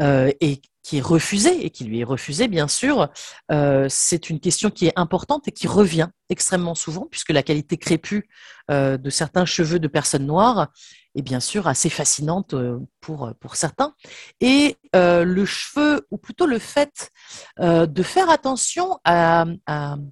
et 0.00 0.60
qui 0.88 0.96
est 0.96 1.02
refusé 1.02 1.66
et 1.66 1.68
qui 1.68 1.84
lui 1.84 2.00
est 2.00 2.04
refusé, 2.04 2.48
bien 2.48 2.66
sûr, 2.66 3.10
euh, 3.52 3.88
c'est 3.90 4.30
une 4.30 4.40
question 4.40 4.70
qui 4.70 4.86
est 4.86 4.94
importante 4.96 5.46
et 5.46 5.52
qui 5.52 5.66
revient 5.66 6.08
extrêmement 6.30 6.74
souvent, 6.74 7.06
puisque 7.10 7.28
la 7.28 7.42
qualité 7.42 7.76
crépue 7.76 8.26
euh, 8.70 8.96
de 8.96 9.10
certains 9.10 9.44
cheveux 9.44 9.78
de 9.78 9.86
personnes 9.86 10.24
noires 10.24 10.68
est 11.14 11.22
bien 11.22 11.40
sûr 11.40 11.66
assez 11.66 11.90
fascinante 11.90 12.54
euh, 12.54 12.78
pour, 13.00 13.32
pour 13.40 13.56
certains. 13.56 13.94
Et 14.40 14.76
le 14.94 15.44
cheveu, 15.44 16.06
ou 16.10 16.18
plutôt 16.18 16.46
le 16.46 16.58
fait 16.58 17.10
de 17.58 18.02
faire 18.02 18.30
attention 18.30 18.98
à, 19.04 19.44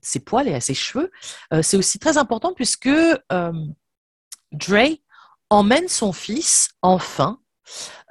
ses 0.02 0.20
poils 0.20 0.48
et 0.48 0.54
à 0.54 0.60
ses 0.60 0.74
cheveux, 0.74 1.10
c'est 1.62 1.76
aussi 1.76 1.98
très 1.98 2.18
important 2.18 2.52
puisque 2.54 2.88
Dre 4.52 4.98
emmène 5.50 5.88
son 5.88 6.12
fils, 6.12 6.70
enfin, 6.82 7.40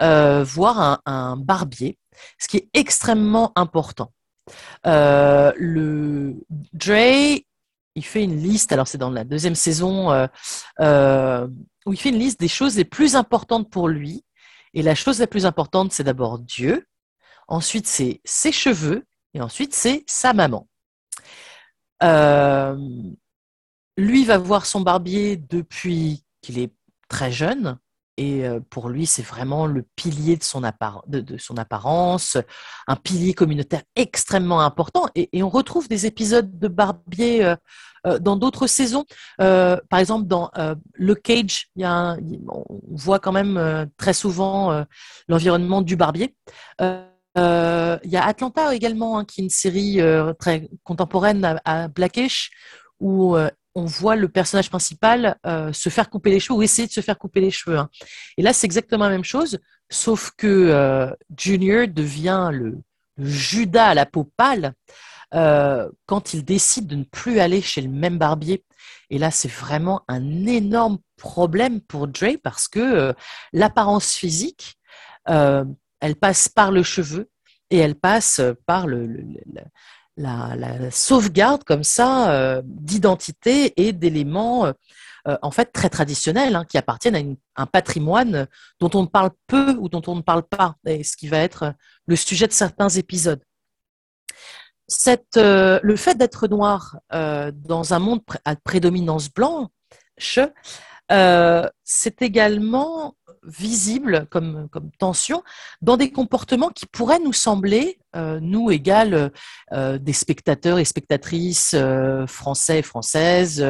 voir 0.02 1.02
un, 1.06 1.38
barbier 1.38 1.98
ce 2.38 2.48
qui 2.48 2.58
est 2.58 2.70
extrêmement 2.74 3.52
important. 3.56 4.12
Euh, 4.86 5.52
le 5.58 6.36
Dre, 6.74 7.40
il 7.96 8.06
fait 8.06 8.24
une 8.24 8.38
liste, 8.38 8.72
alors 8.72 8.88
c'est 8.88 8.98
dans 8.98 9.10
la 9.10 9.24
deuxième 9.24 9.56
saison, 9.56 10.12
euh, 10.12 10.28
euh, 10.82 11.48
où 11.86 11.94
il 11.94 12.00
fait 12.00 12.10
une 12.10 12.20
liste 12.20 12.40
des 12.40 12.48
choses 12.48 12.76
les 12.76 12.86
plus 12.86 13.16
importantes 13.16 13.70
pour 13.70 13.88
lui. 13.88 14.24
Et 14.74 14.82
la 14.82 14.96
chose 14.96 15.20
la 15.20 15.28
plus 15.28 15.46
importante, 15.46 15.94
c'est 15.94 16.04
d'abord 16.04 16.40
Dieu, 16.40 16.86
ensuite 17.48 17.88
c'est 17.88 18.22
ses 18.26 18.52
cheveux, 18.52 19.06
et 19.34 19.42
ensuite 19.42 19.74
c'est 19.74 20.04
sa 20.08 20.34
maman. 20.34 20.68
lui 23.98 24.26
va 24.26 24.38
voir 24.38 24.66
son 24.66 24.82
barbier 24.82 25.38
depuis 25.38 26.26
qu'il 26.42 26.60
est 26.60 26.74
très 27.08 27.32
jeune. 27.32 27.78
Et 28.18 28.44
pour 28.70 28.88
lui, 28.90 29.06
c'est 29.06 29.22
vraiment 29.22 29.66
le 29.66 29.84
pilier 29.96 30.38
de 30.38 30.44
son, 30.44 30.62
de, 31.08 31.38
son, 31.38 31.58
apparence, 31.58 32.38
un 32.88 32.96
pilier 32.96 33.34
communautaire 33.34 33.84
extrêmement 33.96 34.62
important. 34.62 35.08
Et, 35.16 35.44
on 35.44 35.50
retrouve 35.50 35.90
des 35.90 36.06
épisodes 36.06 36.58
de 36.58 36.68
Barbier 36.70 37.56
dans 38.22 38.38
d'autres 38.38 38.68
saisons. 38.68 39.04
par 39.38 40.00
exemple, 40.00 40.28
dans 40.28 40.50
Le 40.94 41.16
Cage, 41.16 41.68
y 41.76 41.84
a 41.84 42.16
on 42.48 42.64
voit 42.92 43.20
quand 43.20 43.34
même 43.34 43.90
très 43.98 44.14
souvent 44.14 44.86
l'environnement 45.28 45.82
du 45.82 45.98
Barbier. 45.98 46.36
Il 46.80 48.12
y 48.12 48.18
a 48.18 48.26
Atlanta 48.26 48.74
également, 48.74 49.18
hein, 49.18 49.26
qui 49.26 49.42
est 49.42 49.44
une 49.44 49.50
série 49.50 50.00
très 50.40 50.70
contemporaine 50.86 51.44
à, 51.44 51.60
à 51.66 51.88
Blackish, 51.90 52.52
où 53.02 53.36
on 53.76 53.86
voit 53.86 54.16
le 54.16 54.30
personnage 54.30 54.70
principal 54.70 55.38
euh, 55.46 55.72
se 55.74 55.90
faire 55.90 56.10
couper 56.10 56.32
les 56.32 56.40
cheveux 56.40 56.60
ou 56.60 56.64
essayer 56.64 56.88
de 56.88 56.94
se 56.94 57.02
faire 57.02 57.18
couper 57.18 57.42
les 57.42 57.52
cheveux. 57.52 57.78
Hein. 57.78 57.90
Et 58.38 58.42
là, 58.42 58.54
c'est 58.54 58.66
exactement 58.66 59.04
la 59.04 59.12
même 59.12 59.26
chose, 59.26 59.60
sauf 59.90 60.32
que 60.38 60.48
euh, 60.48 61.12
Junior 61.38 61.88
devient 61.88 62.50
le, 62.54 62.80
Judas 63.18 63.90
à 63.90 63.94
la 63.94 64.06
peau 64.06 64.30
pâle 64.38 64.74
euh, 65.34 65.90
quand 66.06 66.34
il 66.34 66.44
décide 66.44 66.88
de 66.88 66.96
ne 66.96 67.04
plus 67.04 67.40
aller 67.40 67.62
chez 67.62 67.82
le 67.82 67.90
même 67.90 68.18
barbier. 68.18 68.64
Et 69.10 69.18
là, 69.18 69.30
c'est 69.30 69.52
vraiment 69.52 70.04
un 70.08 70.46
énorme 70.46 70.98
problème 71.18 71.82
pour 71.82 72.08
Dre 72.08 72.38
parce 72.42 72.68
que 72.68 73.14
l'apparence 73.54 74.14
physique, 74.14 74.78
elle 75.26 76.16
passe 76.20 76.50
par 76.50 76.72
le 76.72 76.84
cheveu 76.84 77.30
et 77.70 77.78
elle 77.78 77.96
passe 77.96 78.42
par 78.66 78.88
le 78.88 79.08
la, 80.18 80.92
sauvegarde 80.92 81.64
comme 81.64 81.84
ça 81.84 82.32
euh, 82.32 82.62
d'identité 82.66 83.74
et 83.78 83.94
d'éléments 83.94 84.66
euh, 84.66 84.74
euh, 85.28 85.38
en 85.42 85.52
fait 85.52 85.72
très 85.72 85.90
traditionnels 85.90 86.56
hein, 86.56 86.66
qui 86.66 86.78
appartiennent 86.78 87.38
à 87.56 87.62
un 87.62 87.66
patrimoine 87.66 88.48
dont 88.80 88.92
on 88.94 89.08
parle 89.08 89.32
peu 89.48 89.72
ou 89.80 89.90
dont 89.90 90.02
on 90.08 90.16
ne 90.16 90.22
parle 90.22 90.44
pas, 90.44 90.76
et 90.86 91.04
ce 91.04 91.18
qui 91.18 91.28
va 91.28 91.40
être 91.40 91.74
le 92.06 92.16
sujet 92.16 92.48
de 92.48 92.54
certains 92.54 92.90
épisodes. 92.90 93.42
Le 95.36 95.96
fait 95.96 96.16
d'être 96.16 96.48
noir 96.48 97.00
dans 97.12 97.94
un 97.94 98.00
monde 98.00 98.22
à 98.46 98.56
prédominance 98.56 99.34
blanche, 99.34 100.40
c'est 101.10 102.22
également 102.22 103.16
visible 103.48 104.28
comme, 104.30 104.68
tension 105.00 105.44
dans 105.82 105.98
des 105.98 106.12
comportements 106.12 106.70
qui 106.70 106.86
pourraient 106.86 107.20
nous 107.20 107.34
sembler, 107.34 108.00
euh, 108.16 108.40
nous 108.42 108.72
égales 108.72 109.32
euh, 109.74 109.98
des 109.98 110.14
spectateurs 110.14 110.80
et 110.80 110.86
spectatrices 110.86 111.74
euh, 111.74 112.28
français 112.28 112.80
et 112.80 112.82
françaises, 112.82 113.66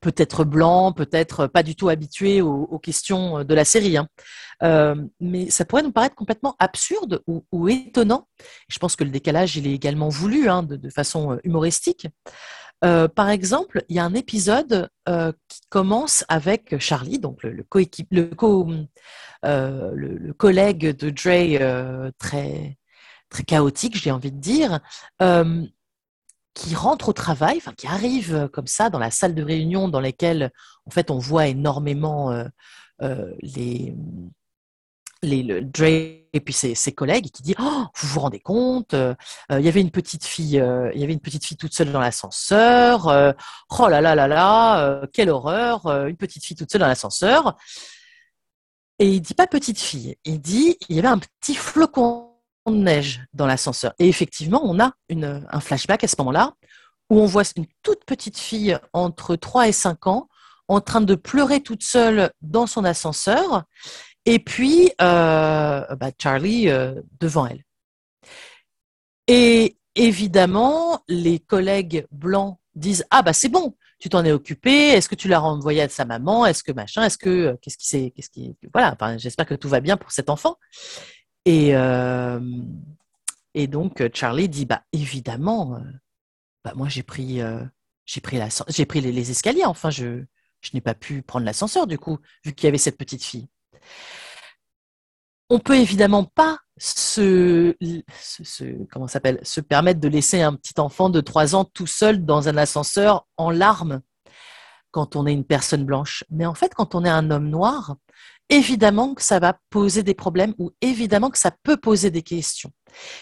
peut-être 0.00 0.44
blancs, 0.44 0.96
peut-être 0.96 1.46
pas 1.46 1.62
du 1.62 1.74
tout 1.74 1.88
habitués 1.88 2.40
aux, 2.42 2.78
questions 2.78 3.44
de 3.44 3.54
la 3.54 3.64
série. 3.64 3.96
Hein. 3.96 4.08
mais 5.20 5.50
ça 5.50 5.64
pourrait 5.64 5.82
nous 5.82 5.92
paraître 5.92 6.14
complètement 6.14 6.54
absurde 6.58 7.22
ou, 7.26 7.68
étonnant. 7.68 8.28
Je 8.68 8.78
pense 8.78 8.96
que 8.96 9.04
le 9.04 9.10
décalage, 9.10 9.56
il 9.56 9.66
est 9.66 9.72
également 9.72 10.08
voulu 10.08 10.48
hein, 10.48 10.62
de, 10.62 10.90
façon 10.90 11.38
humoristique. 11.44 12.06
Euh, 12.84 13.08
par 13.08 13.28
exemple, 13.28 13.84
il 13.88 13.96
y 13.96 13.98
a 13.98 14.04
un 14.04 14.14
épisode 14.14 14.88
euh, 15.08 15.32
qui 15.48 15.60
commence 15.68 16.24
avec 16.28 16.78
Charlie, 16.78 17.18
donc 17.18 17.42
le, 17.42 17.66
euh, 19.44 20.32
collègue 20.36 20.96
de 20.96 21.10
Dre 21.10 22.12
très, 22.18 22.78
très 23.30 23.42
chaotique, 23.42 23.96
j'ai 23.96 24.10
envie 24.12 24.32
de 24.32 24.40
dire, 24.40 24.80
qui 26.54 26.74
rentre 26.74 27.08
au 27.08 27.12
travail, 27.12 27.60
qui 27.76 27.86
arrive 27.86 28.48
comme 28.52 28.66
ça 28.66 28.90
dans 28.90 28.98
la 28.98 29.10
salle 29.10 29.34
de 29.34 29.42
réunion 29.42 29.88
dans 29.88 30.00
laquelle 30.00 30.50
en 30.86 30.90
fait 30.90 31.10
on 31.10 31.18
voit 31.18 31.46
énormément 31.46 32.44
les 33.00 33.94
les, 35.22 35.42
le, 35.42 35.62
Dre 35.62 36.18
et 36.32 36.40
puis 36.40 36.54
ses, 36.54 36.92
collègues 36.92 37.30
qui 37.30 37.42
dit 37.42 37.54
oh, 37.58 37.84
vous 37.96 38.08
vous 38.08 38.20
rendez 38.20 38.40
compte 38.40 38.94
euh, 38.94 39.14
il 39.50 39.60
y 39.60 39.68
avait 39.68 39.80
une 39.80 39.90
petite 39.90 40.24
fille 40.24 40.60
euh, 40.60 40.90
il 40.94 41.00
y 41.00 41.04
avait 41.04 41.12
une 41.12 41.20
petite 41.20 41.44
fille 41.44 41.56
toute 41.56 41.74
seule 41.74 41.90
dans 41.90 42.00
l'ascenseur 42.00 43.08
euh, 43.08 43.32
oh 43.78 43.88
là 43.88 44.00
là 44.00 44.14
là 44.14 44.28
là 44.28 45.06
quelle 45.12 45.30
horreur 45.30 45.86
une 46.06 46.16
petite 46.16 46.44
fille 46.44 46.56
toute 46.56 46.70
seule 46.70 46.80
dans 46.80 46.86
l'ascenseur. 46.86 47.56
Et 49.00 49.08
il 49.08 49.20
dit 49.20 49.34
pas 49.34 49.46
petite 49.46 49.80
fille 49.80 50.16
il 50.24 50.40
dit 50.40 50.76
il 50.88 50.96
y 50.96 50.98
avait 50.98 51.08
un 51.08 51.18
petit 51.18 51.54
flocon 51.54 52.34
de 52.66 52.72
neige 52.74 53.22
dans 53.32 53.46
l'ascenseur. 53.46 53.94
Et 53.98 54.08
effectivement 54.08 54.60
on 54.64 54.78
a 54.78 54.92
un 55.10 55.60
flashback 55.60 56.04
à 56.04 56.08
ce 56.08 56.16
moment-là 56.18 56.54
où 57.10 57.18
on 57.20 57.26
voit 57.26 57.44
une 57.56 57.66
toute 57.82 58.04
petite 58.04 58.36
fille 58.36 58.78
entre 58.92 59.34
3 59.34 59.68
et 59.68 59.72
5 59.72 60.06
ans 60.06 60.28
en 60.68 60.80
train 60.80 61.00
de 61.00 61.14
pleurer 61.14 61.62
toute 61.62 61.82
seule 61.82 62.30
dans 62.42 62.66
son 62.66 62.84
ascenseur 62.84 63.64
et 64.28 64.38
puis 64.38 64.92
euh, 65.00 65.96
bah, 65.96 66.10
Charlie 66.22 66.68
euh, 66.68 67.00
devant 67.18 67.46
elle. 67.46 67.64
Et 69.26 69.78
évidemment, 69.94 71.02
les 71.08 71.38
collègues 71.38 72.06
blancs 72.10 72.58
disent 72.74 73.06
ah 73.10 73.22
bah 73.22 73.32
c'est 73.32 73.48
bon, 73.48 73.74
tu 73.98 74.10
t'en 74.10 74.26
es 74.26 74.32
occupé, 74.32 74.70
est-ce 74.70 75.08
que 75.08 75.14
tu 75.14 75.28
l'as 75.28 75.38
renvoyé 75.38 75.80
à 75.80 75.88
sa 75.88 76.04
maman, 76.04 76.44
est-ce 76.44 76.62
que 76.62 76.72
machin, 76.72 77.04
est-ce 77.04 77.16
que 77.16 77.30
euh, 77.30 77.56
qu'est-ce 77.62 77.78
qui 77.78 77.86
c'est, 77.86 78.10
qu'est-ce 78.10 78.28
qui 78.28 78.54
voilà, 78.74 78.94
j'espère 79.16 79.46
que 79.46 79.54
tout 79.54 79.70
va 79.70 79.80
bien 79.80 79.96
pour 79.96 80.12
cet 80.12 80.28
enfant. 80.28 80.58
Et 81.46 81.70
et 83.54 83.66
donc 83.66 84.02
Charlie 84.12 84.50
dit 84.50 84.66
bah 84.66 84.82
évidemment, 84.92 85.80
bah 86.62 86.74
moi 86.76 86.88
j'ai 86.90 87.02
pris 87.02 87.40
j'ai 88.04 88.20
pris 88.20 89.00
les, 89.00 89.12
les, 89.12 89.30
escaliers, 89.30 89.64
enfin 89.64 89.88
je 89.88 90.24
je 90.60 90.70
n'ai 90.74 90.82
pas 90.82 90.94
pu 90.94 91.22
prendre 91.22 91.46
l'ascenseur 91.46 91.86
du 91.86 91.98
coup 91.98 92.18
vu 92.44 92.52
qu'il 92.52 92.66
y 92.66 92.68
avait 92.68 92.76
cette 92.76 92.98
petite 92.98 93.24
fille. 93.24 93.48
On 95.50 95.58
peut 95.58 95.76
évidemment 95.76 96.24
pas 96.24 96.58
se, 96.76 97.74
s'appelle, 99.06 99.40
se 99.42 99.60
permettre 99.60 100.00
de 100.00 100.08
laisser 100.08 100.42
un 100.42 100.54
petit 100.54 100.78
enfant 100.78 101.08
de 101.10 101.20
3 101.20 101.54
ans 101.54 101.64
tout 101.64 101.86
seul 101.86 102.24
dans 102.24 102.48
un 102.48 102.56
ascenseur 102.56 103.26
en 103.36 103.50
larmes 103.50 104.00
quand 104.90 105.16
on 105.16 105.26
est 105.26 105.32
une 105.32 105.44
personne 105.44 105.84
blanche. 105.84 106.24
Mais 106.30 106.46
en 106.46 106.54
fait, 106.54 106.74
quand 106.74 106.94
on 106.94 107.04
est 107.04 107.10
un 107.10 107.30
homme 107.30 107.48
noir, 107.48 107.96
évidemment 108.48 109.14
que 109.14 109.22
ça 109.22 109.38
va 109.38 109.58
poser 109.70 110.02
des 110.02 110.14
problèmes 110.14 110.54
ou 110.58 110.70
évidemment 110.80 111.30
que 111.30 111.38
ça 111.38 111.50
peut 111.62 111.76
poser 111.76 112.10
des 112.10 112.22
questions. 112.22 112.70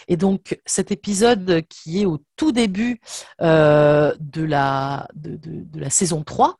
Et 0.07 0.17
donc 0.17 0.59
cet 0.65 0.91
épisode 0.91 1.63
qui 1.67 2.01
est 2.01 2.05
au 2.05 2.19
tout 2.35 2.51
début 2.51 2.99
euh, 3.41 4.15
de, 4.19 4.43
la, 4.43 5.07
de, 5.15 5.37
de, 5.37 5.79
la 5.79 5.89
saison 5.89 6.23
3 6.23 6.57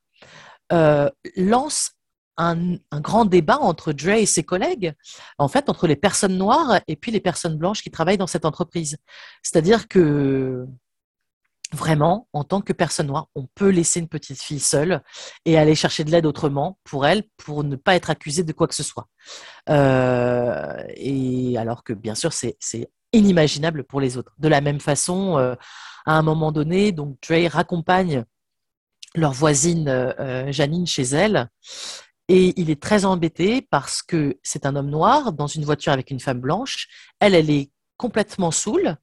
euh, 0.74 1.10
lance 1.38 1.91
un, 2.38 2.78
grand 2.93 3.26
débat 3.26 3.60
entre 3.60 3.93
Dre 3.93 4.10
et 4.10 4.26
ses 4.26 4.43
collègues, 4.43 4.93
en 5.38 5.47
fait 5.47 5.69
entre 5.69 5.88
les 5.88 5.95
personnes 5.95 6.38
noires 6.38 6.80
et 6.88 6.95
puis 6.95 7.12
les 7.12 7.19
personnes 7.19 7.58
blanches 7.58 7.82
qui 7.82 7.91
travaillent 7.91 8.17
dans 8.17 8.28
cette 8.28 8.45
entreprise. 8.45 8.97
C'est-à-dire 9.43 9.88
que 9.88 10.67
vraiment, 11.73 12.28
en 12.34 12.43
tant 12.43 12.62
que 12.62 12.73
personne 12.73 13.08
noire, 13.08 13.28
on 13.36 13.45
peut 13.45 13.69
laisser 13.69 14.00
une 14.00 14.08
petite 14.08 14.41
fille 14.41 14.60
seule 14.60 15.02
et 15.45 15.58
aller 15.58 15.76
chercher 15.76 16.04
de 16.04 16.12
l'aide 16.12 16.26
autrement 16.26 16.80
pour 16.84 17.06
elle, 17.06 17.23
pour 17.38 17.63
ne 17.63 17.76
pas 17.76 17.95
être 17.95 18.10
accusée 18.10 18.43
de 18.43 18.54
quoi 18.54 18.67
que 18.67 18.76
ce 18.76 18.84
soit. 18.84 19.08
Euh, 19.69 20.84
et 20.95 21.58
alors 21.58 21.84
que 21.84 21.93
bien 21.93 22.15
sûr, 22.15 22.32
c'est 22.34 22.58
inimaginable 23.13 23.84
pour 23.84 24.00
les 24.00 24.17
autres. 24.17 24.34
De 24.38 24.47
la 24.47 24.62
même 24.62 24.80
façon, 24.80 25.38
euh, 25.38 25.56
à 26.06 26.17
un 26.17 26.21
moment 26.21 26.52
donné, 26.52 26.91
donc 26.91 27.17
Dre 27.28 27.50
raccompagne 27.50 28.23
leur 29.15 29.34
voisine 29.34 29.88
euh, 29.88 30.52
Janine 30.52 30.88
chez 30.88 31.04
elle. 31.04 31.50
Et 32.29 32.59
il 32.59 32.69
est 32.69 32.81
très 32.81 33.05
embêté 33.05 33.61
parce 33.61 34.01
que 34.01 34.37
c'est 34.43 34.65
un 34.65 34.75
homme 34.75 34.89
noir 34.89 35.31
dans 35.31 35.47
une 35.47 35.63
voiture 35.63 35.93
avec 35.93 36.11
une 36.11 36.19
femme 36.19 36.41
blanche. 36.41 36.87
Elle, 37.19 37.35
elle 37.35 37.49
est 37.49 37.71
complètement 37.97 38.51
saoule. 38.51 38.97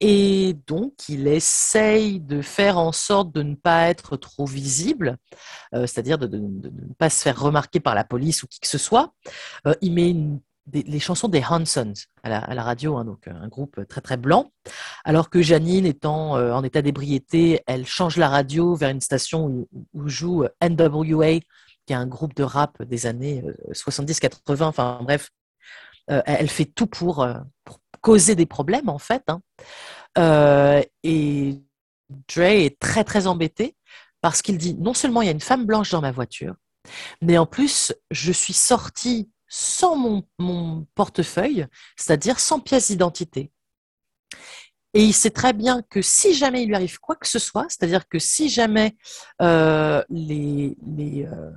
Et 0.00 0.54
donc, 0.66 1.08
il 1.08 1.26
essaye 1.26 2.20
de 2.20 2.42
faire 2.42 2.76
en 2.76 2.92
sorte 2.92 3.32
de 3.32 3.42
ne 3.42 3.54
pas 3.54 3.88
être 3.88 4.16
trop 4.18 4.44
visible, 4.44 5.16
euh, 5.74 5.86
c'est-à-dire 5.86 6.18
de, 6.18 6.26
ne 6.36 6.94
pas 6.98 7.08
se 7.08 7.22
faire 7.22 7.40
remarquer 7.40 7.80
par 7.80 7.94
la 7.94 8.04
police 8.04 8.42
ou 8.42 8.46
qui 8.46 8.60
que 8.60 8.66
ce 8.66 8.76
soit. 8.76 9.14
Euh, 9.66 9.74
il 9.80 9.94
met 9.94 10.14
les 10.72 10.98
chansons 10.98 11.28
des 11.28 11.42
Hansons 11.48 11.94
à 12.22 12.28
la, 12.54 12.62
radio, 12.62 12.96
hein, 12.96 13.04
donc 13.04 13.28
un 13.28 13.48
groupe 13.48 13.86
très 13.88 14.00
très 14.00 14.16
blanc, 14.16 14.50
alors 15.04 15.30
que 15.30 15.40
Janine, 15.40 15.86
étant 15.86 16.36
euh, 16.36 16.52
en 16.52 16.64
état 16.64 16.82
d'ébriété, 16.82 17.62
elle 17.66 17.86
change 17.86 18.16
la 18.16 18.28
radio 18.28 18.74
vers 18.74 18.90
une 18.90 19.00
station 19.00 19.66
où, 19.94 20.08
joue 20.08 20.44
NWA, 20.60 21.38
qui 21.86 21.92
est 21.92 21.96
un 21.96 22.06
groupe 22.06 22.34
de 22.34 22.42
rap 22.42 22.82
des 22.82 23.06
années 23.06 23.42
70-80, 23.72 24.64
enfin 24.64 25.00
bref, 25.02 25.30
elle 26.08 26.48
fait 26.48 26.64
tout 26.64 26.86
pour, 26.86 27.26
pour 27.64 27.80
causer 28.06 28.34
des 28.36 28.46
problèmes 28.46 28.88
en 28.88 28.98
fait. 28.98 29.24
Hein. 29.28 29.40
Euh, 30.18 30.82
et 31.02 31.60
Dre 32.28 32.42
est 32.42 32.78
très 32.78 33.02
très 33.02 33.26
embêté 33.26 33.76
parce 34.20 34.42
qu'il 34.42 34.58
dit 34.58 34.74
non 34.74 34.94
seulement 34.94 35.22
il 35.22 35.26
y 35.26 35.28
a 35.28 35.32
une 35.32 35.40
femme 35.40 35.66
blanche 35.66 35.90
dans 35.90 36.00
ma 36.00 36.12
voiture, 36.12 36.54
mais 37.20 37.36
en 37.36 37.46
plus 37.46 37.92
je 38.12 38.30
suis 38.30 38.52
sorti 38.52 39.30
sans 39.48 40.22
mon, 40.38 40.86
portefeuille, 40.94 41.66
c'est-à-dire 41.96 42.38
sans 42.40 42.60
pièce 42.60 42.88
d'identité. 42.88 43.50
Et 44.96 45.02
il 45.02 45.12
sait 45.12 45.28
très 45.28 45.52
bien 45.52 45.82
que 45.90 46.00
si 46.00 46.32
jamais 46.32 46.62
il 46.62 46.68
lui 46.68 46.74
arrive 46.74 46.98
quoi 47.00 47.16
que 47.16 47.28
ce 47.28 47.38
soit, 47.38 47.66
c'est-à-dire 47.68 48.08
que 48.08 48.18
si 48.18 48.48
jamais 48.48 48.96
euh, 49.42 50.02
les, 50.08 50.74
euh, 51.30 51.50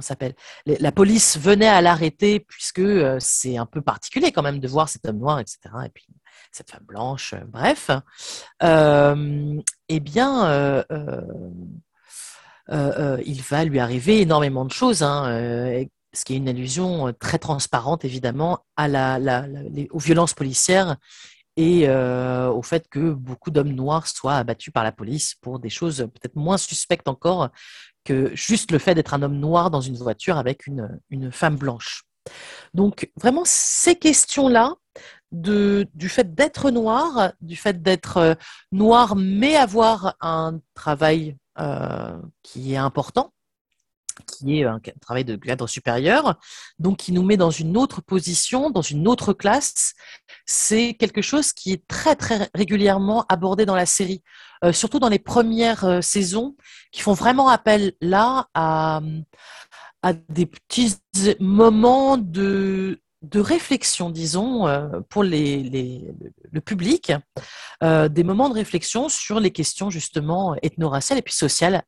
s'appelle 0.00 0.36
La 0.66 0.92
police 0.92 1.36
venait 1.36 1.66
à 1.66 1.80
l'arrêter 1.80 2.38
puisque 2.38 2.78
euh, 2.78 3.16
c'est 3.18 3.56
un 3.56 3.66
peu 3.66 3.80
particulier 3.82 4.30
quand 4.30 4.44
même 4.44 4.60
de 4.60 4.68
voir 4.68 4.88
cet 4.88 5.04
homme 5.04 5.18
noir, 5.18 5.40
etc. 5.40 5.58
Et 5.84 5.88
puis 5.88 6.06
cette 6.52 6.70
femme 6.70 6.84
blanche, 6.84 7.34
bref. 7.48 7.90
Eh 8.62 10.00
bien, 10.00 10.84
il 12.68 13.42
va 13.50 13.64
lui 13.64 13.80
arriver 13.80 14.20
énormément 14.20 14.64
de 14.64 14.70
choses. 14.70 15.02
Hein, 15.02 15.84
ce 16.12 16.24
qui 16.24 16.34
est 16.34 16.36
une 16.36 16.48
allusion 16.48 17.12
très 17.18 17.38
transparente, 17.38 18.04
évidemment, 18.04 18.64
aux 18.78 19.98
violences 19.98 20.34
policières 20.34 20.96
et 21.60 21.88
au 21.88 22.62
fait 22.62 22.88
que 22.88 23.10
beaucoup 23.12 23.50
d'hommes 23.50 23.72
noirs 23.72 24.06
soient 24.06 24.36
abattus 24.36 24.72
par 24.72 24.84
la 24.84 24.92
police 24.92 25.34
pour 25.40 25.58
des 25.58 25.68
choses 25.68 25.98
peut-être 25.98 26.36
moins 26.36 26.56
suspectes 26.56 27.08
encore 27.08 27.50
que 28.04 28.34
juste 28.34 28.70
le 28.70 28.78
fait 28.78 28.94
d'être 28.94 29.14
un 29.14 29.22
homme 29.22 29.38
noir 29.38 29.70
dans 29.70 29.80
une 29.80 29.96
voiture 29.96 30.38
avec 30.38 30.66
une, 30.66 31.32
femme 31.32 31.56
blanche. 31.56 32.04
Donc 32.74 33.10
vraiment 33.16 33.42
ces 33.44 33.96
questions-là 33.96 34.74
du 35.32 36.08
fait 36.08 36.34
d'être 36.34 36.70
noir, 36.70 37.32
du 37.40 37.56
fait 37.56 37.80
d'être 37.82 38.16
euh, 38.16 38.34
noir 38.72 39.14
mais 39.14 39.54
avoir 39.54 40.16
un 40.20 40.58
travail 40.74 41.36
euh, 41.58 42.18
qui 42.42 42.72
est 42.72 42.76
important, 42.76 43.32
qui 44.12 44.60
est 44.60 44.64
un 44.64 44.80
travail 45.00 45.24
de 45.24 45.36
cadre 45.36 45.66
supérieur, 45.66 46.38
donc 46.78 46.98
qui 46.98 47.12
nous 47.12 47.22
met 47.22 47.36
dans 47.36 47.50
une 47.50 47.76
autre 47.76 48.00
position, 48.00 48.70
dans 48.70 48.82
une 48.82 49.08
autre 49.08 49.32
classe. 49.32 49.94
C'est 50.46 50.94
quelque 50.94 51.22
chose 51.22 51.52
qui 51.52 51.72
est 51.72 51.86
très 51.86 52.16
très 52.16 52.48
régulièrement 52.54 53.24
abordé 53.28 53.66
dans 53.66 53.74
la 53.74 53.86
série, 53.86 54.22
euh, 54.64 54.72
surtout 54.72 54.98
dans 54.98 55.08
les 55.08 55.18
premières 55.18 55.84
euh, 55.84 56.00
saisons, 56.00 56.56
qui 56.92 57.00
font 57.02 57.14
vraiment 57.14 57.48
appel 57.48 57.92
là 58.00 58.48
à, 58.54 59.00
des 60.30 60.46
petits 60.46 60.96
moments 61.40 62.16
de, 62.16 63.02
de 63.20 63.40
réflexion, 63.40 64.08
disons, 64.08 64.66
euh, 64.66 64.88
pour 65.10 65.22
les, 65.22 65.62
les, 65.62 66.10
le 66.50 66.60
public, 66.62 67.12
des 67.82 68.24
moments 68.24 68.48
de 68.48 68.54
réflexion 68.54 69.08
sur 69.08 69.40
les 69.40 69.50
questions 69.50 69.90
justement 69.90 70.56
ethno-raciales 70.62 71.18
et 71.18 71.22
puis 71.22 71.34
sociales 71.34 71.82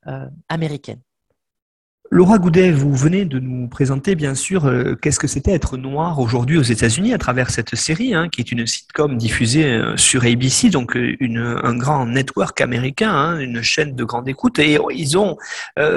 américaines. 0.49 1.01
Laura 2.15 2.37
Goudet, 2.37 2.73
vous 2.73 2.95
venez 2.95 3.25
de 3.25 3.39
nous 3.39 3.69
présenter 3.69 4.15
bien 4.17 4.35
sûr 4.35 4.67
euh, 4.67 4.95
qu'est-ce 5.01 5.19
que 5.19 5.27
c'était 5.27 5.53
être 5.53 5.79
noir 5.79 6.19
aujourd'hui 6.19 6.59
aux 6.59 6.63
États-Unis 6.63 7.15
à 7.15 7.17
travers 7.17 7.49
cette 7.49 7.75
série, 7.75 8.15
hein, 8.15 8.29
qui 8.29 8.43
est 8.43 8.53
une 8.53 8.67
sitcom 8.67 9.17
diffusée 9.17 9.65
euh, 9.65 9.97
sur 9.97 10.27
ABC, 10.27 10.69
donc 10.69 10.95
euh, 10.95 11.17
une, 11.21 11.39
un 11.39 11.75
grand 11.75 12.05
network 12.05 12.61
américain, 12.61 13.11
hein, 13.11 13.39
une 13.39 13.63
chaîne 13.63 13.95
de 13.95 14.05
grande 14.05 14.29
écoute. 14.29 14.59
Et 14.59 14.79
ils 14.95 15.17
ont 15.17 15.39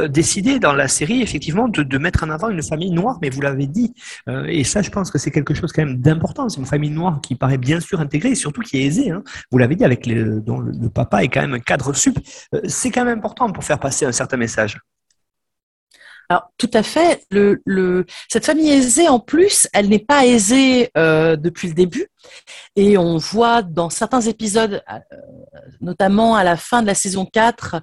décidé 0.07 0.57
dans 0.59 0.71
la 0.71 0.87
série 0.87 1.21
effectivement 1.21 1.67
de, 1.67 1.83
de, 1.83 1.97
mettre 1.97 2.23
en 2.23 2.29
avant 2.29 2.47
une 2.47 2.63
famille 2.63 2.91
noire, 2.91 3.19
mais 3.21 3.29
vous 3.29 3.41
l'avez 3.41 3.67
dit, 3.67 3.93
et 4.47 4.63
ça 4.63 4.81
je 4.81 4.91
pense 4.91 5.11
que 5.11 5.17
c'est 5.17 5.31
quelque 5.31 5.53
chose 5.53 5.73
quand 5.73 5.83
même 5.83 5.97
d'important. 5.97 6.47
C'est 6.47 6.61
une 6.61 6.65
famille 6.65 6.91
noire 6.91 7.19
qui 7.21 7.35
paraît 7.35 7.57
bien 7.57 7.81
sûr 7.81 7.99
intégrée 7.99 8.29
et 8.29 8.35
surtout 8.35 8.61
qui 8.61 8.77
est 8.77 8.85
aisée. 8.85 9.11
Hein. 9.11 9.21
Vous 9.51 9.57
l'avez 9.57 9.75
dit, 9.75 9.83
avec 9.83 10.05
le, 10.05 10.39
dont 10.39 10.59
le 10.59 10.89
papa 10.89 11.23
est 11.23 11.27
quand 11.27 11.41
même 11.41 11.55
un 11.55 11.59
cadre 11.59 11.93
sup. 11.93 12.17
c'est 12.63 12.91
quand 12.91 13.03
même 13.03 13.17
important 13.17 13.51
pour 13.51 13.65
faire 13.65 13.79
passer 13.79 14.05
un 14.05 14.13
certain 14.13 14.37
message. 14.37 14.77
Alors, 16.29 16.49
tout 16.57 16.69
à 16.73 16.83
fait. 16.83 17.25
Le, 17.31 17.61
le, 17.65 18.05
cette 18.29 18.45
famille 18.45 18.69
aisée, 18.69 19.07
en 19.07 19.19
plus, 19.19 19.67
elle 19.73 19.89
n'est 19.89 19.99
pas 19.99 20.25
aisée 20.25 20.89
euh, 20.97 21.35
depuis 21.35 21.67
le 21.67 21.73
début. 21.73 22.07
Et 22.75 22.97
on 22.97 23.17
voit 23.17 23.61
dans 23.61 23.89
certains 23.89 24.21
épisodes, 24.21 24.81
euh, 24.91 24.99
notamment 25.81 26.35
à 26.35 26.43
la 26.43 26.57
fin 26.57 26.81
de 26.81 26.87
la 26.87 26.95
saison 26.95 27.25
4, 27.25 27.81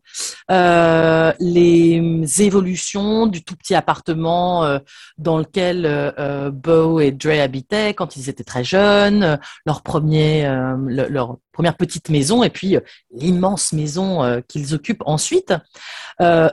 euh, 0.50 1.32
les 1.38 2.42
évolutions 2.42 3.26
du 3.26 3.44
tout 3.44 3.56
petit 3.56 3.74
appartement 3.74 4.64
euh, 4.64 4.78
dans 5.18 5.38
lequel 5.38 5.84
euh, 5.86 6.50
Bo 6.50 7.00
et 7.00 7.10
Dre 7.10 7.40
habitaient 7.40 7.94
quand 7.94 8.16
ils 8.16 8.28
étaient 8.28 8.44
très 8.44 8.64
jeunes, 8.64 9.38
leur, 9.64 9.82
premier, 9.82 10.44
leur 10.88 11.36
première 11.52 11.76
petite 11.76 12.08
maison 12.08 12.42
et 12.42 12.50
puis 12.50 12.76
l'immense 13.12 13.72
maison 13.72 14.42
qu'ils 14.48 14.74
occupent 14.74 15.02
ensuite. 15.06 15.54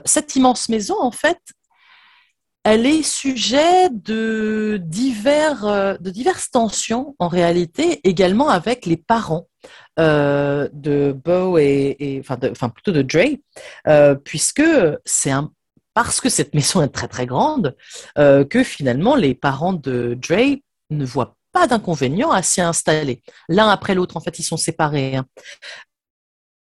cette 0.04 0.36
immense 0.36 0.68
maison, 0.68 0.96
en 1.00 1.10
fait, 1.10 1.38
elle 2.64 2.86
est 2.86 3.02
sujet 3.02 3.88
de, 3.90 4.78
divers, 4.82 5.64
euh, 5.64 5.96
de 5.98 6.10
diverses 6.10 6.50
tensions 6.50 7.16
en 7.18 7.28
réalité, 7.28 8.00
également 8.04 8.50
avec 8.50 8.84
les 8.86 8.98
parents 8.98 9.48
euh, 9.98 10.68
de 10.72 11.12
Bo 11.12 11.58
et, 11.58 12.18
enfin, 12.20 12.38
enfin, 12.50 12.68
plutôt 12.68 12.92
de 12.92 13.02
Dre, 13.02 13.38
euh, 13.88 14.14
puisque 14.14 14.62
c'est 15.04 15.32
parce 15.94 16.20
que 16.20 16.28
cette 16.28 16.54
maison 16.54 16.82
est 16.82 16.88
très 16.88 17.08
très 17.08 17.26
grande 17.26 17.76
que 18.16 18.62
finalement 18.62 19.16
les 19.16 19.34
parents 19.34 19.72
de 19.72 20.16
Dre 20.20 20.60
ne 20.90 21.04
voient 21.04 21.36
pas 21.52 21.66
d'inconvénient 21.66 22.30
à 22.30 22.42
s'y 22.42 22.60
installer. 22.60 23.22
L'un 23.48 23.68
après 23.68 23.94
l'autre, 23.96 24.16
en 24.16 24.20
fait, 24.20 24.38
ils 24.38 24.44
sont 24.44 24.56
séparés. 24.56 25.16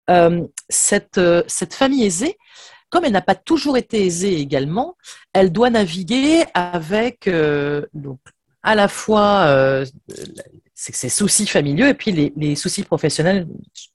Hein. 0.08 0.42
cette, 0.68 1.20
cette 1.48 1.74
famille 1.74 2.04
aisée, 2.04 2.38
comme 2.90 3.06
elle 3.06 3.12
n'a 3.12 3.22
pas 3.22 3.36
toujours 3.36 3.78
été 3.78 4.06
aisée 4.06 4.40
également, 4.40 4.96
elle 5.34 5.52
doit 5.52 5.70
naviguer 5.70 6.46
avec 6.54 7.28
euh, 7.28 7.86
donc, 7.94 8.20
à 8.64 8.76
la 8.76 8.88
fois 8.88 9.46
euh, 9.48 9.86
ses 10.74 11.10
soucis 11.10 11.48
familiaux 11.48 11.88
et 11.88 11.94
puis 11.94 12.32
les, 12.36 12.56
soucis 12.56 12.84
professionnels 12.84 13.48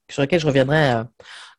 sur 0.09 0.21
lesquels 0.21 0.39
je 0.39 0.47
reviendrai 0.47 0.91
euh, 0.91 1.03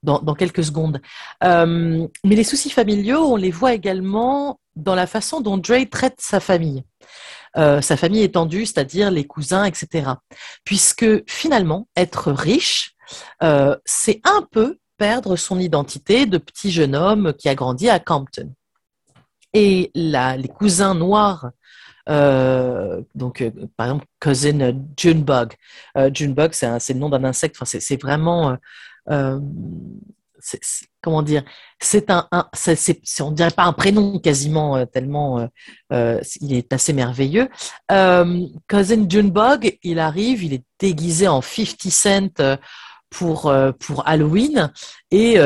dans, 0.03 0.35
quelques 0.35 0.65
secondes. 0.65 1.01
mais 1.43 2.09
les 2.25 2.45
soucis 2.45 2.71
familiaux, 2.71 3.25
on 3.33 3.37
les 3.37 3.53
voit 3.53 3.73
également 3.73 4.59
dans 4.75 4.95
la 4.95 5.07
façon 5.07 5.41
dont 5.41 5.59
Dre 5.59 5.89
traite 5.89 6.19
sa 6.19 6.41
famille. 6.41 6.83
sa 7.55 7.97
famille 7.97 8.23
étendue, 8.23 8.67
c'est-à-dire 8.67 9.13
les 9.13 9.27
cousins, 9.27 9.65
etc. 9.65 10.11
Puisque 10.65 11.07
finalement, 11.31 11.87
être 11.97 12.33
riche, 12.33 12.97
c'est 13.85 14.21
un 14.25 14.43
peu 14.51 14.79
perdre 15.03 15.35
son 15.35 15.59
identité 15.59 16.27
de 16.27 16.39
petit 16.39 16.71
jeune 16.71 16.95
homme 16.95 17.33
qui 17.37 17.49
a 17.49 17.57
grandi 17.57 17.91
à 17.91 17.99
Campton. 17.99 18.53
Et 19.53 19.91
là, 19.97 20.37
les 20.37 20.47
cousins 20.47 20.95
noirs 20.95 21.51
donc, 23.15 23.45
par 23.77 23.87
exemple, 23.87 24.07
cousin 24.21 24.73
Junebug. 24.97 25.55
Junebug, 26.13 26.53
c'est 26.53 26.93
le 26.95 26.99
nom 26.99 27.09
d'un 27.09 27.23
insecte. 27.23 27.57
Enfin, 27.61 27.79
c'est 27.81 28.01
vraiment 28.01 28.57
comment 31.01 31.23
dire, 31.23 31.43
c'est 31.81 32.11
un, 32.11 32.29
c'est, 32.55 33.01
on 33.21 33.31
dirait 33.31 33.51
pas 33.51 33.65
un 33.65 33.73
prénom 33.73 34.19
quasiment 34.19 34.77
euh, 34.77 34.85
tellement 34.85 35.41
euh, 35.41 35.47
euh, 35.93 36.21
il 36.41 36.55
est 36.55 36.73
assez 36.73 36.93
merveilleux. 36.93 37.49
Cousin 37.89 39.09
Junebug, 39.09 39.79
il 39.83 39.99
arrive, 39.99 40.45
il 40.45 40.55
est 40.55 40.65
déguisé 40.79 41.29
en 41.29 41.43
50 41.43 41.91
cent 41.91 42.59
pour 43.13 43.55
pour 43.79 44.09
Halloween 44.09 44.73
et, 45.11 45.37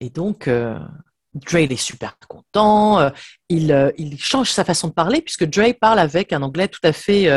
et 0.00 0.10
donc 0.10 0.48
Dre 0.48 1.56
est 1.56 1.76
super 1.76 2.16
content, 2.26 3.10
il, 3.48 3.92
il 3.98 4.20
change 4.20 4.50
sa 4.50 4.64
façon 4.64 4.88
de 4.88 4.92
parler 4.92 5.20
puisque 5.20 5.44
Dre 5.44 5.72
parle 5.78 5.98
avec 5.98 6.32
un 6.32 6.42
anglais 6.42 6.68
tout 6.68 6.80
à 6.82 6.92
fait 6.92 7.28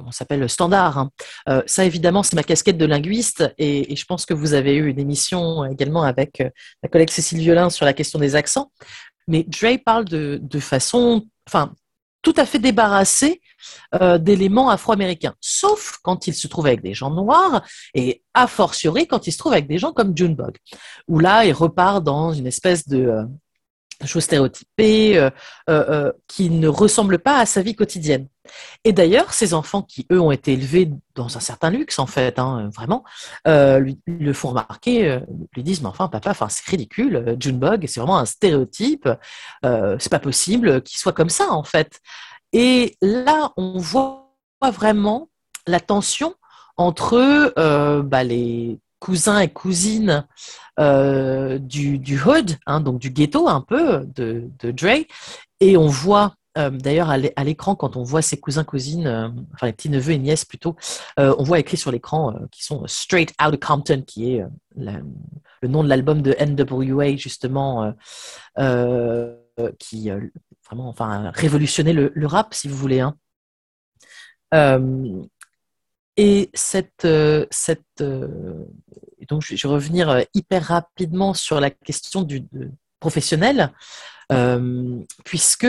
comment 0.00 0.12
s'appelle, 0.12 0.48
standard. 0.48 0.98
Hein. 0.98 1.10
Euh, 1.48 1.62
ça, 1.66 1.84
évidemment, 1.84 2.22
c'est 2.22 2.36
ma 2.36 2.42
casquette 2.42 2.78
de 2.78 2.86
linguiste 2.86 3.52
et, 3.58 3.94
je 3.94 4.04
pense 4.04 4.24
que 4.24 4.34
vous 4.34 4.54
avez 4.54 4.74
eu 4.74 4.88
une 4.88 4.98
émission 4.98 5.64
également 5.64 6.02
avec 6.02 6.40
euh, 6.40 6.48
ma 6.82 6.88
collègue 6.88 7.10
Cécile 7.10 7.38
Violin 7.38 7.70
sur 7.70 7.84
la 7.84 7.92
question 7.92 8.18
des 8.18 8.34
accents. 8.34 8.72
Mais 9.28 9.44
Dre 9.44 9.78
parle 9.84 10.06
de, 10.06 10.60
façon, 10.60 11.26
enfin, 11.46 11.72
tout 12.22 12.34
à 12.36 12.44
fait 12.44 12.58
débarrassée 12.58 13.40
euh, 13.94 14.18
d'éléments 14.18 14.70
afro-américains, 14.70 15.34
sauf 15.40 15.98
quand 16.02 16.26
il 16.26 16.34
se 16.34 16.46
trouve 16.48 16.66
avec 16.66 16.82
des 16.82 16.94
gens 16.94 17.10
noirs 17.10 17.62
et 17.94 18.22
a 18.34 18.46
fortiori 18.46 19.06
quand 19.06 19.26
il 19.26 19.32
se 19.32 19.38
trouve 19.38 19.52
avec 19.52 19.68
des 19.68 19.78
gens 19.78 19.92
comme 19.92 20.16
Junebug, 20.16 20.56
où 21.08 21.18
là, 21.18 21.44
il 21.44 21.52
repart 21.52 22.02
dans 22.02 22.32
une 22.32 22.46
espèce 22.46 22.86
de 22.88 23.26
choses 24.06 24.24
stéréotypées 24.24 25.18
euh, 25.18 25.30
euh, 25.68 25.84
euh, 25.88 26.12
qui 26.26 26.50
ne 26.50 26.68
ressemblent 26.68 27.18
pas 27.18 27.38
à 27.38 27.46
sa 27.46 27.62
vie 27.62 27.74
quotidienne. 27.74 28.26
Et 28.84 28.92
d'ailleurs, 28.92 29.32
ces 29.32 29.54
enfants 29.54 29.82
qui, 29.82 30.06
eux, 30.10 30.20
ont 30.20 30.32
été 30.32 30.54
élevés 30.54 30.90
dans 31.14 31.36
un 31.36 31.40
certain 31.40 31.70
luxe, 31.70 31.98
en 31.98 32.06
fait, 32.06 32.38
hein, 32.38 32.68
vraiment, 32.74 33.04
lui, 33.46 33.98
le 34.06 34.32
font 34.32 34.48
remarquer, 34.48 35.20
lui 35.54 35.62
disent, 35.62 35.82
mais 35.82 35.88
enfin, 35.88 36.08
papa, 36.08 36.34
c'est 36.48 36.66
ridicule, 36.68 37.36
Junebug, 37.38 37.86
c'est 37.86 38.00
vraiment 38.00 38.18
un 38.18 38.24
stéréotype, 38.24 39.08
c'est 39.62 40.10
pas 40.10 40.18
possible 40.18 40.82
qu'il 40.82 40.98
soit 40.98 41.12
comme 41.12 41.28
ça, 41.28 41.52
en 41.52 41.62
fait. 41.62 42.00
Et 42.52 42.96
là, 43.02 43.52
on 43.56 43.78
voit 43.78 44.34
vraiment 44.72 45.28
la 45.68 45.78
tension 45.78 46.34
entre 46.76 47.52
bah, 48.00 48.24
les 48.24 48.80
cousins 49.00 49.40
et 49.40 49.48
cousines 49.48 50.26
euh, 50.78 51.58
du, 51.58 51.98
du, 51.98 52.20
hood, 52.22 52.56
hein, 52.66 52.80
donc 52.80 53.00
du 53.00 53.10
ghetto 53.10 53.48
un 53.48 53.60
peu 53.60 54.06
de, 54.14 54.48
de 54.60 54.70
Dre. 54.70 55.04
Et 55.58 55.76
on 55.76 55.88
voit 55.88 56.34
euh, 56.58 56.70
d'ailleurs 56.70 57.10
à 57.10 57.44
l'écran, 57.44 57.74
quand 57.74 57.96
on 57.96 58.02
voit 58.02 58.22
ses 58.22 58.38
cousins, 58.38 58.64
cousines, 58.64 59.06
euh, 59.06 59.28
enfin 59.54 59.66
les 59.66 59.72
petits 59.72 59.90
neveux 59.90 60.12
et 60.12 60.18
nièces 60.18 60.44
plutôt, 60.44 60.76
on 61.16 61.42
voit 61.42 61.58
écrit 61.58 61.76
sur 61.76 61.90
l'écran 61.90 62.34
qui 62.52 62.64
sont 62.64 62.86
Straight 62.86 63.34
Out 63.42 63.54
of 63.54 63.60
Compton, 63.60 64.02
qui 64.06 64.34
est 64.34 64.44
le 64.76 65.68
nom 65.68 65.82
de 65.82 65.88
l'album 65.88 66.22
de 66.22 66.36
NWA 66.38 67.16
justement, 67.16 67.92
qui 69.78 70.10
vraiment 70.66 70.88
enfin 70.88 71.30
révolutionné 71.34 71.92
le, 71.92 72.12
le, 72.14 72.26
rap 72.26 72.54
si 72.54 72.68
vous 72.68 72.76
voulez. 72.76 73.00
Hein. 73.00 73.16
Et 76.22 76.50
cette, 76.52 77.06
euh, 77.06 77.46
cette 77.50 78.02
euh, 78.02 78.66
donc 79.30 79.40
je 79.42 79.54
vais 79.54 79.72
revenir 79.72 80.10
euh, 80.10 80.20
hyper 80.34 80.64
rapidement 80.64 81.32
sur 81.32 81.60
la 81.60 81.70
question 81.70 82.20
du 82.20 82.46
professionnel, 83.00 83.72
puisque 85.24 85.66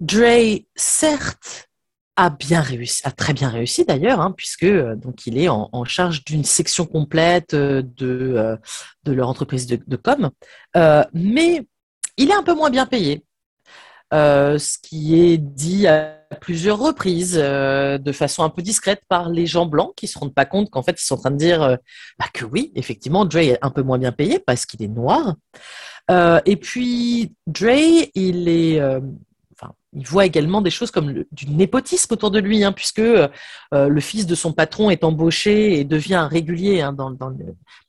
Dre, 0.00 0.60
certes, 0.76 1.70
a 2.16 2.28
bien 2.28 2.60
réussi, 2.60 3.00
a 3.04 3.10
très 3.10 3.32
bien 3.32 3.48
réussi 3.48 3.86
d'ailleurs, 3.86 4.20
hein, 4.20 4.34
puisque 4.36 4.66
donc 4.66 5.26
il 5.26 5.38
est 5.38 5.48
en, 5.48 5.84
charge 5.86 6.24
d'une 6.24 6.44
section 6.44 6.84
complète 6.84 7.54
de, 7.54 8.58
de 9.04 9.12
leur 9.12 9.30
entreprise 9.30 9.66
de, 9.66 9.96
com, 9.96 10.30
mais 11.14 11.66
il 12.18 12.30
est 12.30 12.34
un 12.34 12.42
peu 12.42 12.54
moins 12.54 12.68
bien 12.68 12.84
payé. 12.84 13.24
Ce 14.12 14.76
qui 14.82 15.18
est 15.18 15.38
dit 15.38 15.86
à 15.86 16.21
plusieurs 16.32 16.78
reprises, 16.78 17.38
euh, 17.40 17.98
de 17.98 18.12
façon 18.12 18.42
un 18.42 18.50
peu 18.50 18.62
discrète 18.62 19.02
par 19.08 19.28
les 19.28 19.46
gens 19.46 19.66
blancs 19.66 19.92
qui 19.96 20.06
se 20.08 20.18
rendent 20.18 20.34
pas 20.34 20.44
compte 20.44 20.70
qu'en 20.70 20.82
fait 20.82 21.00
ils 21.00 21.04
sont 21.04 21.14
en 21.14 21.18
train 21.18 21.30
de 21.30 21.36
dire 21.36 21.62
euh, 21.62 21.76
bah, 22.18 22.26
que 22.32 22.44
oui, 22.44 22.72
effectivement, 22.74 23.24
Dre 23.24 23.38
est 23.38 23.58
un 23.62 23.70
peu 23.70 23.82
moins 23.82 23.98
bien 23.98 24.12
payé 24.12 24.38
parce 24.38 24.66
qu'il 24.66 24.82
est 24.82 24.88
noir. 24.88 25.34
et 26.44 26.56
puis 26.56 27.34
Dre, 27.46 28.08
il 28.14 28.48
est, 28.48 28.82
enfin, 28.82 29.72
il 29.92 30.06
voit 30.06 30.26
également 30.26 30.60
des 30.60 30.70
choses 30.70 30.90
comme 30.90 31.24
du 31.30 31.48
népotisme 31.48 32.12
autour 32.12 32.30
de 32.30 32.38
lui, 32.38 32.64
hein, 32.64 32.72
puisque 32.72 33.02
le 33.72 34.00
fils 34.00 34.26
de 34.26 34.34
son 34.34 34.52
patron 34.52 34.90
est 34.90 35.04
embauché 35.04 35.78
et 35.78 35.84
devient 35.84 36.16
un 36.16 36.28
régulier 36.28 36.80
hein, 36.80 36.92
dans, 36.92 37.16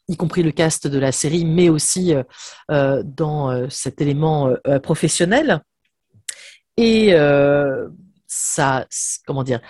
y 0.07 0.15
compris 0.15 0.43
le 0.43 0.51
cast 0.51 0.87
de 0.87 0.99
la 0.99 1.11
série, 1.11 1.45
mais 1.45 1.69
aussi 1.69 2.13
dans 2.69 3.69
cet 3.69 3.99
élément 3.99 4.53
professionnel. 4.81 5.61
Et 6.77 7.13
euh, 7.13 7.87
ça, 8.35 8.87
comment 9.27 9.43
dire, 9.43 9.61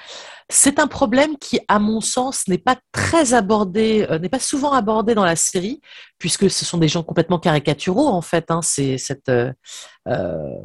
c'est 0.49 0.79
un 0.79 0.87
problème 0.87 1.37
qui, 1.37 1.59
à 1.67 1.79
mon 1.79 1.99
sens, 1.99 2.47
n'est 2.47 2.57
pas 2.57 2.77
très 2.91 3.33
abordé, 3.33 4.07
euh, 4.09 4.19
n'est 4.19 4.29
pas 4.29 4.39
souvent 4.39 4.71
abordé 4.71 5.15
dans 5.15 5.25
la 5.25 5.35
série, 5.35 5.81
puisque 6.17 6.49
ce 6.49 6.63
sont 6.63 6.77
des 6.77 6.87
gens 6.87 7.03
complètement 7.03 7.39
caricaturaux 7.39 8.07
en 8.07 8.21
fait. 8.21 8.51
Hein, 8.51 8.61
c'est 8.61 8.97
cette, 8.97 9.29
euh, 9.29 9.51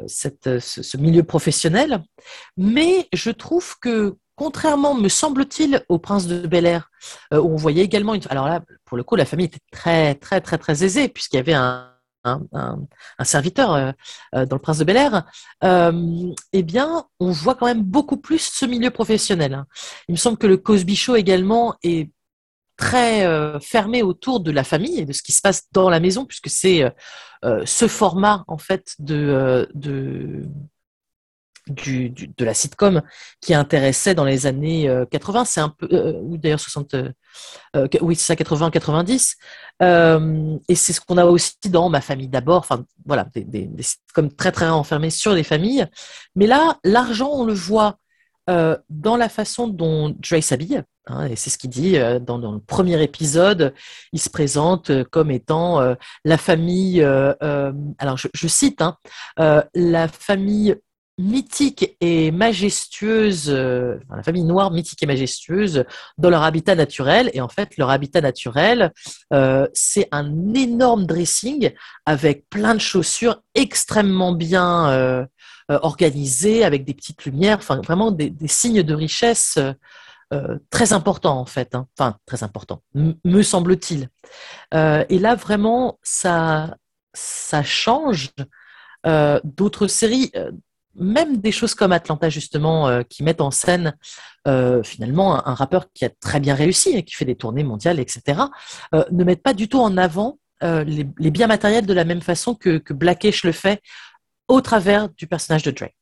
cette, 0.06 0.61
ce, 0.61 0.96
milieu 0.96 1.24
professionnel. 1.24 2.02
Mais 2.56 3.08
je 3.12 3.30
trouve 3.30 3.78
que 3.80 4.16
contrairement, 4.37 4.94
me 4.94 5.08
semble-t-il, 5.08 5.84
au 5.88 5.98
prince 5.98 6.28
de 6.28 6.46
Bel 6.46 6.64
Air, 6.64 6.90
où 7.32 7.52
on 7.52 7.56
voyait 7.56 7.82
également 7.82 8.14
une. 8.14 8.22
Alors 8.30 8.46
là, 8.46 8.62
pour 8.84 8.96
le 8.96 9.02
coup, 9.02 9.16
la 9.16 9.24
famille 9.24 9.46
était 9.46 9.58
très, 9.72 10.14
très, 10.14 10.40
très, 10.40 10.58
très 10.58 10.84
aisée, 10.84 11.08
puisqu'il 11.08 11.38
y 11.38 11.40
avait 11.40 11.54
un, 11.54 11.97
un, 12.52 13.24
serviteur 13.24 13.74
euh, 13.74 13.92
euh, 14.34 14.46
dans 14.46 14.56
le 14.56 14.62
Prince 14.62 14.78
de 14.78 14.84
Bel 14.84 14.96
Air, 14.96 15.24
euh, 15.64 16.32
eh 16.52 16.62
bien, 16.62 17.04
on 17.20 17.30
voit 17.30 17.54
quand 17.54 17.66
même 17.66 17.82
beaucoup 17.82 18.16
plus 18.16 18.50
ce 18.52 18.66
milieu 18.66 18.90
professionnel. 18.90 19.54
Hein. 19.54 19.66
Il 20.08 20.12
me 20.12 20.16
semble 20.16 20.38
que 20.38 20.46
le 20.46 20.56
Cosby 20.56 20.96
Show 20.96 21.16
également 21.16 21.74
est 21.82 22.10
très 22.76 23.26
fermé 23.60 24.04
autour 24.04 24.38
de 24.38 24.52
la 24.52 24.62
famille 24.62 25.00
et 25.00 25.04
de 25.04 25.12
ce 25.12 25.20
qui 25.20 25.32
se 25.32 25.42
passe 25.42 25.64
dans 25.72 25.90
la 25.90 25.98
maison, 25.98 26.24
puisque 26.24 26.48
c'est 26.48 26.84
ce 27.42 27.88
format 27.88 28.44
en 28.46 28.56
fait 28.56 28.94
de, 29.00 29.68
de 29.74 30.44
de 31.68 32.44
la 32.44 32.54
sitcom 32.54 33.02
qui 33.40 33.54
intéressait 33.54 34.14
dans 34.14 34.24
les 34.24 34.46
années 34.46 34.90
80, 35.11 35.44
c'est 35.44 35.61
un 35.61 35.68
peu, 35.68 35.88
ou 36.22 36.37
d'ailleurs 36.37 36.61
60, 36.61 36.94
oui, 38.00 38.16
c'est 38.16 38.24
ça, 38.24 38.37
80, 38.37 38.70
90. 38.70 39.37
et 39.81 40.74
c'est 40.74 40.92
ce 40.92 41.00
qu'on 41.00 41.18
a 41.18 41.24
aussi 41.24 41.54
dans 41.66 41.88
Ma 41.88 42.00
famille 42.00 42.28
d'abord, 42.28 42.59
enfin, 42.59 42.85
voilà, 43.07 43.26
des, 43.35 43.70
sitcoms 43.81 44.33
très, 44.33 44.52
très 44.52 44.68
enfermés 44.68 45.11
sur 45.11 45.33
les 45.33 45.42
familles. 45.42 45.87
Mais 46.35 46.46
là, 46.46 46.78
l'argent, 46.85 47.31
on 47.33 47.44
le 47.44 47.54
voit 47.54 47.98
dans 48.88 49.16
la 49.16 49.28
façon 49.28 49.68
dont 49.68 50.11
Dre 50.11 50.40
s'habille. 50.40 50.83
Hein, 51.07 51.26
et 51.26 51.37
c'est 51.37 51.50
ce 51.50 51.59
qu'il 51.59 51.70
dit 51.70 51.96
dans, 52.22 52.38
le 52.38 52.61
premier 52.61 53.02
épisode. 53.02 53.74
Il 54.12 54.20
se 54.20 54.31
présente 54.31 55.04
comme 55.04 55.31
étant 55.31 55.96
la 56.24 56.38
famille. 56.38 57.02
alors, 57.02 58.16
je, 58.16 58.28
je 58.35 58.48
cite 58.48 58.83
hein, 58.83 58.96
la 59.74 60.09
famille 60.09 60.76
mythique 61.18 61.96
et 62.00 62.31
majestueuse, 62.31 63.50
euh, 63.50 63.98
la 64.09 64.22
famille 64.22 64.44
noire 64.44 64.70
mythique 64.70 65.02
et 65.02 65.07
majestueuse 65.07 65.85
dans 66.16 66.31
leur 66.31 66.44
habitat 66.44 66.76
naturel. 66.76 67.31
Et 67.35 67.40
en 67.40 67.48
fait, 67.48 67.76
leur 67.76 67.90
habitat 67.90 68.20
naturel, 68.20 68.92
euh, 69.33 69.66
c'est 69.75 70.08
un 70.12 70.54
énorme 70.54 71.06
dressing 71.06 71.73
avec 72.06 72.48
plein 72.48 72.75
de 72.75 72.81
chaussures 72.81 73.42
extrêmement 73.54 74.33
bien 74.33 74.90
euh, 74.90 75.27
organisées, 75.69 76.64
avec 76.64 76.85
des 76.85 76.94
petites 76.94 77.25
lumières, 77.25 77.58
vraiment 77.58 78.10
des, 78.10 78.33
signes 78.46 78.83
de 78.83 78.94
richesse 78.94 79.58
très 80.71 80.92
importants 80.94 81.38
en 81.38 81.44
fait. 81.44 81.75
Hein. 81.75 81.87
Enfin, 81.98 82.16
très 82.25 82.42
importants, 82.42 82.83
me 82.94 83.42
semble-t-il. 83.42 84.08
et 84.73 85.19
là, 85.19 85.35
vraiment, 85.35 85.98
ça, 86.02 86.77
ça 87.12 87.62
change. 87.62 88.31
d'autres 89.44 89.88
séries 89.88 90.33
même 90.94 91.38
des 91.38 91.52
choses 91.52 91.74
comme 91.74 91.92
Atlanta 91.92 92.28
justement 92.28 92.88
euh, 92.88 93.02
qui 93.02 93.22
mettent 93.22 93.40
en 93.40 93.50
scène 93.50 93.96
euh, 94.46 94.82
finalement 94.82 95.46
un, 95.46 95.54
rappeur 95.54 95.92
qui 95.92 96.04
a 96.04 96.10
très 96.10 96.40
bien 96.40 96.54
réussi 96.54 96.90
et 96.90 97.02
qui 97.04 97.14
fait 97.14 97.24
des 97.24 97.36
tournées 97.36 97.64
mondiales, 97.64 98.00
etc., 98.00 98.42
euh, 98.94 99.04
ne 99.10 99.24
mettent 99.24 99.42
pas 99.42 99.54
du 99.54 99.68
tout 99.68 99.80
en 99.80 99.96
avant 99.96 100.38
les, 100.60 101.04
biens 101.30 101.46
matériels 101.46 101.86
de 101.86 101.92
la 101.92 102.04
même 102.04 102.20
façon 102.20 102.56
que, 102.56 102.78
que 102.78 102.92
Blackish 102.92 103.44
le 103.44 103.52
fait 103.52 103.80
au 104.48 104.60
travers 104.60 105.08
du 105.10 105.28
personnage 105.28 105.62
de 105.62 105.70
Drake. 105.70 105.98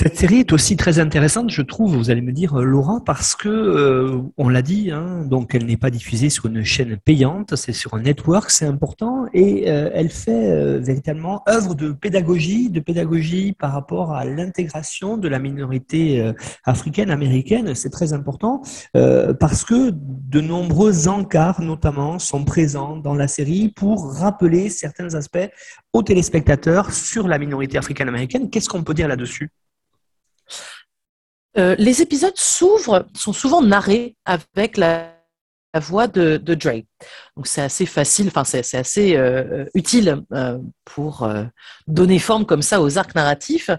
Cette 0.00 0.16
série 0.16 0.38
est 0.38 0.52
aussi 0.52 0.76
très 0.76 1.00
intéressante, 1.00 1.50
je 1.50 1.60
trouve, 1.60 1.96
vous 1.96 2.10
allez 2.12 2.20
me 2.20 2.30
dire, 2.30 2.60
euh, 2.60 2.62
Laura, 2.62 3.02
parce 3.04 3.34
que, 3.34 3.48
euh, 3.48 4.22
on 4.36 4.48
l'a 4.48 4.62
dit, 4.62 4.92
hein, 4.92 5.24
donc 5.24 5.56
elle 5.56 5.66
n'est 5.66 5.76
pas 5.76 5.90
diffusée 5.90 6.30
sur 6.30 6.46
une 6.46 6.62
chaîne 6.62 6.98
payante, 6.98 7.56
c'est 7.56 7.72
sur 7.72 7.94
un 7.94 8.02
network, 8.02 8.48
c'est 8.48 8.64
important, 8.64 9.26
et 9.34 9.68
euh, 9.68 9.90
elle 9.92 10.10
fait 10.10 10.78
véritablement 10.78 11.42
œuvre 11.48 11.74
de 11.74 11.90
pédagogie, 11.90 12.70
de 12.70 12.78
pédagogie 12.78 13.54
par 13.54 13.72
rapport 13.72 14.12
à 14.12 14.24
l'intégration 14.24 15.16
de 15.16 15.26
la 15.26 15.40
minorité 15.40 16.32
africaine, 16.62 17.10
américaine, 17.10 17.74
c'est 17.74 17.90
très 17.90 18.12
important, 18.12 18.62
parce 18.92 19.64
que 19.64 19.90
de 19.92 20.40
nombreux 20.40 21.08
encarts, 21.08 21.60
notamment, 21.60 22.20
sont 22.20 22.44
présents 22.44 22.98
dans 22.98 23.14
la 23.14 23.26
série 23.26 23.70
pour 23.74 24.14
rappeler 24.14 24.70
certains 24.70 25.16
aspects 25.16 25.50
aux 25.92 26.04
téléspectateurs 26.04 26.92
sur 26.92 27.26
la 27.26 27.40
minorité 27.40 27.78
africaine-américaine. 27.78 28.48
Qu'est-ce 28.48 28.68
qu'on 28.68 28.84
peut 28.84 28.94
dire 28.94 29.08
là-dessus? 29.08 29.50
Euh, 31.58 31.74
les 31.78 32.02
épisodes 32.02 32.36
s'ouvrent, 32.36 33.06
sont 33.14 33.32
souvent 33.32 33.62
narrés 33.62 34.16
avec 34.24 34.76
la, 34.76 35.14
voix 35.80 36.08
de, 36.08 36.38
de, 36.38 36.54
Dre. 36.54 36.82
Donc 37.36 37.46
c'est 37.46 37.60
assez 37.60 37.86
facile, 37.86 38.28
enfin 38.28 38.42
c'est 38.42 38.76
assez 38.76 39.16
euh, 39.16 39.64
utile 39.74 40.22
euh, 40.32 40.58
pour 40.84 41.30
donner 41.86 42.18
forme 42.18 42.46
comme 42.46 42.62
ça 42.62 42.80
aux 42.80 42.98
arcs 42.98 43.14
narratifs. 43.14 43.70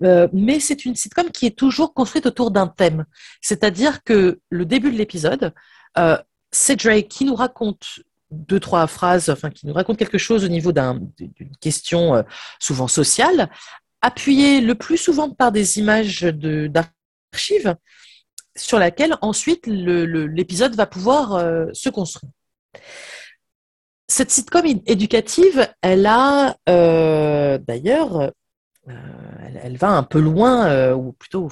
mais 0.00 0.60
c'est 0.60 0.84
une 0.84 0.96
sitcom 0.96 1.30
qui 1.30 1.46
est 1.46 1.56
toujours 1.56 1.94
construite 1.94 2.26
autour 2.26 2.50
d'un 2.50 2.66
thème. 2.66 3.06
C'est-à-dire 3.40 4.02
que 4.02 4.40
le 4.50 4.66
début 4.66 4.90
de 4.90 4.98
l'épisode, 4.98 5.54
c'est 6.50 6.76
Dre 6.76 7.00
qui 7.08 7.24
nous 7.24 7.36
raconte 7.36 8.00
deux 8.32 8.60
trois 8.60 8.86
phrases, 8.86 9.30
enfin 9.30 9.48
qui 9.48 9.66
nous 9.66 9.72
raconte 9.72 9.98
quelque 9.98 10.18
chose 10.18 10.44
au 10.44 10.48
niveau 10.48 10.72
d'une 10.72 11.56
question 11.60 12.22
souvent 12.58 12.88
sociale, 12.88 13.48
appuyé 14.02 14.60
le 14.60 14.74
plus 14.74 14.98
souvent 14.98 15.30
par 15.30 15.52
des 15.52 15.78
images 15.78 16.22
sur 18.56 18.78
laquelle 18.78 19.16
ensuite 19.20 19.66
l'épisode 19.66 20.74
va 20.74 20.86
pouvoir 20.86 21.34
euh, 21.34 21.66
se 21.72 21.88
construire. 21.88 22.32
Cette 24.08 24.30
sitcom 24.30 24.64
éducative, 24.86 25.68
elle 25.82 26.06
a 26.06 26.56
euh, 26.68 27.58
d'ailleurs, 27.58 28.32
euh, 28.88 28.92
elle, 29.62 29.76
va 29.76 29.90
un 29.90 30.04
peu 30.04 30.20
loin, 30.20 30.92
ou 30.94 31.12
plutôt, 31.12 31.48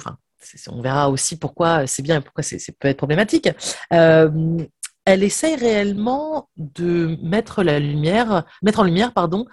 on 0.69 0.81
verra 0.81 1.09
aussi 1.09 1.37
pourquoi 1.37 1.85
c'est 1.85 2.01
bien 2.01 2.19
et 2.19 2.21
pourquoi 2.21 2.43
c'est 2.43 2.59
peut 2.79 2.87
être 2.87 2.97
problématique. 2.97 3.49
elle 3.91 5.23
essaye 5.23 5.55
réellement 5.55 6.49
de 6.55 7.17
mettre 7.21 7.61
la 7.61 7.79
lumière, 7.79 8.45
mettre 8.63 8.79
en 8.79 8.83
lumière, 8.83 9.11
pardon, 9.13 9.45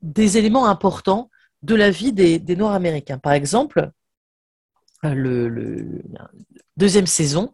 des 0.00 0.38
éléments 0.38 0.66
importants 0.66 1.28
de 1.62 1.74
la 1.74 1.90
vie 1.90 2.12
des, 2.12 2.56
Noirs 2.56 2.74
américains. 2.74 3.18
Par 3.18 3.32
exemple, 3.32 3.90
euh, 5.04 5.14
le, 5.14 6.02
deuxième 6.76 7.06
saison 7.06 7.52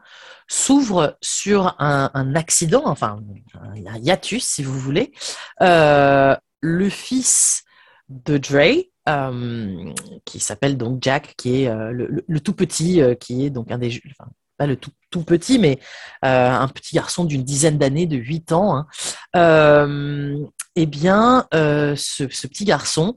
s'ouvre 0.49 1.19
sur 1.21 1.75
un, 1.79 2.35
accident, 2.35 2.83
enfin 2.87 3.21
un 3.55 3.99
hiatus 3.99 4.45
si 4.45 4.63
vous 4.63 4.79
voulez. 4.79 5.13
Euh, 5.61 6.37
le 6.61 6.89
fils 6.89 7.65
de 8.09 8.39
Dre, 8.39 8.85
euh, 9.09 9.93
qui 10.25 10.41
s'appelle 10.41 10.77
donc 10.77 11.03
Jack, 11.03 11.35
qui 11.37 11.63
est 11.63 11.75
le, 11.93 12.41
tout 12.41 12.55
petit, 12.55 13.03
qui 13.21 13.45
est 13.45 13.51
donc 13.51 13.71
un 13.71 13.79
des, 13.79 14.01
enfin, 14.19 14.31
pas 14.57 14.67
le 14.67 14.77
tout, 14.77 14.93
tout 15.11 15.23
petit, 15.25 15.59
mais 15.59 15.79
un 16.23 16.69
petit 16.69 16.95
garçon 16.95 17.25
d'une 17.25 17.43
dizaine 17.43 17.77
d'années, 17.77 18.07
de 18.07 18.17
8 18.17 18.53
ans. 18.53 18.87
Hein. 19.35 20.49
eh 20.77 20.87
bien, 20.87 21.47
ce, 21.53 22.25
petit 22.25 22.65
garçon 22.65 23.17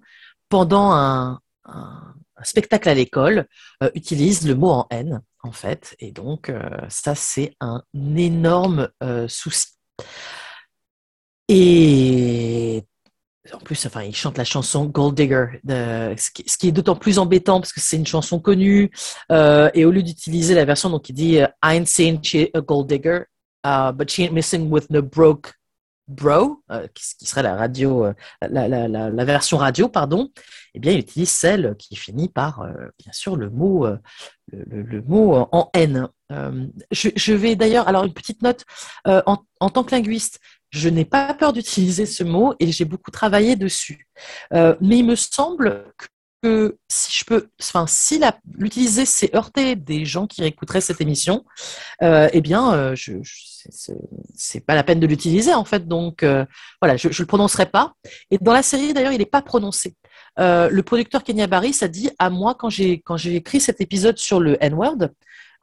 pendant 0.49 0.91
un, 0.91 1.39
spectacle 2.43 2.89
à 2.89 2.93
l'école, 2.93 3.47
euh, 3.83 3.89
utilise 3.95 4.47
le 4.47 4.55
mot 4.55 4.69
en 4.69 4.87
haine, 4.89 5.21
en 5.43 5.51
fait. 5.51 5.95
Et 5.99 6.11
donc, 6.11 6.49
euh, 6.49 6.61
ça, 6.89 7.15
c'est 7.15 7.53
un 7.59 7.83
énorme 8.15 8.89
euh, 9.03 9.27
souci. 9.27 9.67
Et 11.47 12.83
en 13.53 13.57
plus, 13.57 13.85
enfin, 13.85 14.03
il 14.03 14.15
chante 14.15 14.37
la 14.37 14.45
chanson 14.45 14.85
Gold 14.85 15.15
Digger, 15.15 15.59
ce, 15.67 16.31
qui, 16.31 16.67
est 16.67 16.71
d'autant 16.71 16.95
plus 16.95 17.19
embêtant 17.19 17.59
parce 17.59 17.73
que 17.73 17.81
c'est 17.81 17.97
une 17.97 18.07
chanson 18.07 18.39
connue. 18.39 18.89
et 19.29 19.85
au 19.85 19.91
lieu 19.91 20.03
d'utiliser 20.03 20.55
la 20.55 20.63
version, 20.63 20.89
donc 20.89 21.09
il 21.09 21.13
dit 21.13 21.35
I 21.35 21.47
ain't 21.63 21.87
saying 21.87 22.21
she 22.23 22.49
a 22.53 22.61
gold 22.61 22.87
digger, 22.87 23.25
uh, 23.65 23.91
but 23.91 24.09
she 24.09 24.21
ain't 24.21 24.33
missing 24.33 24.69
with 24.69 24.89
no 24.89 25.01
broke 25.01 25.53
Bro, 26.11 26.61
euh, 26.71 26.87
qui, 26.93 27.25
serait 27.25 27.43
la 27.43 27.55
radio, 27.55 28.07
la, 28.41 29.25
version 29.25 29.57
radio, 29.57 29.87
pardon, 29.87 30.29
eh 30.73 30.79
bien, 30.79 30.91
il 30.91 30.99
utilise 30.99 31.29
celle 31.29 31.75
qui 31.77 31.95
finit 31.95 32.29
par, 32.29 32.61
euh, 32.61 32.73
bien 32.99 33.11
sûr, 33.11 33.35
le 33.35 33.49
mot, 33.49 33.87
le, 34.51 35.01
mot 35.01 35.47
en 35.51 35.69
N. 35.73 36.07
Je, 36.91 37.33
vais 37.33 37.55
d'ailleurs, 37.55 37.87
alors 37.87 38.03
une 38.03 38.13
petite 38.13 38.41
note, 38.41 38.65
en, 39.05 39.39
en, 39.59 39.69
tant 39.69 39.83
que 39.83 39.91
linguiste, 39.91 40.39
je 40.69 40.87
n'ai 40.87 41.05
pas 41.05 41.33
peur 41.33 41.51
d'utiliser 41.53 42.05
ce 42.05 42.23
mot 42.23 42.55
et 42.59 42.71
j'ai 42.71 42.85
beaucoup 42.85 43.11
travaillé 43.11 43.55
dessus. 43.55 44.07
mais 44.51 44.97
il 44.97 45.05
me 45.05 45.15
semble 45.15 45.85
que 46.41 46.77
si 46.87 47.11
je 47.19 47.25
peux, 47.25 47.49
enfin, 47.61 47.85
si 47.87 48.19
l'utiliser, 48.57 49.05
c'est 49.05 49.35
heurter 49.35 49.75
des 49.75 50.05
gens 50.05 50.25
qui 50.25 50.43
écouteraient 50.43 50.81
cette 50.81 51.01
émission, 51.01 51.43
eh 52.01 52.41
bien, 52.41 52.95
je 52.95 53.21
c'est 54.35 54.65
pas 54.65 54.75
la 54.75 54.83
peine 54.83 54.99
de 54.99 55.07
l'utiliser 55.07 55.53
en 55.53 55.65
fait. 55.65 55.87
Donc 55.87 56.23
euh, 56.23 56.45
voilà, 56.81 56.97
je, 56.97 57.07
ne 57.07 57.13
le 57.17 57.25
prononcerai 57.25 57.65
pas. 57.67 57.93
Et 58.29 58.37
dans 58.39 58.53
la 58.53 58.63
série 58.63 58.93
d'ailleurs, 58.93 59.13
il 59.13 59.19
n'est 59.19 59.25
pas 59.25 59.41
prononcé. 59.41 59.95
Euh, 60.39 60.69
le 60.69 60.83
producteur 60.83 61.23
Kenya 61.23 61.47
Barris 61.47 61.77
a 61.81 61.87
dit 61.87 62.09
à 62.17 62.29
moi 62.29 62.55
quand 62.55 62.69
j'ai 62.69 63.01
écrit 63.25 63.59
cet 63.59 63.81
épisode 63.81 64.17
sur 64.17 64.39
le 64.39 64.57
N-word 64.63 65.09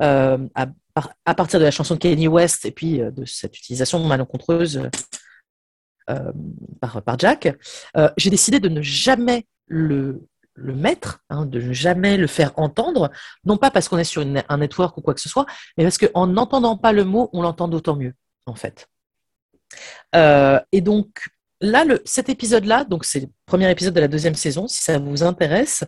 euh, 0.02 0.38
à, 0.54 1.34
partir 1.34 1.58
de 1.58 1.64
la 1.64 1.70
chanson 1.70 1.94
de 1.94 2.00
Kanye 2.00 2.28
West 2.28 2.64
et 2.64 2.70
puis 2.70 2.98
de 2.98 3.24
cette 3.24 3.56
utilisation 3.56 4.04
malencontreuse 4.04 4.88
par, 6.80 7.02
par 7.02 7.18
Jack, 7.18 7.56
j'ai 8.16 8.30
décidé 8.30 8.60
de 8.60 8.68
ne 8.68 8.82
jamais 8.82 9.46
le 9.66 10.26
le 10.58 10.74
mettre, 10.74 11.20
hein, 11.30 11.46
de 11.46 11.60
ne 11.60 11.72
jamais 11.72 12.16
le 12.16 12.26
faire 12.26 12.52
entendre, 12.56 13.10
non 13.44 13.56
pas 13.56 13.70
parce 13.70 13.88
qu'on 13.88 13.98
est 13.98 14.04
sur 14.04 14.22
un 14.22 14.58
network 14.58 14.96
ou 14.98 15.00
quoi 15.00 15.14
que 15.14 15.20
ce 15.20 15.28
soit, 15.28 15.46
mais 15.76 15.84
parce 15.84 15.98
qu'en 15.98 16.26
n'entendant 16.26 16.76
pas 16.76 16.92
le 16.92 17.04
mot, 17.04 17.30
on 17.32 17.42
l'entend 17.42 17.68
d'autant 17.68 17.96
mieux, 17.96 18.14
en 18.46 18.54
fait. 18.54 18.88
Euh, 20.14 20.60
et 20.72 20.80
donc, 20.80 21.28
là, 21.61 21.84
cet 22.04 22.28
épisode-là, 22.28 22.84
donc 22.84 23.04
c'est 23.04 23.20
le 23.20 23.28
premier 23.46 23.70
épisode 23.70 23.94
de 23.94 24.00
la 24.00 24.09
deuxième 24.09 24.34
saison, 24.34 24.68
si 24.68 24.82
ça 24.82 24.98
vous 24.98 25.22
intéresse, 25.22 25.84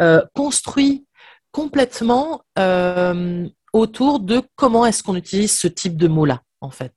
euh, 0.00 0.22
construit 0.34 1.06
complètement 1.52 2.42
euh, 2.58 3.48
autour 3.72 4.20
de 4.20 4.42
comment 4.56 4.86
est-ce 4.86 5.02
qu'on 5.02 5.16
utilise 5.16 5.56
ce 5.56 5.68
type 5.68 5.96
de 5.96 6.08
mot-là, 6.08 6.42
en 6.60 6.70
fait. 6.70 6.92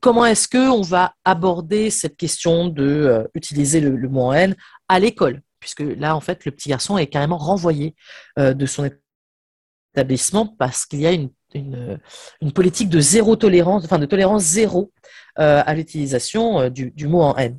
comment 0.00 0.24
est-ce 0.24 0.48
qu'on 0.48 0.82
va 0.82 1.14
aborder 1.24 1.90
cette 1.90 2.16
question 2.16 2.68
de 2.68 3.28
utiliser 3.34 3.80
le, 3.80 3.96
le, 3.96 4.08
mot 4.08 4.26
en 4.26 4.32
haine 4.32 4.56
à 4.88 5.00
l'école 5.00 5.42
puisque 5.60 5.80
là, 5.80 6.16
en 6.16 6.20
fait, 6.20 6.44
le 6.44 6.50
petit 6.50 6.70
garçon 6.70 6.98
est 6.98 7.06
carrément 7.06 7.38
renvoyé 7.38 7.94
euh, 8.38 8.54
de 8.54 8.66
son 8.66 8.90
établissement 9.94 10.46
parce 10.58 10.86
qu'il 10.86 11.00
y 11.00 11.06
a 11.06 11.12
une, 11.12 11.30
politique 12.54 12.88
de 12.88 13.00
zéro 13.00 13.36
tolérance, 13.36 13.84
enfin 13.84 13.98
de 13.98 14.06
tolérance 14.06 14.42
zéro 14.42 14.92
euh, 15.38 15.62
à 15.64 15.74
l'utilisation 15.74 16.60
euh, 16.60 16.68
du, 16.68 17.08
mot 17.08 17.22
en 17.22 17.36
haine. 17.36 17.58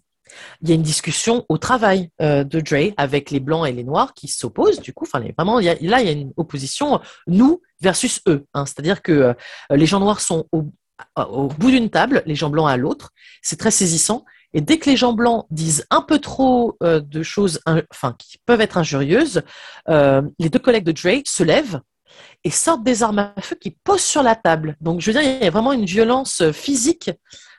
Il 0.62 0.70
y 0.70 0.72
a 0.72 0.76
une 0.76 0.82
discussion 0.82 1.46
au 1.50 1.58
travail 1.58 2.10
de 2.22 2.62
Dre 2.62 2.94
avec 2.96 3.32
les 3.32 3.42
blancs 3.42 3.68
et 3.68 3.74
les 3.74 3.84
noirs 3.84 4.14
qui 4.14 4.30
s'opposent. 4.30 4.80
Du 4.80 4.94
coup, 4.94 5.04
enfin, 5.04 5.22
vraiment, 5.38 5.60
là, 5.60 5.76
il 5.82 5.90
y 5.90 5.94
a 5.94 6.12
une 6.12 6.32
opposition 6.38 7.02
nous 7.28 7.62
versus 7.82 8.22
eux. 8.30 8.46
Hein. 8.54 8.66
C'est-à-dire 8.66 9.02
que 9.02 9.36
les 9.70 9.86
gens 9.86 10.00
noirs 10.00 10.22
sont 10.22 10.48
au 10.54 11.48
bout 11.48 11.72
d'une 11.72 11.90
table, 11.90 12.24
les 12.26 12.36
gens 12.36 12.50
blancs 12.50 12.70
à 12.70 12.78
l'autre. 12.78 13.12
C'est 13.42 13.60
très 13.60 13.72
saisissant. 13.72 14.24
Et 14.54 14.62
dès 14.62 14.78
que 14.78 14.90
les 14.90 14.98
gens 14.98 15.14
blancs 15.14 15.46
disent 15.50 15.86
un 15.90 16.02
peu 16.02 16.20
trop 16.20 16.78
euh, 16.84 17.00
de 17.00 17.24
choses 17.24 17.62
enfin, 17.90 18.16
qui 18.18 18.38
peuvent 18.46 18.62
être 18.62 18.78
injurieuses, 18.78 19.44
euh, 19.90 20.22
les 20.40 20.50
deux 20.50 20.60
collègues 20.60 20.84
de 20.84 20.92
Drake 20.92 21.28
se 21.28 21.44
lèvent 21.44 21.80
et 22.44 22.50
sortent 22.50 22.84
des 22.84 23.04
armes 23.04 23.20
à 23.20 23.42
feu 23.42 23.56
qui 23.56 23.72
posent 23.72 24.04
sur 24.04 24.24
la 24.24 24.36
table. 24.36 24.76
Donc, 24.82 25.02
je 25.02 25.12
veux 25.12 25.20
dire, 25.20 25.30
il 25.30 25.44
y 25.44 25.48
a 25.48 25.52
vraiment 25.52 25.74
une 25.74 25.86
violence 25.86 26.42
euh, 26.42 26.52
physique 26.52 27.12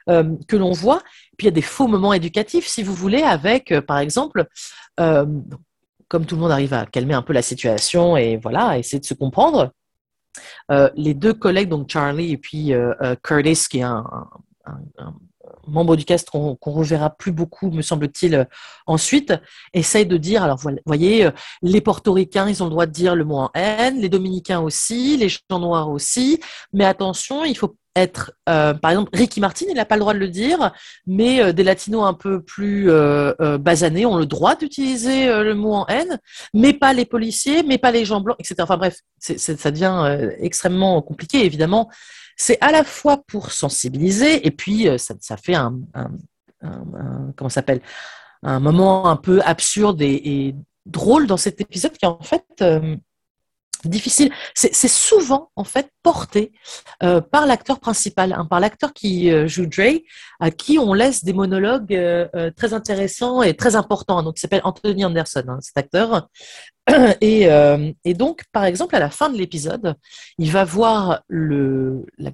que 0.08 0.56
l'on 0.56 0.72
voit. 0.72 1.00
Puis, 1.36 1.46
il 1.46 1.48
y 1.48 1.48
a 1.48 1.52
des 1.52 1.62
faux 1.62 1.86
moments 1.86 2.12
éducatifs, 2.12 2.66
si 2.66 2.82
vous 2.82 2.92
voulez, 2.92 3.22
avec, 3.22 3.72
par 3.86 3.98
exemple, 3.98 4.48
comme 4.96 6.26
tout 6.26 6.34
le 6.34 6.40
monde 6.40 6.50
arrive 6.50 6.74
à 6.74 6.86
calmer 6.86 7.14
un 7.14 7.22
peu 7.22 7.32
la 7.32 7.40
situation 7.40 8.16
et 8.16 8.36
voilà, 8.36 8.78
essayer 8.78 8.98
de 8.98 9.04
se 9.04 9.14
comprendre, 9.14 9.70
les 10.96 11.14
deux 11.14 11.34
collègues, 11.34 11.68
donc 11.68 11.88
Charlie 11.88 12.32
et 12.32 12.36
puis 12.36 12.72
Curtis, 13.22 13.68
qui 13.70 13.78
est 13.78 13.82
un 13.82 14.28
membre 15.66 15.96
du 15.96 16.04
cast 16.04 16.30
qu'on 16.30 16.56
reverra 16.64 17.10
plus 17.10 17.32
beaucoup, 17.32 17.70
me 17.70 17.82
semble-t-il, 17.82 18.34
euh, 18.34 18.44
ensuite, 18.86 19.34
essaye 19.74 20.06
de 20.06 20.16
dire, 20.16 20.42
alors 20.42 20.60
voyez, 20.86 21.26
euh, 21.26 21.30
les 21.62 21.80
portoricains, 21.80 22.48
ils 22.48 22.62
ont 22.62 22.66
le 22.66 22.70
droit 22.70 22.86
de 22.86 22.92
dire 22.92 23.14
le 23.14 23.24
mot 23.24 23.38
en 23.38 23.50
haine, 23.54 24.00
les 24.00 24.08
dominicains 24.08 24.60
aussi, 24.60 25.16
les 25.16 25.28
gens 25.28 25.58
noirs 25.58 25.90
aussi, 25.90 26.40
mais 26.72 26.84
attention, 26.84 27.44
il 27.44 27.56
faut 27.56 27.76
être, 27.94 28.32
euh, 28.48 28.72
par 28.72 28.92
exemple, 28.92 29.10
Ricky 29.14 29.38
Martin, 29.40 29.66
il 29.68 29.74
n'a 29.74 29.84
pas 29.84 29.96
le 29.96 30.00
droit 30.00 30.14
de 30.14 30.18
le 30.18 30.28
dire, 30.28 30.72
mais 31.06 31.52
des 31.52 31.62
latinos 31.62 32.04
un 32.06 32.14
peu 32.14 32.42
plus 32.42 32.90
basanés 33.60 34.06
ont 34.06 34.16
le 34.16 34.24
droit 34.24 34.56
d'utiliser 34.56 35.26
le 35.26 35.54
mot 35.54 35.74
en 35.74 35.86
haine, 35.88 36.18
mais 36.54 36.72
pas 36.72 36.94
les 36.94 37.04
policiers, 37.04 37.62
mais 37.62 37.76
pas 37.76 37.90
les 37.90 38.06
gens 38.06 38.22
blancs, 38.22 38.36
etc. 38.40 38.54
Enfin 38.60 38.78
bref, 38.78 38.96
ça 39.18 39.70
devient 39.70 40.30
extrêmement 40.38 41.02
compliqué, 41.02 41.44
évidemment. 41.44 41.90
C'est 42.36 42.58
à 42.60 42.72
la 42.72 42.84
fois 42.84 43.22
pour 43.26 43.52
sensibiliser, 43.52 44.46
et 44.46 44.50
puis 44.50 44.88
euh, 44.88 44.98
ça, 44.98 45.36
fait 45.36 45.54
un, 45.54 45.78
comment 47.36 47.48
s'appelle, 47.48 47.80
un 48.42 48.60
moment 48.60 49.06
un 49.08 49.16
peu 49.16 49.40
absurde 49.42 50.02
et, 50.02 50.54
drôle 50.84 51.28
dans 51.28 51.36
cet 51.36 51.60
épisode 51.60 51.92
qui 51.92 52.04
est 52.04 52.08
en 52.08 52.20
fait 52.22 52.44
euh, 52.60 52.96
difficile. 53.84 54.32
C'est 54.52 54.88
souvent 54.88 55.52
en 55.54 55.62
fait 55.62 55.90
porté 56.02 56.50
euh, 57.04 57.20
par 57.20 57.46
l'acteur 57.46 57.78
principal, 57.78 58.32
hein, 58.32 58.46
par 58.46 58.58
l'acteur 58.58 58.92
qui 58.92 59.30
joue 59.46 59.66
Dre, 59.66 60.00
à 60.40 60.50
qui 60.50 60.80
on 60.80 60.92
laisse 60.92 61.22
des 61.22 61.32
monologues 61.32 61.96
très 62.56 62.74
intéressants 62.74 63.42
et 63.42 63.54
très 63.54 63.76
importants. 63.76 64.24
Donc, 64.24 64.38
il 64.38 64.40
s'appelle 64.40 64.62
Anthony 64.64 65.04
Anderson, 65.04 65.44
hein, 65.46 65.58
cet 65.60 65.78
acteur. 65.78 66.28
Et, 67.20 67.48
euh, 67.48 67.92
et 68.04 68.14
donc, 68.14 68.44
par 68.52 68.64
exemple, 68.64 68.96
à 68.96 68.98
la 68.98 69.10
fin 69.10 69.30
de 69.30 69.38
l'épisode, 69.38 69.94
il 70.38 70.50
va 70.50 70.64
voir 70.64 71.22
le, 71.28 72.06
la, 72.18 72.32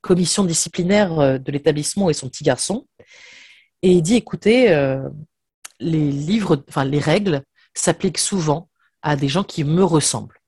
commission 0.00 0.44
disciplinaire 0.44 1.18
euh, 1.18 1.38
de 1.38 1.50
l'établissement 1.50 2.10
et 2.10 2.14
son 2.14 2.28
petit 2.28 2.44
garçon, 2.44 2.86
et 3.82 3.92
il 3.92 4.02
dit, 4.02 4.16
écoutez, 4.16 4.72
euh, 4.72 5.08
les 5.80 6.10
livres, 6.10 6.62
enfin 6.68 6.84
les 6.84 6.98
règles 6.98 7.42
s'appliquent 7.74 8.18
souvent 8.18 8.68
à 9.02 9.16
des 9.16 9.28
gens 9.28 9.44
qui 9.44 9.64
me 9.64 9.84
ressemblent, 9.84 10.40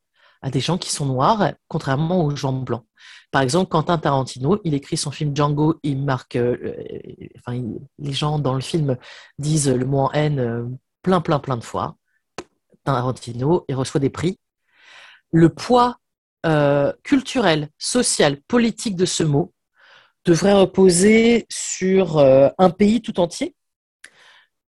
à 0.42 0.50
des 0.50 0.60
gens 0.60 0.78
qui 0.78 0.90
sont 0.90 1.06
noirs, 1.06 1.52
contrairement 1.68 2.24
aux 2.24 2.34
gens 2.36 2.52
blancs. 2.52 2.84
Par 3.30 3.42
exemple, 3.42 3.70
Quentin 3.70 3.98
Tarantino, 3.98 4.60
il 4.64 4.74
écrit 4.74 4.96
son 4.96 5.10
film 5.10 5.36
Django, 5.36 5.78
il 5.82 6.02
marque, 6.02 6.38
enfin, 7.36 7.60
les 7.98 8.12
gens 8.12 8.38
dans 8.38 8.54
le 8.54 8.60
film 8.60 8.96
disent 9.38 9.68
le 9.68 9.84
mot 9.84 9.98
en 9.98 10.12
haine 10.12 10.78
plein, 11.02 11.20
plein, 11.20 11.38
plein 11.38 11.56
de 11.56 11.64
fois. 11.64 11.96
Tarantino, 12.86 13.64
il 13.68 13.74
reçoit 13.74 14.00
des 14.00 14.10
prix. 14.10 14.38
Le 15.32 15.48
poids 15.48 15.96
euh, 16.46 16.92
culturel, 17.02 17.68
social, 17.78 18.40
politique 18.42 18.96
de 18.96 19.04
ce 19.04 19.24
mot 19.24 19.52
devrait 20.24 20.52
reposer 20.52 21.46
sur 21.50 22.18
euh, 22.18 22.48
un 22.58 22.70
pays 22.70 23.02
tout 23.02 23.18
entier, 23.20 23.54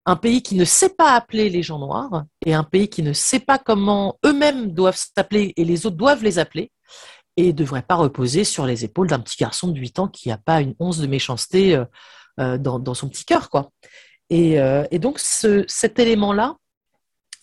un 0.07 0.17
pays 0.17 0.43
qui 0.43 0.55
ne 0.55 0.65
sait 0.65 0.91
pas 0.91 1.15
appeler 1.15 1.51
les 1.51 1.63
gens 1.63 1.79
noirs 1.79 2.25
et 2.47 2.55
un 2.55 2.63
pays 2.63 2.89
qui 2.89 3.03
ne 3.03 3.13
sait 3.13 3.41
pas 3.41 3.59
comment 3.59 4.19
eux-mêmes 4.25 4.73
doivent 4.73 4.97
s'appeler 5.17 5.53
et 5.57 5.65
les 5.65 5.87
autres 5.87 5.97
doivent 5.97 6.23
les 6.23 6.39
appeler 6.39 6.71
et 7.37 7.49
ne 7.49 7.53
devrait 7.53 7.83
pas 7.83 7.97
reposer 7.97 8.45
sur 8.45 8.67
les 8.67 8.85
épaules 8.85 9.09
d'un 9.09 9.21
petit 9.21 9.37
garçon 9.37 9.69
de 9.69 9.79
8 9.79 9.99
ans 9.99 10.09
qui 10.09 10.29
n'a 10.29 10.39
pas 10.39 10.61
une 10.61 10.77
once 10.79 10.99
de 10.99 11.07
méchanceté 11.09 11.83
euh, 12.39 12.59
dans, 12.59 12.95
son 12.95 13.09
petit 13.09 13.25
cœur. 13.25 13.49
Et, 14.31 14.59
donc 14.99 15.19
ce, 15.19 15.65
cet 15.67 15.99
élément-là, 15.99 16.57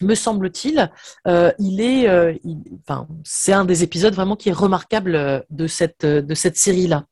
me 0.01 0.15
semble-t-il, 0.15 0.91
euh, 1.27 1.51
il 1.59 1.81
est, 1.81 2.09
euh, 2.09 2.33
enfin, 2.81 3.07
c'est 3.23 3.53
un 3.53 3.65
des 3.65 3.83
épisodes 3.83 4.13
vraiment 4.13 4.35
qui 4.35 4.49
est 4.49 4.53
remarquable 4.53 5.15
euh, 5.15 5.39
de 5.49 5.67
cette, 5.67 6.05
de 6.05 6.35
cette 6.35 6.57
série-là. 6.57 7.05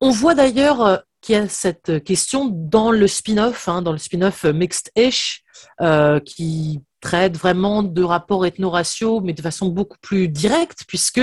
On 0.00 0.10
voit 0.10 0.34
d'ailleurs 0.34 1.02
qu'il 1.20 1.36
y 1.36 1.38
a 1.38 1.48
cette 1.48 2.02
question 2.02 2.46
dans 2.46 2.90
le 2.90 3.06
spin-off, 3.06 3.68
hein, 3.68 3.82
dans 3.82 3.92
le 3.92 3.98
spin-off 3.98 4.44
Mixed-ish, 4.44 5.44
euh, 5.80 6.18
qui 6.18 6.80
traite 7.00 7.36
vraiment 7.36 7.82
de 7.82 8.02
rapports 8.02 8.44
ethno-raciaux, 8.44 9.20
mais 9.20 9.32
de 9.32 9.42
façon 9.42 9.68
beaucoup 9.68 9.98
plus 10.00 10.28
directe, 10.28 10.84
puisque 10.88 11.20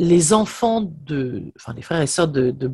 les 0.00 0.32
enfants 0.32 0.80
de, 0.82 1.52
enfin 1.56 1.74
les 1.74 1.82
frères 1.82 2.00
et 2.00 2.06
sœurs 2.06 2.28
de, 2.28 2.50
de 2.50 2.70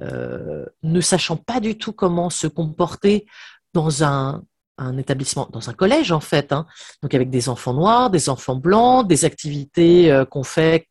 euh, 0.00 0.64
ne 0.82 1.00
sachant 1.00 1.36
pas 1.36 1.60
du 1.60 1.76
tout 1.76 1.92
comment 1.92 2.30
se 2.30 2.46
comporter 2.46 3.26
dans 3.74 4.02
un, 4.02 4.42
un 4.78 4.96
établissement, 4.96 5.48
dans 5.52 5.68
un 5.68 5.74
collège 5.74 6.12
en 6.12 6.20
fait, 6.20 6.52
hein, 6.52 6.66
donc 7.02 7.14
avec 7.14 7.30
des 7.30 7.48
enfants 7.48 7.74
noirs, 7.74 8.10
des 8.10 8.28
enfants 8.28 8.56
blancs, 8.56 9.06
des 9.06 9.24
activités 9.24 10.10
euh, 10.10 10.24
qu'on 10.24 10.44
fait 10.44 10.86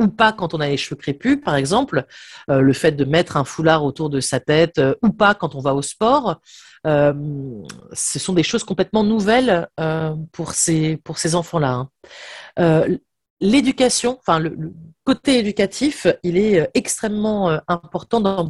ou 0.00 0.08
pas 0.08 0.32
quand 0.32 0.54
on 0.54 0.60
a 0.60 0.68
les 0.68 0.76
cheveux 0.76 0.96
crépus, 0.96 1.40
par 1.44 1.56
exemple, 1.56 2.06
euh, 2.50 2.60
le 2.60 2.72
fait 2.72 2.92
de 2.92 3.04
mettre 3.04 3.36
un 3.36 3.44
foulard 3.44 3.84
autour 3.84 4.10
de 4.10 4.20
sa 4.20 4.38
tête 4.38 4.78
euh, 4.78 4.94
ou 5.02 5.10
pas 5.10 5.34
quand 5.34 5.54
on 5.56 5.60
va 5.60 5.74
au 5.74 5.82
sport, 5.82 6.40
ce 6.84 8.18
sont 8.18 8.32
des 8.32 8.44
choses 8.44 8.64
complètement 8.64 9.02
nouvelles 9.04 9.68
pour 10.32 10.52
ces, 10.52 10.96
pour 10.98 11.18
ces 11.18 11.34
enfants-là. 11.34 11.88
hein. 12.56 12.84
L'éducation, 13.40 14.16
enfin 14.20 14.38
le, 14.38 14.50
le 14.50 14.72
côté 15.04 15.40
éducatif, 15.40 16.06
il 16.22 16.38
est 16.38 16.70
extrêmement 16.74 17.60
important 17.68 18.20
dans 18.20 18.44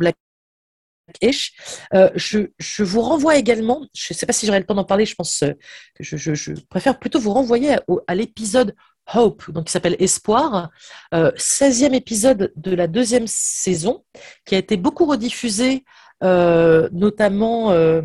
Euh, 1.95 2.11
je, 2.15 2.41
je 2.59 2.83
vous 2.85 3.01
renvoie 3.01 3.37
également, 3.37 3.87
je 3.95 4.13
ne 4.13 4.17
sais 4.17 4.27
pas 4.27 4.33
si 4.33 4.47
j'aurai 4.47 4.59
le 4.61 4.67
temps 4.67 4.75
d'en 4.75 4.85
parler, 4.85 5.07
je 5.07 5.15
pense 5.15 5.43
euh, 5.43 5.53
que 5.95 6.05
je, 6.05 6.17
je- 6.35 6.53
préfère 6.69 6.99
plutôt 6.99 7.19
vous 7.19 7.33
renvoyer 7.33 7.77
à, 8.07 8.15
l'épisode 8.15 8.75
Hope, 9.15 9.51
donc 9.51 9.67
qui 9.67 9.73
s'appelle 9.73 9.97
Espoir, 9.99 10.71
euh, 11.15 11.33
16e 11.37 11.95
épisode 11.95 12.53
de 12.57 12.75
la 12.75 12.87
deuxième 12.87 13.27
saison, 13.27 14.05
qui 14.45 14.55
a 14.55 14.59
été 14.59 14.77
beaucoup 14.77 15.07
rediffusé, 15.07 15.85
euh, 16.23 16.89
notamment 16.93 17.71
euh, 17.73 18.03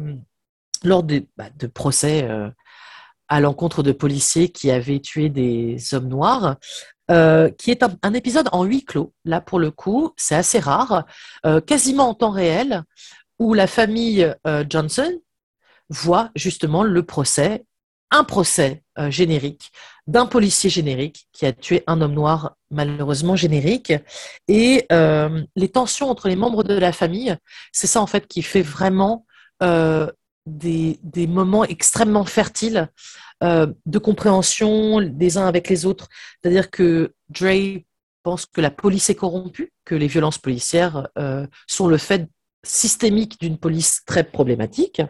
lors 0.84 1.04
de, 1.04 1.26
bah, 1.38 1.50
de 1.58 1.68
procès 1.68 2.24
euh, 2.24 2.50
à 3.28 3.40
l'encontre 3.40 3.84
de 3.84 3.92
policiers 3.92 4.50
qui 4.50 4.70
avaient 4.70 5.00
tué 5.00 5.30
des 5.30 5.78
hommes 5.94 6.08
noirs, 6.08 6.58
euh, 7.12 7.50
qui 7.50 7.70
est 7.70 7.84
un, 7.84 8.14
épisode 8.14 8.48
en 8.54 8.64
huis 8.64 8.86
clos. 8.86 9.14
Là, 9.26 9.42
pour 9.42 9.60
le 9.60 9.72
coup, 9.72 10.14
c'est 10.16 10.36
assez 10.36 10.60
rare, 10.60 11.06
euh, 11.46 11.60
quasiment 11.60 12.08
en 12.08 12.14
temps 12.14 12.32
réel, 12.32 12.84
où 13.40 13.54
la 13.54 13.68
famille 13.68 14.34
euh, 14.48 14.64
Johnson 14.70 15.12
voit 15.90 16.30
justement 16.34 16.82
le 16.82 17.04
procès, 17.04 17.66
un 18.10 18.24
procès 18.24 18.84
générique 19.10 19.72
d'un 20.08 20.28
policier 20.28 20.70
générique 20.70 21.28
qui 21.34 21.46
a 21.46 21.52
tué 21.52 21.84
un 21.88 22.00
homme 22.00 22.14
noir 22.14 22.56
malheureusement 22.72 23.36
générique. 23.36 23.92
Et 24.48 24.88
les 25.56 25.70
tensions 25.70 26.10
entre 26.10 26.30
les 26.30 26.36
membres 26.36 26.64
de 26.64 26.76
la 26.76 26.94
famille, 26.94 27.36
c'est 27.72 27.88
ça 27.88 28.02
en 28.02 28.08
fait 28.08 28.28
qui 28.28 28.44
fait 28.44 28.62
vraiment 28.62 29.26
des 30.46 31.28
moments 31.28 31.66
extrêmement 31.66 32.26
fertiles 32.26 32.88
euh, 33.44 33.68
de 33.86 34.00
compréhension 34.00 35.02
des 35.02 35.38
uns 35.38 35.48
avec 35.48 35.70
les 35.70 35.86
autres. 35.86 36.08
C'est-à-dire 36.42 36.70
que 36.70 37.14
Dre 37.30 37.82
pense 38.24 38.46
que 38.46 38.62
la 38.62 38.72
police 38.72 39.10
est 39.10 39.16
corrompue, 39.16 39.74
que 39.86 39.96
les 39.96 40.08
violences 40.08 40.38
policières 40.38 41.10
euh, 41.18 41.46
sont 41.68 41.88
le 41.88 41.98
fait 41.98 42.28
systémique 42.66 43.40
d'une 43.42 43.58
police 43.58 44.02
très 44.06 44.24
problématique, 44.24 45.02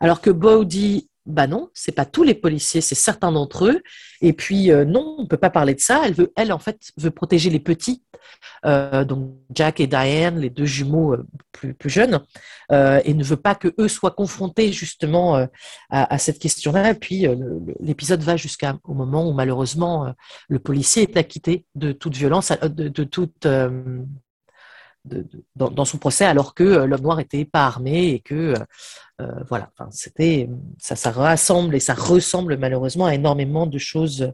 alors 0.00 0.20
que 0.20 0.30
Bo 0.30 0.64
dit 0.64 1.08
bah 1.30 1.46
non, 1.46 1.70
c'est 1.74 1.92
pas 1.92 2.04
tous 2.04 2.22
les 2.22 2.34
policiers, 2.34 2.80
c'est 2.80 2.94
certains 2.94 3.32
d'entre 3.32 3.66
eux. 3.66 3.80
Et 4.20 4.32
puis 4.32 4.70
euh, 4.70 4.84
non, 4.84 5.16
on 5.18 5.26
peut 5.26 5.36
pas 5.36 5.50
parler 5.50 5.74
de 5.74 5.80
ça. 5.80 6.02
Elle 6.04 6.14
veut, 6.14 6.32
elle 6.36 6.52
en 6.52 6.58
fait, 6.58 6.92
veut 6.96 7.10
protéger 7.10 7.50
les 7.50 7.60
petits, 7.60 8.02
euh, 8.66 9.04
donc 9.04 9.34
Jack 9.54 9.80
et 9.80 9.86
Diane, 9.86 10.38
les 10.38 10.50
deux 10.50 10.64
jumeaux 10.64 11.14
euh, 11.14 11.26
plus, 11.52 11.90
jeunes, 11.90 12.20
et 12.70 13.14
ne 13.14 13.24
veut 13.24 13.36
pas 13.36 13.54
que 13.54 13.74
eux 13.78 13.88
soient 13.88 14.12
confrontés 14.12 14.72
justement 14.72 15.46
à, 15.90 16.18
cette 16.18 16.38
question-là. 16.38 16.90
Et 16.90 16.94
puis 16.94 17.26
l'épisode 17.80 18.22
va 18.22 18.36
jusqu'au 18.36 18.94
moment 18.94 19.28
où 19.28 19.32
malheureusement 19.32 20.14
le 20.48 20.58
policier 20.58 21.02
est 21.02 21.16
acquitté 21.18 21.66
de 21.74 21.92
toute 21.92 22.16
violence, 22.16 22.52
de, 22.62 23.04
toute 23.04 23.46
dans, 25.56 25.84
son 25.84 25.98
procès, 25.98 26.24
alors 26.24 26.54
que 26.54 26.64
euh, 26.64 26.86
l'homme 26.86 27.00
noir 27.00 27.20
était 27.20 27.44
pas 27.44 27.66
armé 27.66 28.10
et 28.10 28.20
que 28.20 28.54
euh, 29.20 29.26
voilà, 29.48 29.70
enfin, 29.72 29.88
c'était 29.90 30.48
ça, 30.78 31.10
rassemble 31.10 31.74
et 31.74 31.80
ça 31.80 31.94
ressemble 31.94 32.56
malheureusement 32.56 33.06
à 33.06 33.14
énormément 33.14 33.66
de 33.66 33.78
choses. 33.78 34.32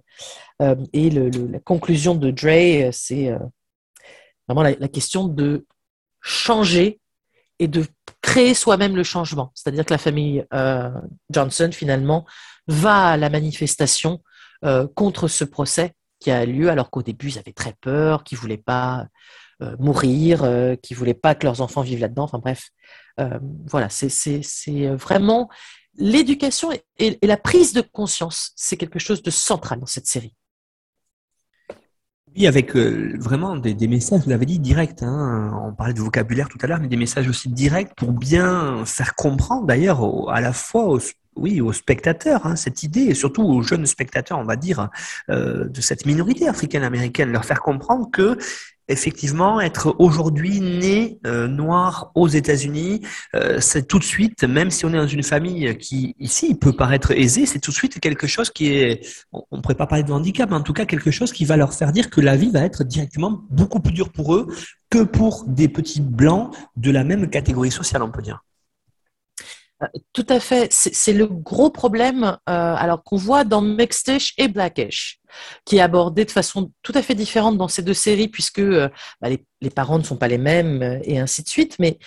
Euh, 0.63 0.77
et 0.93 1.11
la 1.11 1.61
conclusion 1.61 2.15
de 2.15 2.31
Dre, 2.31 2.93
c'est 2.93 3.31
euh, 3.31 3.39
vraiment 4.49 4.63
la, 4.63 4.89
question 4.89 5.29
de 5.29 5.67
changer 6.21 7.01
et 7.59 7.69
de 7.69 7.87
créer 8.21 8.55
soi-même 8.55 8.97
le 8.97 9.03
changement. 9.03 9.53
C'est-à-dire 9.55 9.85
que 9.85 9.95
la 9.95 9.99
famille 9.99 10.45
euh, 10.53 10.91
Johnson 11.31 11.71
finalement 11.73 12.27
va 12.67 13.11
à 13.11 13.17
la 13.17 13.31
manifestation 13.31 14.23
euh, 14.65 14.87
contre 14.95 15.29
ce 15.29 15.45
procès 15.45 15.93
qui 16.19 16.31
a 16.31 16.45
lieu, 16.45 16.71
alors 16.71 16.91
qu'au 16.91 17.03
début 17.03 17.29
ils 17.29 17.39
avaient 17.39 17.53
très 17.53 17.75
peur, 17.81 18.25
qu'ils 18.25 18.39
voulaient 18.39 18.57
pas 18.57 19.01
euh, 19.01 19.05
mourir, 19.79 20.45
euh, 20.45 20.77
qui 20.77 20.95
voulaient 20.95 21.15
pas 21.15 21.35
que 21.35 21.47
leurs 21.47 21.61
enfants 21.61 21.83
vivent 21.83 22.01
là-dedans. 22.01 22.25
Enfin 22.25 22.39
bref, 22.39 22.71
euh, 23.21 23.39
voilà, 23.67 23.89
c'est 23.89 24.41
vraiment 24.97 25.49
l'éducation 25.99 26.71
et, 26.99 27.19
la 27.23 27.37
prise 27.37 27.73
de 27.73 27.81
conscience, 27.81 28.53
c'est 28.57 28.77
quelque 28.77 28.99
chose 28.99 29.23
de 29.23 29.31
central 29.31 29.81
dans 29.81 29.87
cette 29.87 30.07
série. 30.07 30.35
Oui, 32.37 32.47
avec 32.47 32.77
euh, 32.77 33.15
vraiment 33.19 33.57
des, 33.57 33.89
messages, 33.89 34.21
vous 34.21 34.31
l'avez 34.31 34.45
dit, 34.45 34.59
directs. 34.59 35.03
Hein, 35.03 35.59
on 35.65 35.73
parlait 35.73 35.95
de 35.95 36.01
vocabulaire 36.01 36.51
tout 36.51 36.59
à 36.61 36.67
l'heure, 36.67 36.81
mais 36.81 36.89
des 36.89 36.99
messages 36.99 37.29
aussi 37.29 37.49
directs 37.49 37.95
pour 37.97 38.13
bien 38.13 38.85
faire 38.85 39.15
comprendre, 39.15 39.67
d'ailleurs, 39.67 40.29
à 40.29 40.43
la 40.43 40.53
fois 40.53 40.85
aux, 40.85 41.01
oui, 41.37 41.61
aux 41.61 41.73
spectateurs, 41.73 42.47
hein, 42.47 42.57
cette 42.57 42.83
idée, 42.83 43.03
et 43.03 43.15
surtout 43.15 43.43
aux 43.43 43.63
jeunes 43.63 43.87
spectateurs, 43.87 44.39
on 44.39 44.45
va 44.45 44.57
dire, 44.57 44.89
euh, 45.31 45.69
de 45.69 45.81
cette 45.81 46.07
minorité 46.07 46.49
africaine-américaine, 46.49 47.31
leur 47.31 47.45
faire 47.45 47.61
comprendre 47.61 48.11
que 48.11 48.39
effectivement, 48.89 49.61
être 49.61 49.97
aujourd'hui 49.99 50.61
né 50.61 51.19
euh, 51.27 51.49
noir 51.49 52.13
aux 52.15 52.29
États-Unis, 52.29 53.03
euh, 53.35 53.59
c'est 53.61 53.87
tout 53.87 53.99
de 53.99 54.05
suite, 54.05 54.45
même 54.45 54.71
si 54.71 54.85
on 54.85 54.91
est 54.91 54.97
dans 54.97 55.07
une 55.07 55.23
famille 55.23 55.77
qui 55.79 56.15
ici 56.19 56.55
peut 56.55 56.73
paraître 56.73 57.11
aisée, 57.11 57.47
c'est 57.47 57.59
tout 57.59 57.71
de 57.71 57.77
suite 57.77 57.99
quelque 58.01 58.27
chose 58.27 58.51
qui 58.51 58.69
est, 58.69 59.01
on 59.33 59.57
ne 59.57 59.63
pourrait 59.63 59.75
pas 59.75 59.87
parler 59.87 60.05
de 60.05 60.13
handicap, 60.13 60.49
mais 60.51 60.57
en 60.57 60.63
tout 60.63 60.73
cas 60.73 60.85
quelque 60.85 61.11
chose 61.11 61.33
qui 61.33 61.45
va 61.45 61.57
leur 61.57 61.75
faire 61.75 61.93
dire 61.93 62.11
que 62.11 62.21
la 62.21 62.37
vie 62.37 62.51
va 62.51 62.61
être 62.61 62.85
directement 62.85 63.43
beaucoup 63.51 63.81
plus 63.81 63.93
dure 63.93 64.11
pour 64.11 64.35
eux 64.35 64.47
que 64.91 65.03
pour 65.03 65.45
des 65.47 65.69
petits 65.69 66.01
blancs 66.01 66.55
de 66.77 66.91
la 66.91 67.03
même 67.03 67.29
catégorie 67.29 67.71
sociale, 67.73 68.03
on 68.03 68.11
peut 68.11 68.23
dire. 68.23 68.46
Euh, 69.83 69.87
tout 70.13 70.27
à 70.29 70.41
fait. 70.41 70.69
C'est 70.73 71.13
le 71.13 71.27
gros 71.27 71.71
problème 71.71 72.25
euh, 72.25 72.75
alors 72.77 73.03
qu'on 73.03 73.17
voit 73.17 73.45
dans 73.45 73.61
Mixedish 73.61 74.33
et 74.39 74.49
Blackish, 74.49 75.21
qui 75.65 75.77
est 75.77 75.81
abordé 75.81 76.25
de 76.25 76.31
façon 76.31 76.73
tout 76.83 76.93
à 76.95 77.03
fait 77.03 77.15
différente 77.15 77.59
dans 77.59 77.69
ces 77.69 77.83
deux 77.83 77.95
séries, 77.95 78.29
puisque 78.29 78.61
euh, 78.61 78.89
bah, 79.21 79.29
les, 79.29 79.71
parents 79.71 79.99
ne 79.99 80.05
sont 80.05 80.17
pas 80.17 80.29
les 80.29 80.39
mêmes 80.39 81.01
et 81.05 81.19
ainsi 81.19 81.43
de 81.43 81.49
suite. 81.49 81.77
Mais 81.79 81.99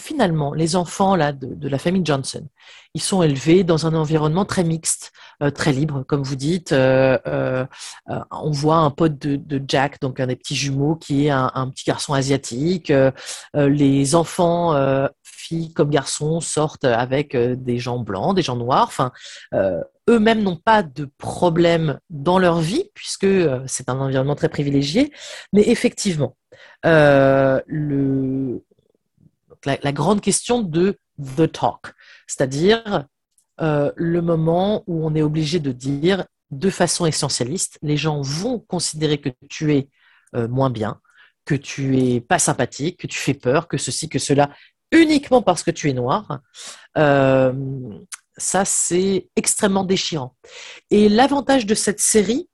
finalement, 0.00 0.54
les 0.54 0.76
enfants 0.76 1.16
là, 1.16 1.32
de, 1.32 1.68
la 1.68 1.78
famille 1.78 2.02
Johnson, 2.04 2.46
ils 2.94 3.02
sont 3.02 3.22
élevés 3.22 3.62
dans 3.62 3.86
un 3.86 3.94
environnement 3.94 4.44
très 4.44 4.64
mixte, 4.64 5.12
très 5.54 5.72
libre, 5.72 6.02
comme 6.02 6.22
vous 6.22 6.36
dites. 6.36 6.72
on 6.72 8.50
voit 8.50 8.76
un 8.76 8.90
pote 8.90 9.18
de, 9.18 9.62
Jack, 9.68 10.00
donc 10.00 10.18
un 10.20 10.26
des 10.26 10.36
petits 10.36 10.56
jumeaux, 10.56 10.96
qui 10.96 11.26
est 11.26 11.30
un, 11.30 11.70
petit 11.70 11.84
garçon 11.84 12.14
asiatique. 12.14 12.92
les 13.54 14.14
enfants 14.14 14.74
filles 15.50 15.72
comme 15.72 15.90
garçons 15.90 16.40
sortent 16.40 16.84
avec 16.84 17.34
euh, 17.34 17.56
des 17.56 17.78
gens 17.78 17.98
blancs, 17.98 18.36
des 18.36 18.42
gens 18.42 18.56
noirs. 18.56 18.86
Enfin, 18.86 19.10
euh, 19.54 19.82
eux-mêmes 20.08 20.42
n'ont 20.42 20.56
pas 20.56 20.82
de 20.82 21.08
problème 21.18 21.98
dans 22.08 22.38
leur 22.38 22.60
vie 22.60 22.90
puisque 22.94 23.24
euh, 23.24 23.60
c'est 23.66 23.88
un 23.88 23.98
environnement 23.98 24.36
très 24.36 24.48
privilégié. 24.48 25.12
Mais 25.52 25.68
effectivement, 25.68 26.36
le, 26.84 28.64
la, 29.64 29.92
grande 29.92 30.20
question 30.20 30.62
de 30.62 30.98
the 31.36 31.50
talk, 31.50 31.92
c'est-à-dire 32.26 33.06
le 33.58 34.20
moment 34.20 34.84
où 34.86 35.06
on 35.06 35.14
est 35.14 35.22
obligé 35.22 35.58
de 35.58 35.72
dire 35.72 36.24
de 36.50 36.70
façon 36.70 37.06
essentialiste, 37.06 37.78
les 37.82 37.96
gens 37.96 38.22
vont 38.22 38.58
considérer 38.58 39.18
que 39.18 39.28
tu 39.48 39.74
es 39.74 39.88
moins 40.32 40.70
bien, 40.70 40.98
que 41.44 41.54
tu 41.54 41.98
es 41.98 42.20
pas 42.20 42.38
sympathique, 42.38 43.00
que 43.00 43.06
tu 43.06 43.18
fais 43.18 43.34
peur, 43.34 43.68
que 43.68 43.76
ceci, 43.76 44.08
que 44.08 44.18
cela, 44.18 44.50
uniquement 44.92 45.42
parce 45.42 45.62
que 45.62 45.70
tu 45.70 45.88
es 45.88 45.92
noir, 45.92 46.40
euh, 46.98 47.52
ça 48.36 48.64
c'est 48.64 49.28
extrêmement 49.36 49.84
déchirant. 49.84 50.34
Et 50.90 51.08
l'avantage 51.08 51.66
de 51.66 51.74
cette 51.74 52.00
série, 52.00 52.48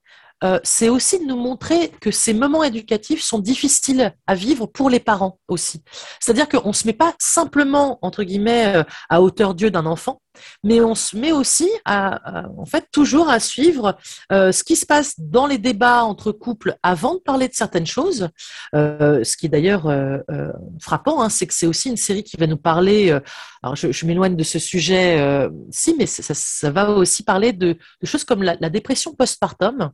euh, 0.45 0.59
c'est 0.65 0.89
aussi 0.89 1.19
de 1.19 1.25
nous 1.25 1.37
montrer 1.37 1.91
que 2.01 2.11
ces 2.11 2.35
moments 2.35 2.63
éducatifs 2.63 3.23
sont 3.23 3.39
difficiles 3.39 4.15
à 4.27 4.35
vivre 4.35 4.67
pour 4.67 4.91
les 4.91 5.01
parents 5.01 5.39
aussi. 5.49 5.83
C'est-à-dire 6.21 6.49
qu'on 6.49 6.69
ne 6.69 6.75
se 6.75 6.87
met 6.87 6.93
pas 6.93 7.15
simplement, 7.19 7.99
entre 8.03 8.23
guillemets, 8.23 8.77
euh, 8.77 8.85
à 9.09 9.23
hauteur 9.23 9.55
Dieu 9.55 9.71
d'un 9.71 9.87
enfant, 9.87 10.21
mais 10.65 10.81
on 10.81 10.95
se 10.95 11.17
met 11.17 11.33
aussi 11.33 11.69
à, 11.85 12.49
en 12.57 12.65
fait, 12.65 12.89
toujours 12.93 13.29
à 13.29 13.41
suivre 13.41 13.97
euh, 14.33 14.53
ce 14.53 14.65
qui 14.65 14.77
se 14.77 14.87
passe 14.87 15.15
dans 15.19 15.47
les 15.47 15.59
débats 15.59 16.05
entre 16.05 16.33
couples 16.33 16.77
avant 16.83 17.15
de 17.15 17.21
parler 17.21 17.49
de 17.49 17.55
certaines 17.55 17.87
choses. 17.87 18.29
ce 18.73 19.37
qui 19.37 19.47
est 19.47 19.49
d'ailleurs 19.49 19.91
frappant, 20.81 21.23
hein, 21.23 21.29
c'est 21.29 21.47
que 21.47 21.55
c'est 21.55 21.67
aussi 21.67 21.89
une 21.89 21.97
série 21.97 22.23
qui 22.23 22.37
va 22.37 22.47
nous 22.47 22.57
parler. 22.57 23.11
alors, 23.63 23.77
je, 23.77 24.07
m'éloigne 24.07 24.37
de 24.37 24.45
ce 24.45 24.59
sujet, 24.59 25.19
si, 25.71 25.95
mais 25.99 26.07
ça, 26.07 26.71
va 26.71 26.91
aussi 26.91 27.23
parler 27.23 27.53
de, 27.53 27.77
choses 28.05 28.25
comme 28.25 28.43
la, 28.43 28.57
la 28.61 28.71
dépression 28.71 29.15
postpartum. 29.15 29.91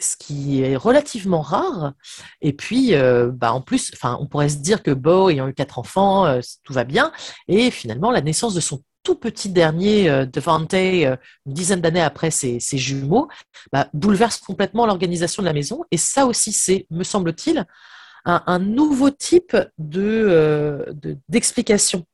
Euh, 0.00 0.10
ce 0.10 0.16
qui 0.16 0.62
est 0.62 0.76
relativement 0.76 1.40
rare. 1.40 1.92
Et 2.40 2.52
puis, 2.52 2.94
euh, 2.94 3.30
bah, 3.32 3.52
en 3.52 3.60
plus, 3.60 3.92
on 4.02 4.26
pourrait 4.26 4.48
se 4.48 4.56
dire 4.56 4.82
que 4.82 4.90
Beau, 4.90 5.30
ayant 5.30 5.48
eu 5.48 5.54
quatre 5.54 5.78
enfants, 5.78 6.26
euh, 6.26 6.40
tout 6.64 6.72
va 6.72 6.84
bien. 6.84 7.12
Et 7.48 7.70
finalement, 7.70 8.10
la 8.10 8.20
naissance 8.20 8.54
de 8.54 8.60
son 8.60 8.82
tout 9.02 9.14
petit 9.14 9.48
dernier, 9.48 10.26
Devante, 10.26 10.74
une 10.74 11.16
dizaine 11.46 11.80
d'années 11.80 12.02
après 12.02 12.30
ses, 12.30 12.60
jumeaux, 12.60 13.28
bah, 13.72 13.88
bouleverse 13.94 14.38
complètement 14.38 14.84
l'organisation 14.84 15.42
de 15.42 15.46
la 15.46 15.54
maison. 15.54 15.84
Et 15.90 15.96
ça 15.96 16.26
aussi, 16.26 16.52
c'est, 16.52 16.86
me 16.90 17.02
semble-t-il, 17.02 17.64
un, 18.26 18.58
nouveau 18.58 19.08
type 19.08 19.56
de 19.78 20.94
d'explication. 21.30 22.04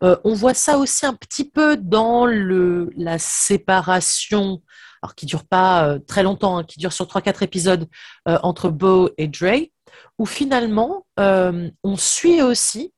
on 0.00 0.34
voit 0.34 0.54
ça 0.54 0.78
aussi 0.78 1.04
un 1.04 1.14
petit 1.14 1.44
peu 1.50 1.76
dans 1.76 2.26
le, 2.26 2.90
la 2.96 3.18
séparation 3.18 4.62
alors 5.06 5.14
qui 5.14 5.26
dure 5.26 5.44
pas 5.44 5.86
euh, 5.86 5.98
très 6.00 6.24
longtemps, 6.24 6.58
hein, 6.58 6.64
qui 6.64 6.80
dure 6.80 6.92
sur 6.92 7.06
3-4 7.06 7.44
épisodes 7.44 7.88
euh, 8.28 8.38
entre 8.42 8.70
Bo 8.70 9.10
et 9.18 9.28
Dre, 9.28 9.68
où 10.18 10.26
finalement 10.26 11.06
euh, 11.20 11.70
on 11.84 11.96
suit 11.96 12.42
aussi 12.42 12.92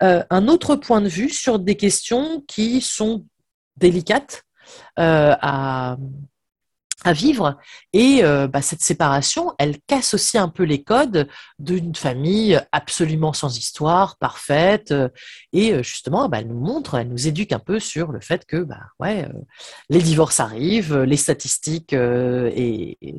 un 0.00 0.46
autre 0.46 0.76
point 0.76 1.00
de 1.00 1.08
vue 1.08 1.30
sur 1.30 1.58
des 1.58 1.76
questions 1.76 2.44
qui 2.46 2.80
sont 2.80 3.26
délicates 3.76 4.44
à, 4.96 5.96
à 7.02 7.12
vivre. 7.12 7.58
Et 7.92 8.20
euh, 8.22 8.46
bah, 8.46 8.62
cette 8.62 8.82
séparation, 8.82 9.52
elle 9.58 9.80
casse 9.86 10.14
aussi 10.14 10.38
un 10.38 10.48
peu 10.48 10.62
les 10.62 10.82
codes 10.82 11.28
d'une 11.58 11.94
famille 11.94 12.60
absolument 12.72 13.32
sans 13.32 13.58
histoire, 13.58 14.16
parfaite. 14.18 14.94
Et 15.52 15.72
euh, 15.72 15.82
justement, 15.82 16.28
bah, 16.28 16.38
elle 16.40 16.48
nous 16.48 16.60
montre, 16.60 16.94
elle 16.96 17.08
nous 17.08 17.26
éduque 17.26 17.52
un 17.52 17.58
peu 17.58 17.80
sur 17.80 18.12
le 18.12 18.20
fait 18.20 18.46
que 18.46 18.58
bah, 18.58 18.80
ouais, 19.00 19.24
euh, 19.24 19.38
les 19.90 20.00
divorces 20.00 20.40
arrivent, 20.40 20.98
les 20.98 21.16
statistiques 21.16 21.94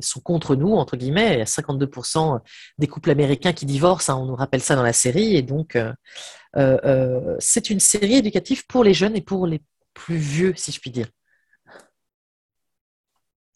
sont 0.00 0.20
contre 0.20 0.56
nous, 0.56 0.74
entre 0.74 0.96
guillemets. 0.96 1.34
Il 1.34 1.38
y 1.38 1.42
a 1.42 1.44
52% 1.44 2.40
des 2.78 2.86
couples 2.86 3.10
américains 3.10 3.52
qui 3.52 3.66
divorcent, 3.66 4.10
hein, 4.10 4.18
on 4.20 4.26
nous 4.26 4.36
rappelle 4.36 4.62
ça 4.62 4.76
dans 4.76 4.82
la 4.82 4.92
série. 4.92 5.36
Et 5.36 5.42
donc, 5.42 5.78
c'est 7.38 7.70
une 7.70 7.80
série 7.80 8.14
éducative 8.14 8.66
pour 8.66 8.84
les 8.84 8.94
jeunes 8.94 9.16
et 9.16 9.20
pour 9.20 9.46
les 9.46 9.60
plus 9.94 10.16
vieux, 10.16 10.54
si 10.56 10.72
je 10.72 10.80
puis 10.80 10.90
dire. 10.90 11.06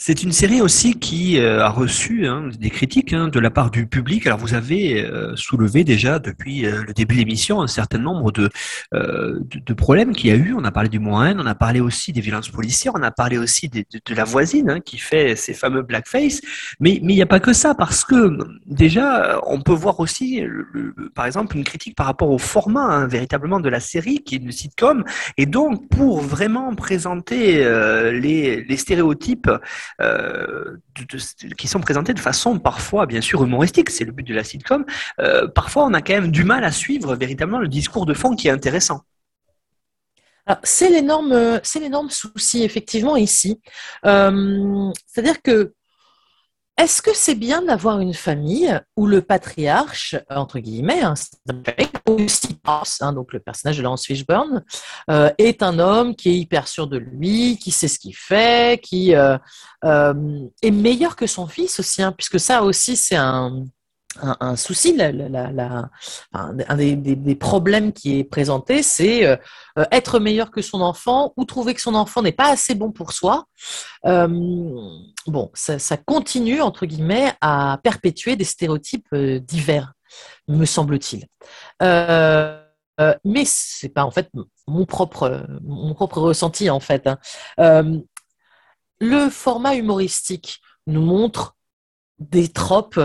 C'est 0.03 0.23
une 0.23 0.33
série 0.33 0.63
aussi 0.63 0.95
qui 0.95 1.39
euh, 1.39 1.63
a 1.63 1.69
reçu 1.69 2.27
hein, 2.27 2.49
des 2.59 2.71
critiques 2.71 3.13
hein, 3.13 3.29
de 3.29 3.39
la 3.39 3.51
part 3.51 3.71
du 3.71 3.87
public. 3.87 4.27
Alors 4.27 4.39
vous 4.39 4.55
avez 4.55 5.05
euh, 5.05 5.37
soulevé 5.37 5.85
déjà 5.85 6.19
depuis 6.19 6.65
euh, 6.65 6.85
le 6.87 6.95
début 6.95 7.17
de 7.17 7.21
l'émission 7.21 7.61
un 7.61 7.67
certain 7.67 7.99
nombre 7.99 8.33
de, 8.33 8.49
de, 8.93 9.75
problèmes 9.75 10.17
qu'il 10.17 10.31
y 10.31 10.33
a 10.33 10.37
eu. 10.37 10.55
On 10.57 10.65
a 10.65 10.73
parlé 10.73 10.89
du 10.89 11.01
moyen, 11.01 11.39
on 11.39 11.45
a 11.45 11.55
parlé 11.55 11.81
aussi 11.81 12.15
des 12.15 12.23
violences 12.23 12.49
policières, 12.49 12.95
on 12.97 13.03
a 13.03 13.11
parlé 13.11 13.37
aussi 13.37 13.69
de, 13.69 13.85
la 14.15 14.25
voisine 14.25 14.71
hein, 14.71 14.81
qui 14.81 14.97
fait 14.97 15.37
ces 15.37 15.53
fameux 15.53 15.83
blackface. 15.83 16.41
Mais 16.81 16.93
il 16.93 17.07
n'y 17.07 17.21
a 17.21 17.27
pas 17.27 17.41
que 17.41 17.53
ça 17.53 17.75
parce 17.75 18.03
que 18.03 18.39
déjà 18.65 19.39
on 19.47 19.61
peut 19.61 19.75
voir 19.75 20.01
aussi, 20.01 20.43
par 21.15 21.27
exemple, 21.27 21.59
une 21.59 21.65
critique 21.65 21.95
par 21.95 22.07
rapport 22.07 22.31
au 22.31 22.39
format 22.39 23.07
véritablement 23.07 23.61
de 23.61 23.69
la 23.69 23.81
série 23.81 24.21
qui 24.25 24.37
est 24.37 24.39
une 24.39 24.53
sitcom. 24.53 25.05
Et 25.37 25.45
donc 25.45 25.91
pour 25.91 26.23
vraiment 26.23 26.75
présenter 26.75 27.59
les, 28.13 28.65
les 28.65 28.77
stéréotypes 28.79 29.51
euh, 30.01 30.77
qui 31.57 31.69
sont 31.69 31.81
présentés 31.81 32.15
de 32.15 32.21
façon 32.21 32.59
parfois, 32.59 33.07
bien 33.07 33.21
sûr, 33.21 33.43
humoristique, 33.43 33.91
c'est 33.91 34.05
le 34.05 34.13
but 34.13 34.27
de 34.27 34.35
la 34.35 34.45
sitcom, 34.45 34.85
euh, 35.21 35.49
parfois 35.49 35.85
on 35.85 35.95
a 35.95 36.03
quand 36.03 36.15
même 36.15 36.31
du 36.31 36.45
mal 36.45 36.65
à 36.65 36.73
suivre 36.73 37.15
véritablement 37.15 37.59
le 37.59 37.69
discours 37.69 38.07
de 38.07 38.15
fond 38.15 38.35
qui 38.35 38.49
est 38.49 38.53
intéressant. 38.53 39.03
L'énorme, 40.81 41.61
c'est 41.63 41.79
l'énorme 41.79 42.11
souci 42.11 42.65
effectivement 42.65 43.17
ici. 43.17 43.61
Euh, 44.05 44.91
c'est-à-dire 45.07 45.41
que 45.43 45.75
est-ce 46.81 47.03
que 47.03 47.11
c'est 47.13 47.35
bien 47.35 47.61
d'avoir 47.61 48.01
une 48.01 48.15
famille 48.15 48.81
où 48.97 49.07
le 49.07 49.21
patriarche, 49.21 50.17
entre 50.31 50.61
guillemets, 50.61 51.03
hein, 51.03 51.13
aussi 52.07 52.59
hein, 53.01 53.13
donc 53.13 53.35
le 53.35 53.41
personnage 53.41 53.77
de 53.77 53.83
Lance 53.83 54.07
Fishburne, 54.07 54.65
euh, 55.11 55.31
est 55.37 55.63
un 55.63 55.79
homme 55.79 56.17
qui 56.17 56.31
est 56.31 56.37
hyper 56.37 56.69
sûr 56.69 56.87
de 56.87 56.97
lui, 56.97 57.59
qui 57.59 57.71
sait 57.71 57.89
ce 57.89 57.99
qu'il 57.99 58.17
fait, 58.17 58.81
qui 58.83 59.15
euh, 59.15 59.37
euh, 59.85 60.15
est 60.63 60.71
meilleur 60.71 61.17
que 61.17 61.27
son 61.27 61.47
fils 61.47 61.79
aussi, 61.81 62.03
hein, 62.03 62.13
puisque 62.13 62.41
ça 62.41 62.63
aussi 62.63 62.97
c'est 62.97 63.17
un, 63.17 63.65
un, 64.19 64.57
souci, 64.57 64.99
un 65.01 66.77
des, 66.77 67.35
problèmes 67.37 67.93
qui 67.93 68.19
est 68.19 68.25
présenté, 68.25 68.83
c'est 68.83 69.25
euh, 69.25 69.37
être 69.93 70.19
meilleur 70.19 70.51
que 70.51 70.63
son 70.63 70.81
enfant 70.81 71.33
ou 71.37 71.45
trouver 71.45 71.75
que 71.75 71.81
son 71.81 71.95
enfant 71.95 72.23
n'est 72.23 72.33
pas 72.33 72.51
assez 72.51 72.75
bon 72.75 72.91
pour 72.91 73.13
soi. 73.13 73.47
Euh, 74.07 74.27
bon, 75.27 75.51
ça, 75.55 75.97
continue, 75.97 76.61
entre 76.61 76.87
guillemets, 76.87 77.33
à 77.41 77.79
perpétuer 77.83 78.35
des 78.37 78.45
stéréotypes 78.45 79.07
euh, 79.13 79.39
divers, 79.39 79.93
me 80.49 80.65
semble-t-il. 80.65 81.27
mais 81.81 83.45
c'est 83.47 83.89
pas 83.89 84.05
en 84.05 84.11
fait 84.11 84.29
mon 84.67 84.85
propre, 84.87 85.47
mon 85.63 85.95
propre 85.95 86.21
ressenti 86.21 86.69
en 86.69 86.81
fait. 86.81 87.07
Hein. 87.07 87.83
le 89.01 89.31
format 89.31 89.77
humoristique 89.77 90.61
nous 90.87 91.03
montre 91.03 91.57
des 92.19 92.49
tropes 92.49 93.01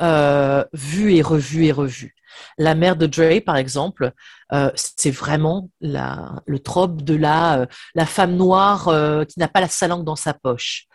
euh, 0.00 0.64
vu 0.72 1.14
et 1.14 1.22
revu 1.22 1.66
et 1.66 1.72
revu. 1.72 2.14
La 2.56 2.74
mère 2.74 2.96
de 2.96 3.06
Dre, 3.06 3.40
par 3.44 3.56
exemple, 3.56 4.12
euh, 4.52 4.70
c'est 4.74 5.10
vraiment 5.10 5.70
le 5.80 6.58
trope 6.58 7.02
de 7.02 7.14
la, 7.14 7.66
euh, 7.96 8.04
femme 8.04 8.36
noire 8.36 8.84
qui 9.26 9.38
n'a 9.38 9.48
pas 9.48 9.60
la 9.60 9.68
sa 9.68 9.88
langue 9.88 10.04
dans 10.04 10.16
sa 10.16 10.34
poche. 10.34 10.86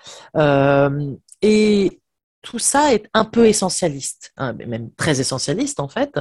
et 1.41 1.99
tout 2.43 2.59
ça 2.59 2.93
est 2.93 3.09
un 3.13 3.25
peu 3.25 3.47
essentialiste, 3.47 4.31
hein, 4.37 4.53
même 4.53 4.91
très 4.93 5.19
essentialiste 5.19 5.79
en 5.79 5.87
fait. 5.87 6.19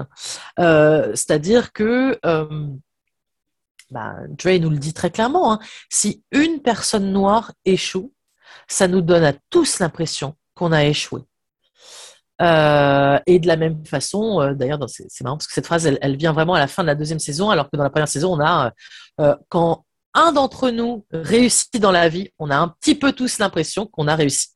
Euh, 0.59 1.11
c'est-à-dire 1.15 1.73
que 1.73 2.19
euh, 2.25 2.69
bah, 3.91 4.15
Dre 4.29 4.59
nous 4.59 4.71
le 4.71 4.79
dit 4.79 4.95
très 4.95 5.11
clairement, 5.11 5.53
hein, 5.53 5.59
si 5.91 6.25
une 6.31 6.63
personne 6.63 7.13
noire 7.13 7.53
échoue, 7.67 8.15
ça 8.69 8.89
nous 8.89 9.03
donne 9.03 9.25
à 9.25 9.35
tous 9.51 9.81
l'impression 9.81 10.37
qu'on 10.55 10.73
a 10.73 10.85
échoué. 10.85 11.23
Euh, 12.41 13.19
et 13.27 13.39
de 13.39 13.47
la 13.47 13.57
même 13.57 13.85
façon, 13.85 14.55
d'ailleurs, 14.55 14.79
c'est 14.89 15.23
marrant 15.23 15.37
parce 15.37 15.47
que 15.47 15.53
cette 15.53 15.67
phrase, 15.67 15.87
elle, 15.87 16.17
vient 16.17 16.33
vraiment 16.33 16.55
à 16.55 16.59
la 16.59 16.67
fin 16.67 16.83
de 16.83 16.89
la 16.89 16.95
deuxième 16.95 17.19
saison, 17.19 17.51
alors 17.51 17.71
que 17.71 17.77
dans 17.77 17.85
la 17.85 17.91
première 17.91 18.09
saison, 18.09 18.33
on 18.33 18.41
a 18.41 18.73
quand 19.49 19.85
un 20.15 20.33
d'entre 20.33 20.71
nous 20.71 21.07
réussit 21.13 21.81
dans 21.81 21.91
la 21.91 22.09
vie, 22.09 22.31
on 22.39 22.51
a 22.51 22.57
un 22.57 22.69
petit 22.69 22.95
peu 22.95 23.13
tous 23.13 23.39
l'impression 23.39 23.87
qu'on 23.87 24.09
a 24.09 24.15
réussi. 24.15 24.49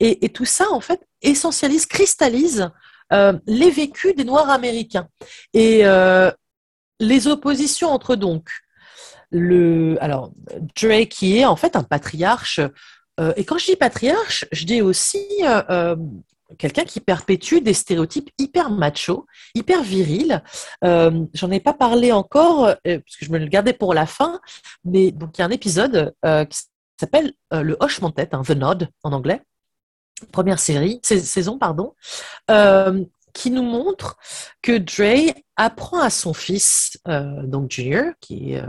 Et, 0.00 0.28
tout 0.30 0.44
ça, 0.44 0.70
en 0.70 0.80
fait, 0.80 1.00
essentialise, 1.22 1.86
cristallise 1.86 2.70
euh, 3.12 3.34
les 3.46 3.70
vécus 3.70 4.14
des 4.14 4.24
Noirs 4.24 4.50
américains. 4.50 5.08
Et 5.52 5.80
euh, 5.84 6.30
les 7.00 7.28
oppositions 7.28 7.90
entre 7.90 8.16
donc 8.16 8.48
le, 9.30 9.96
alors 10.00 10.32
Drake 10.76 11.08
qui 11.08 11.38
est 11.38 11.44
en 11.44 11.56
fait 11.56 11.76
un 11.76 11.82
patriarche. 11.82 12.60
Euh, 13.20 13.32
et 13.36 13.44
quand 13.44 13.58
je 13.58 13.66
dis 13.66 13.76
patriarche, 13.76 14.46
je 14.52 14.64
dis 14.64 14.82
aussi 14.82 15.26
quelqu'un 16.58 16.84
qui 16.84 17.00
perpétue 17.00 17.58
des 17.58 17.74
stéréotypes 17.74 18.30
hyper 18.38 18.70
macho, 18.70 19.26
hyper 19.54 19.82
virils. 19.82 20.42
Euh, 20.84 21.24
J'en 21.34 21.50
ai 21.50 21.60
pas 21.60 21.74
parlé 21.74 22.12
encore, 22.12 22.66
euh, 22.66 22.74
parce 22.84 23.16
que 23.18 23.24
je 23.24 23.30
me 23.30 23.38
le 23.38 23.46
gardais 23.46 23.72
pour 23.72 23.94
la 23.94 24.06
fin, 24.06 24.40
mais 24.84 25.10
donc 25.10 25.36
il 25.36 25.40
y 25.40 25.42
a 25.42 25.46
un 25.46 25.50
épisode 25.50 26.14
euh, 26.24 26.44
qui 26.44 26.58
s'appelle 26.98 27.32
euh, 27.52 27.62
Le 27.62 27.76
hochement 27.80 28.10
de 28.10 28.14
tête, 28.14 28.34
hein, 28.34 28.42
The 28.44 28.50
Nod 28.50 28.88
en 29.02 29.12
anglais, 29.12 29.42
première 30.32 30.58
série, 30.58 31.00
saison, 31.02 31.58
pardon, 31.58 31.94
qui 33.32 33.50
nous 33.50 33.64
montre 33.64 34.16
que 34.62 34.78
Dre 34.78 35.34
apprend 35.56 36.00
à 36.00 36.10
son 36.10 36.32
fils, 36.32 36.98
donc 37.06 37.72
Junior, 37.72 38.12
qui 38.20 38.54
est 38.54 38.62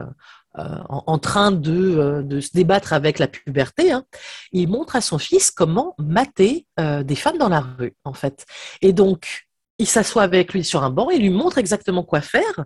euh, 0.58 0.78
en, 0.88 1.18
train 1.18 1.52
euh, 1.52 2.22
de, 2.22 2.40
se 2.40 2.52
débattre 2.54 2.94
avec 2.94 3.20
la 3.20 3.28
puberté, 3.28 3.92
hein, 3.92 4.06
il 4.54 4.70
montre 4.70 4.96
à 4.96 5.02
son 5.02 5.18
fils 5.18 5.52
comment 5.52 5.96
mater 5.98 6.66
euh, 6.80 7.04
des 7.04 7.16
femmes 7.16 7.38
dans 7.38 7.50
la 7.50 7.60
rue, 7.60 7.94
en 8.06 8.14
fait. 8.14 8.46
Et 8.82 8.94
donc, 8.94 9.48
il 9.80 9.88
s'assoit 9.88 10.24
avec 10.24 10.54
lui 10.54 10.64
sur 10.64 10.84
un 10.84 10.90
banc 10.90 11.10
et 11.10 11.18
lui 11.18 11.30
montre 11.30 11.58
exactement 11.58 12.04
quoi 12.04 12.22
faire. 12.22 12.66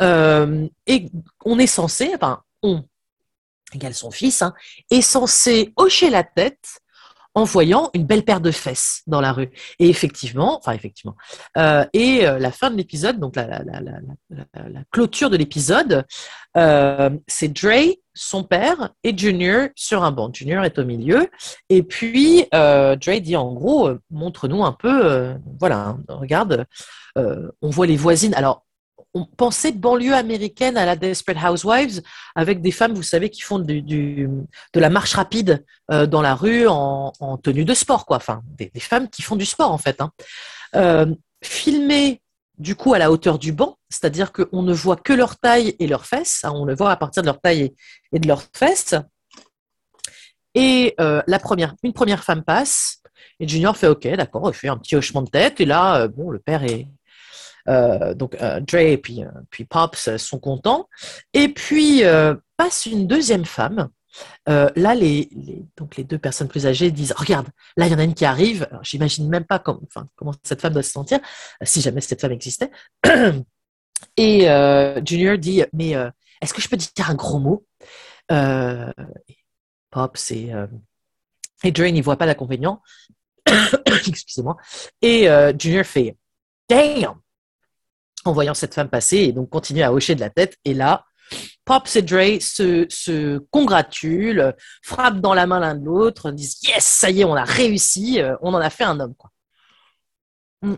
et 0.00 1.10
on 1.44 1.58
est 1.58 1.66
censé, 1.66 2.10
enfin, 2.14 2.42
on, 2.62 2.84
égale 3.74 3.94
son 3.94 4.10
fils, 4.10 4.42
hein, 4.42 4.52
est 4.90 5.00
censé 5.00 5.72
hocher 5.76 6.10
la 6.10 6.24
tête 6.24 6.81
en 7.34 7.44
voyant 7.44 7.90
une 7.94 8.04
belle 8.04 8.24
paire 8.24 8.40
de 8.40 8.50
fesses 8.50 9.02
dans 9.06 9.20
la 9.20 9.32
rue. 9.32 9.50
Et 9.78 9.88
effectivement, 9.88 10.58
enfin 10.58 10.72
effectivement, 10.72 11.16
euh, 11.56 11.84
et 11.92 12.26
euh, 12.26 12.38
la 12.38 12.50
fin 12.50 12.70
de 12.70 12.76
l'épisode, 12.76 13.18
donc 13.18 13.36
la, 13.36 13.46
clôture 14.90 15.30
de 15.30 15.36
l'épisode, 15.36 16.04
euh, 16.56 17.10
c'est 17.26 17.48
Dre, 17.48 17.96
son 18.14 18.44
père, 18.44 18.90
et 19.02 19.16
Junior 19.16 19.68
sur 19.74 20.04
un 20.04 20.10
banc. 20.10 20.30
Junior 20.32 20.64
est 20.64 20.78
au 20.78 20.84
milieu, 20.84 21.30
et 21.70 21.82
puis 21.82 22.46
Dre 22.52 23.20
dit 23.20 23.36
en 23.36 23.52
gros, 23.52 23.90
montre-nous 24.10 24.64
un 24.64 24.72
peu, 24.72 25.34
voilà, 25.58 25.96
regarde, 26.08 26.66
on 27.16 27.70
voit 27.70 27.86
les 27.86 27.96
voisines. 27.96 28.34
Alors 28.34 28.64
on 29.14 29.24
pensait 29.24 29.72
banlieue 29.72 30.14
américaine 30.14 30.76
à 30.76 30.84
la 30.84 30.96
Desperate 30.96 31.50
Housewives 31.50 32.02
avec 32.34 32.60
des 32.60 32.70
femmes, 32.70 32.94
vous 32.94 33.02
savez, 33.02 33.30
qui 33.30 33.40
font 33.40 33.58
de 33.58 34.32
la 34.74 34.90
marche 34.90 35.14
rapide 35.14 35.64
euh, 35.90 36.06
dans 36.06 36.22
la 36.22 36.34
rue 36.34 36.66
en, 36.68 37.12
tenue 37.42 37.64
de 37.64 37.74
sport, 37.74 38.06
quoi. 38.06 38.16
Enfin, 38.16 38.42
des, 38.56 38.70
femmes 38.80 39.08
qui 39.08 39.22
font 39.22 39.36
du 39.36 39.46
sport 39.46 39.72
en 39.72 39.78
fait. 39.78 40.00
Hein. 40.00 40.10
Euh, 40.76 41.06
filmé 41.42 42.22
du 42.58 42.76
coup 42.76 42.94
à 42.94 42.98
la 42.98 43.10
hauteur 43.10 43.38
du 43.38 43.52
banc, 43.52 43.78
c'est-à-dire 43.88 44.32
qu'on 44.32 44.62
ne 44.62 44.72
voit 44.72 44.96
que 44.96 45.12
leur 45.12 45.36
taille 45.38 45.74
et 45.78 45.86
leurs 45.86 46.06
fesses. 46.06 46.44
Hein, 46.44 46.52
on 46.54 46.64
le 46.64 46.74
voit 46.74 46.90
à 46.90 46.96
partir 46.96 47.22
de 47.22 47.26
leur 47.26 47.40
taille 47.40 47.74
et, 48.12 48.18
de 48.18 48.28
leurs 48.28 48.44
fesses. 48.54 48.94
Et 50.54 50.94
euh, 51.00 51.22
une 51.82 51.92
première 51.92 52.24
femme 52.24 52.44
passe. 52.44 53.02
Et 53.40 53.48
Junior 53.48 53.76
fait 53.76 53.88
OK, 53.88 54.06
d'accord, 54.06 54.50
il 54.50 54.54
fait 54.54 54.68
un 54.68 54.76
petit 54.76 54.94
hochement 54.94 55.22
de 55.22 55.30
tête. 55.30 55.60
Et 55.60 55.64
là, 55.64 56.06
bon, 56.08 56.30
le 56.30 56.38
père 56.38 56.62
est, 56.62 56.86
donc 57.66 58.36
euh, 58.40 58.60
Dre 58.60 58.78
et 58.78 58.98
puis, 58.98 59.24
euh, 59.24 59.30
puis 59.50 59.64
Pops 59.64 60.16
sont 60.16 60.38
contents. 60.38 60.88
Et 61.32 61.48
puis 61.48 62.02
passe 62.56 62.86
une 62.86 63.06
deuxième 63.06 63.44
femme. 63.44 63.88
là, 64.46 64.94
les, 64.94 65.28
donc 65.76 65.96
les 65.96 66.04
deux 66.04 66.18
personnes 66.18 66.48
plus 66.48 66.66
âgées 66.66 66.90
disent 66.90 67.14
Regarde, 67.16 67.48
là, 67.76 67.86
il 67.86 67.92
y 67.92 67.94
en 67.94 67.98
a 67.98 68.04
une 68.04 68.14
qui 68.14 68.24
arrive. 68.24 68.68
J'imagine 68.82 69.28
même 69.28 69.44
pas 69.44 69.58
comment, 69.58 69.80
cette 70.42 70.60
femme 70.60 70.72
doit 70.72 70.82
se 70.82 70.92
sentir, 70.92 71.20
si 71.62 71.80
jamais 71.80 72.00
cette 72.00 72.20
femme 72.20 72.32
existait. 72.32 72.70
Et 74.16 74.46
Junior 75.06 75.38
dit 75.38 75.62
Mais 75.72 75.92
est-ce 76.40 76.52
que 76.52 76.60
je 76.60 76.68
peux 76.68 76.76
dire 76.76 77.10
un 77.10 77.14
gros 77.14 77.38
mot? 77.38 77.66
Pops 79.90 80.30
et, 80.30 80.50
et 81.64 81.70
Dre 81.70 81.84
n'y 81.84 82.00
voit 82.00 82.16
pas 82.16 82.26
d'inconvénient. 82.26 82.82
Excusez-moi. 83.86 84.56
Et 85.00 85.28
Junior 85.58 85.84
fait 85.84 86.16
Damn 86.68 87.21
en 88.24 88.32
voyant 88.32 88.54
cette 88.54 88.74
femme 88.74 88.88
passer 88.88 89.18
et 89.18 89.32
donc 89.32 89.50
continue 89.50 89.82
à 89.82 89.92
hocher 89.92 90.14
de 90.14 90.20
la 90.20 90.30
tête. 90.30 90.56
Et 90.64 90.74
là, 90.74 91.04
Pops 91.64 91.96
et 91.96 92.02
Dre 92.02 92.40
se, 92.40 93.38
congratulent, 93.50 94.54
frappent 94.82 95.20
dans 95.20 95.34
la 95.34 95.46
main 95.46 95.60
l'un 95.60 95.74
de 95.74 95.84
l'autre, 95.84 96.30
disent 96.30 96.58
Yes, 96.62 96.84
ça 96.84 97.10
y 97.10 97.20
est, 97.20 97.24
on 97.24 97.34
a 97.34 97.44
réussi, 97.44 98.20
euh, 98.20 98.36
on 98.42 98.54
en 98.54 98.58
a 98.58 98.70
fait 98.70 98.84
un 98.84 98.98
homme. 99.00 99.14
Hmm. 100.62 100.74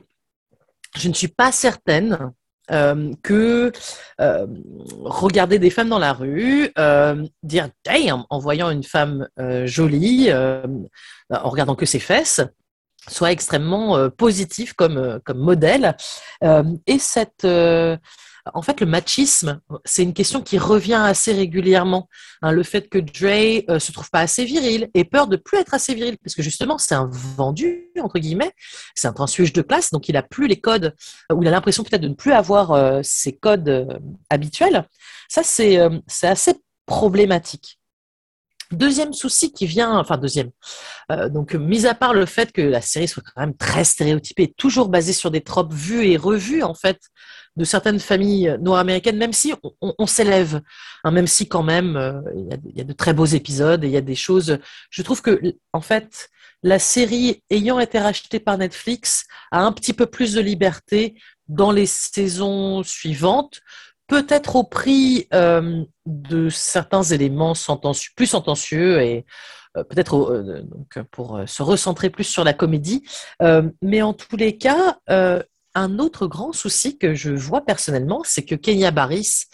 Je 0.96 1.08
ne 1.08 1.14
suis 1.14 1.28
pas 1.28 1.52
certaine 1.52 2.32
euh, 2.70 3.12
que 3.22 3.72
euh, 4.20 4.46
regarder 5.02 5.58
des 5.58 5.70
femmes 5.70 5.88
dans 5.88 5.98
la 5.98 6.12
rue, 6.12 6.70
dire 7.42 7.68
damn 7.84 8.24
en 8.30 8.38
voyant 8.38 8.70
une 8.70 8.84
femme 8.84 9.28
jolie, 9.64 10.32
en 10.32 11.48
regardant 11.48 11.74
que 11.74 11.86
ses 11.86 11.98
fesses, 11.98 12.40
soit 13.08 13.32
extrêmement 13.32 13.96
euh, 13.96 14.08
positif 14.08 14.72
comme, 14.72 14.98
euh, 14.98 15.18
modèle. 15.34 15.96
Euh, 16.42 16.62
et 16.86 16.98
cette, 16.98 17.44
en 17.44 18.62
fait, 18.62 18.80
le 18.80 18.86
machisme, 18.86 19.60
c'est 19.84 20.02
une 20.02 20.12
question 20.12 20.42
qui 20.42 20.58
revient 20.58 21.00
assez 21.02 21.32
régulièrement. 21.32 22.08
Hein, 22.42 22.52
le 22.52 22.62
fait 22.62 22.88
que 22.88 22.98
Dre 22.98 23.78
se 23.80 23.92
trouve 23.92 24.10
pas 24.10 24.20
assez 24.20 24.44
viril 24.44 24.90
et 24.94 25.04
peur 25.04 25.28
de 25.28 25.36
plus 25.36 25.58
être 25.58 25.72
assez 25.72 25.94
viril, 25.94 26.18
parce 26.22 26.34
que 26.34 26.42
justement, 26.42 26.76
c'est 26.76 26.94
un 26.94 27.08
vendu 27.10 27.90
entre 28.00 28.18
guillemets, 28.18 28.52
c'est 28.94 29.08
un 29.08 29.12
transfuge 29.12 29.52
de 29.52 29.62
classe, 29.62 29.90
donc 29.90 30.08
il 30.08 30.16
a 30.16 30.22
plus 30.22 30.46
les 30.46 30.60
codes, 30.60 30.94
ou 31.32 31.42
il 31.42 31.48
a 31.48 31.50
l'impression 31.50 31.84
peut-être 31.84 32.02
de 32.02 32.08
ne 32.08 32.14
plus 32.14 32.32
avoir 32.32 33.02
ses 33.02 33.34
codes 33.34 33.98
habituels. 34.28 34.86
Ça, 35.28 35.42
c'est 35.42 35.78
assez 36.22 36.54
problématique. 36.86 37.78
Deuxième 38.72 39.12
souci 39.12 39.52
qui 39.52 39.66
vient, 39.66 39.98
enfin 39.98 40.16
deuxième, 40.16 40.50
euh, 41.12 41.28
donc 41.28 41.54
mis 41.54 41.86
à 41.86 41.94
part 41.94 42.14
le 42.14 42.26
fait 42.26 42.52
que 42.52 42.62
la 42.62 42.80
série 42.80 43.08
soit 43.08 43.22
quand 43.22 43.40
même 43.40 43.56
très 43.56 43.84
stéréotypée, 43.84 44.52
toujours 44.56 44.88
basée 44.88 45.12
sur 45.12 45.30
des 45.30 45.42
tropes 45.42 45.72
vues 45.72 46.06
et 46.06 46.16
revues 46.16 46.62
en 46.62 46.74
fait 46.74 46.98
de 47.56 47.64
certaines 47.64 48.00
familles 48.00 48.56
noires 48.60 48.80
américaines, 48.80 49.16
même 49.16 49.32
si 49.32 49.54
on, 49.80 50.06
s'élève, 50.06 50.60
hein, 51.04 51.10
même 51.12 51.28
si 51.28 51.46
quand 51.46 51.62
même 51.62 51.96
euh, 51.96 52.20
il 52.34 52.76
y, 52.76 52.80
a 52.80 52.84
de 52.84 52.92
très 52.92 53.12
beaux 53.12 53.26
épisodes 53.26 53.84
et 53.84 53.86
il 53.86 53.92
y 53.92 53.96
a 53.96 54.00
des 54.00 54.16
choses. 54.16 54.58
Je 54.90 55.02
trouve 55.02 55.22
que 55.22 55.40
en 55.72 55.80
fait 55.80 56.30
la 56.64 56.78
série 56.78 57.42
ayant 57.50 57.78
été 57.78 57.98
rachetée 57.98 58.40
par 58.40 58.58
Netflix 58.58 59.26
a 59.52 59.60
un 59.60 59.70
petit 59.70 59.92
peu 59.92 60.06
plus 60.06 60.32
de 60.32 60.40
liberté 60.40 61.14
dans 61.46 61.70
les 61.70 61.86
saisons 61.86 62.82
suivantes 62.82 63.60
peut-être 64.14 64.54
au 64.54 64.62
prix 64.62 65.26
euh, 65.34 65.84
de 66.06 66.48
certains 66.48 67.02
éléments 67.02 67.54
plus 68.14 68.26
sentencieux 68.26 69.02
et 69.02 69.26
euh, 69.76 69.82
peut-être 69.82 70.16
euh, 70.16 70.62
pour 71.10 71.40
se 71.46 71.62
recentrer 71.64 72.10
plus 72.10 72.22
sur 72.22 72.44
la 72.44 72.52
comédie. 72.52 73.02
mais 73.82 74.02
en 74.02 74.14
tous 74.14 74.36
les 74.36 74.56
cas, 74.56 74.98
un 75.76 75.98
autre 75.98 76.28
grand 76.28 76.52
souci 76.52 76.96
que 76.96 77.14
je 77.14 77.32
vois 77.32 77.62
personnellement, 77.62 78.22
c'est 78.24 78.44
que 78.44 78.54
Kenya 78.54 78.92
Barris, 78.92 79.46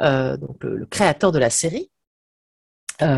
donc 0.00 0.64
le, 0.64 0.86
créateur 0.86 1.30
de 1.30 1.38
la 1.38 1.50
série, 1.50 1.90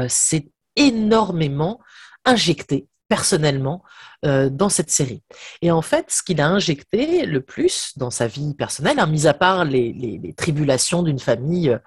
s'est 0.08 0.48
énormément 0.74 1.80
injecté 2.24 2.88
personnellement 3.08 3.82
euh, 4.24 4.50
dans 4.50 4.68
cette 4.68 4.90
série. 4.90 5.22
Et 5.62 5.70
en 5.70 5.82
fait, 5.82 6.10
ce 6.10 6.22
qu'il 6.22 6.40
a 6.40 6.48
injecté 6.48 7.24
le 7.24 7.40
plus 7.40 7.96
dans 7.96 8.10
sa 8.10 8.26
vie 8.26 8.54
personnelle, 8.54 9.00
hein, 9.00 9.06
mis 9.06 9.26
à 9.26 9.34
part 9.34 9.64
les, 9.64 10.34
tribulations 10.36 11.02
d'une 11.02 11.18
famille 11.18 11.78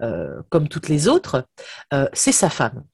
euh, 0.00 0.40
comme 0.48 0.68
toutes 0.68 0.88
les 0.88 1.08
autres, 1.08 1.46
euh, 1.92 2.08
c'est 2.12 2.32
sa 2.32 2.50
femme. 2.50 2.84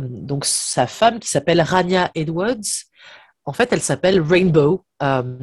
donc 0.00 0.44
sa 0.44 0.86
femme 0.86 1.20
qui 1.20 1.28
s'appelle 1.28 1.60
Rania 1.60 2.10
Edwards, 2.14 2.84
en 3.48 3.52
fait, 3.52 3.72
elle 3.72 3.82
s'appelle 3.82 4.20
Rainbow 4.20 4.84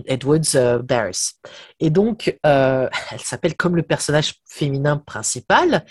Edwards 0.05 0.82
Barris. 0.84 1.36
Et 1.80 1.89
donc, 1.89 2.38
elle 2.43 2.89
s'appelle 3.20 3.55
comme 3.55 3.78
le 3.78 3.84
personnage 3.84 4.41
féminin 4.45 4.97
principal. 4.97 5.86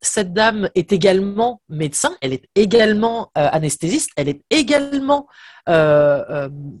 Cette 0.00 0.32
dame 0.32 0.68
est 0.74 0.92
également 0.92 1.60
médecin, 1.68 2.16
elle 2.20 2.32
est 2.32 2.48
également 2.54 3.30
anesthésiste, 3.34 4.10
elle 4.16 4.28
est 4.28 4.42
également 4.50 5.26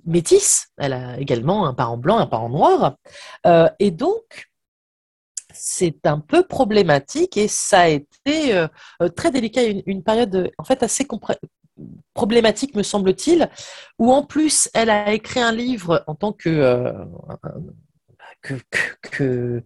métisse, 0.04 0.68
elle 0.78 0.92
a 0.92 1.18
également 1.18 1.66
un 1.66 1.74
parent 1.74 1.96
blanc, 1.96 2.18
un 2.18 2.26
parent 2.26 2.48
noir. 2.48 2.96
et 3.78 3.90
donc, 3.90 4.50
c'est 5.52 6.04
un 6.06 6.18
peu 6.18 6.42
problématique 6.42 7.36
et 7.36 7.48
ça 7.48 7.82
a 7.82 7.88
été 7.88 8.66
très 9.14 9.30
délicat, 9.30 9.62
une, 9.62 10.02
période 10.02 10.50
en 10.58 10.64
fait 10.64 10.82
assez 10.82 11.06
problématique, 12.14 12.74
me 12.74 12.82
semble-t-il, 12.82 13.48
où 13.98 14.12
en 14.12 14.22
plus, 14.24 14.68
elle 14.74 14.90
a 14.90 15.12
écrit 15.12 15.40
un 15.40 15.52
livre 15.52 16.04
en 16.06 16.14
tant 16.14 16.32
que... 16.32 16.48
Euh, 19.20 19.60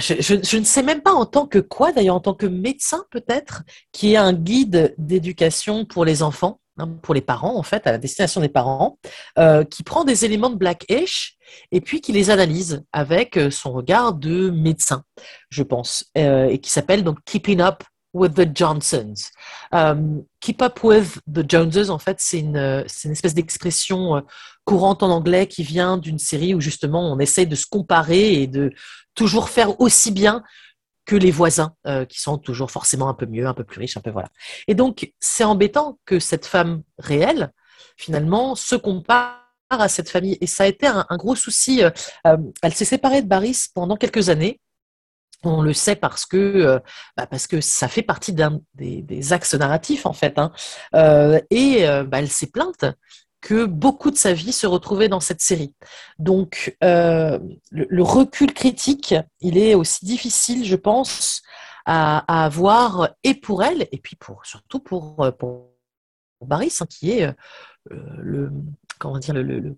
je, 0.00 0.56
ne 0.56 0.64
sais 0.64 0.82
même 0.82 1.02
pas 1.02 1.12
en 1.12 1.26
tant 1.26 1.46
que 1.46 1.58
quoi, 1.58 1.92
d'ailleurs, 1.92 2.16
en 2.16 2.20
tant 2.20 2.34
que 2.34 2.46
médecin 2.46 3.04
peut-être, 3.10 3.62
qui 3.92 4.14
est 4.14 4.16
un 4.16 4.32
guide 4.32 4.94
d'éducation 4.98 5.84
pour 5.84 6.04
les 6.04 6.22
enfants, 6.22 6.60
hein, 6.78 6.88
pour 7.02 7.14
les 7.14 7.20
parents, 7.20 7.56
en 7.56 7.62
fait, 7.62 7.86
à 7.86 7.92
la 7.92 7.98
destination 7.98 8.40
des 8.40 8.48
parents, 8.48 8.98
euh, 9.38 9.64
qui 9.64 9.82
prend 9.82 10.04
des 10.04 10.24
éléments 10.24 10.50
de 10.50 10.56
Blackish 10.56 11.36
et 11.72 11.80
puis 11.80 12.00
qui 12.00 12.12
les 12.12 12.30
analyse 12.30 12.84
avec 12.92 13.36
euh, 13.36 13.50
son 13.50 13.72
regard 13.72 14.14
de 14.14 14.50
médecin, 14.50 15.02
je 15.50 15.62
pense, 15.62 16.10
et 16.14 16.58
qui 16.58 16.70
s'appelle 16.70 17.04
donc 17.04 17.18
Keeping 17.24 17.60
Up 17.60 17.82
with 18.16 18.34
the 18.34 18.46
Johnsons. 18.52 19.30
Um, 19.72 20.24
keep 20.40 20.62
up 20.62 20.82
with 20.82 21.20
the 21.32 21.48
Joneses, 21.48 21.90
en 21.90 21.98
fait, 21.98 22.16
c'est 22.20 22.40
une, 22.40 22.56
une, 22.56 23.12
espèce 23.12 23.34
d'expression 23.34 24.16
euh, 24.16 24.20
courante 24.64 25.02
en 25.02 25.10
anglais 25.10 25.46
qui 25.46 25.62
vient 25.62 25.96
d'une 25.96 26.18
série 26.18 26.54
où 26.54 26.60
justement 26.60 27.12
on 27.12 27.18
essaye 27.18 27.46
de 27.46 27.54
se 27.54 27.66
comparer 27.66 28.42
et 28.42 28.46
de 28.46 28.72
toujours 29.14 29.48
faire 29.48 29.80
aussi 29.80 30.10
bien 30.10 30.42
que 31.04 31.16
les 31.16 31.30
voisins, 31.30 31.74
euh, 31.86 32.04
qui 32.04 32.20
sont 32.20 32.36
toujours 32.36 32.70
forcément 32.70 33.08
un 33.08 33.14
peu 33.14 33.26
mieux, 33.26 33.46
un 33.46 33.54
peu 33.54 33.64
plus 33.64 33.78
riches, 33.78 33.96
un 33.96 34.00
peu 34.00 34.10
voilà. 34.10 34.28
Et 34.66 34.74
donc, 34.74 35.12
c'est 35.20 35.44
embêtant 35.44 35.98
que 36.04 36.18
cette 36.18 36.46
femme 36.46 36.82
réelle, 36.98 37.52
finalement, 37.96 38.56
se 38.56 38.74
compare 38.74 39.40
à 39.70 39.88
cette 39.88 40.10
famille. 40.10 40.36
Et 40.40 40.46
ça 40.46 40.64
a 40.64 40.66
été 40.66 40.86
un, 40.86 41.04
gros 41.12 41.36
souci. 41.36 41.82
Euh, 41.82 42.36
elle 42.62 42.74
s'est 42.74 42.84
séparée 42.84 43.22
de 43.22 43.28
Baris 43.28 43.66
pendant 43.72 43.96
quelques 43.96 44.28
années. 44.28 44.60
On 45.46 45.62
le 45.62 45.72
sait 45.72 45.94
parce 45.96 46.26
que, 46.26 46.36
euh, 46.36 46.78
bah, 47.16 47.26
parce 47.26 47.46
que 47.46 47.60
ça 47.60 47.86
fait 47.86 48.02
partie 48.02 48.34
des, 48.74 49.32
axes 49.32 49.54
narratifs, 49.54 50.04
en 50.04 50.12
fait. 50.12 50.38
Hein. 50.38 50.52
Euh, 50.94 51.40
et 51.50 51.88
euh, 51.88 52.04
bah, 52.04 52.18
elle 52.18 52.28
s'est 52.28 52.50
plainte 52.50 52.84
que 53.40 53.64
beaucoup 53.64 54.10
de 54.10 54.16
sa 54.16 54.32
vie 54.32 54.52
se 54.52 54.66
retrouvait 54.66 55.08
dans 55.08 55.20
cette 55.20 55.40
série. 55.40 55.74
Donc, 56.18 56.76
le, 56.80 58.02
recul 58.02 58.52
critique, 58.52 59.14
il 59.40 59.56
est 59.56 59.74
aussi 59.74 60.04
difficile, 60.04 60.64
je 60.64 60.74
pense, 60.74 61.42
à, 61.84 62.44
avoir, 62.44 63.10
et 63.22 63.34
pour 63.34 63.62
elle, 63.62 63.86
et 63.92 63.98
puis 63.98 64.16
pour, 64.16 64.44
surtout 64.44 64.80
pour, 64.80 65.32
pour 65.38 65.70
Baris, 66.44 66.78
hein, 66.80 66.86
qui 66.90 67.12
est 67.12 67.32
le, 67.88 68.50
comment 68.98 69.18
dire, 69.18 69.34
le, 69.34 69.76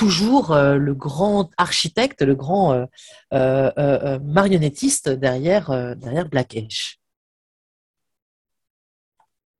toujours 0.00 0.52
euh, 0.52 0.76
le 0.76 0.94
grand 0.94 1.50
architecte, 1.58 2.22
le 2.22 2.34
grand 2.34 2.72
euh, 2.72 2.86
euh, 3.32 4.18
marionnettiste 4.20 5.10
derrière, 5.10 5.94
derrière 5.96 6.26
Black 6.26 6.56
Edge. 6.56 6.96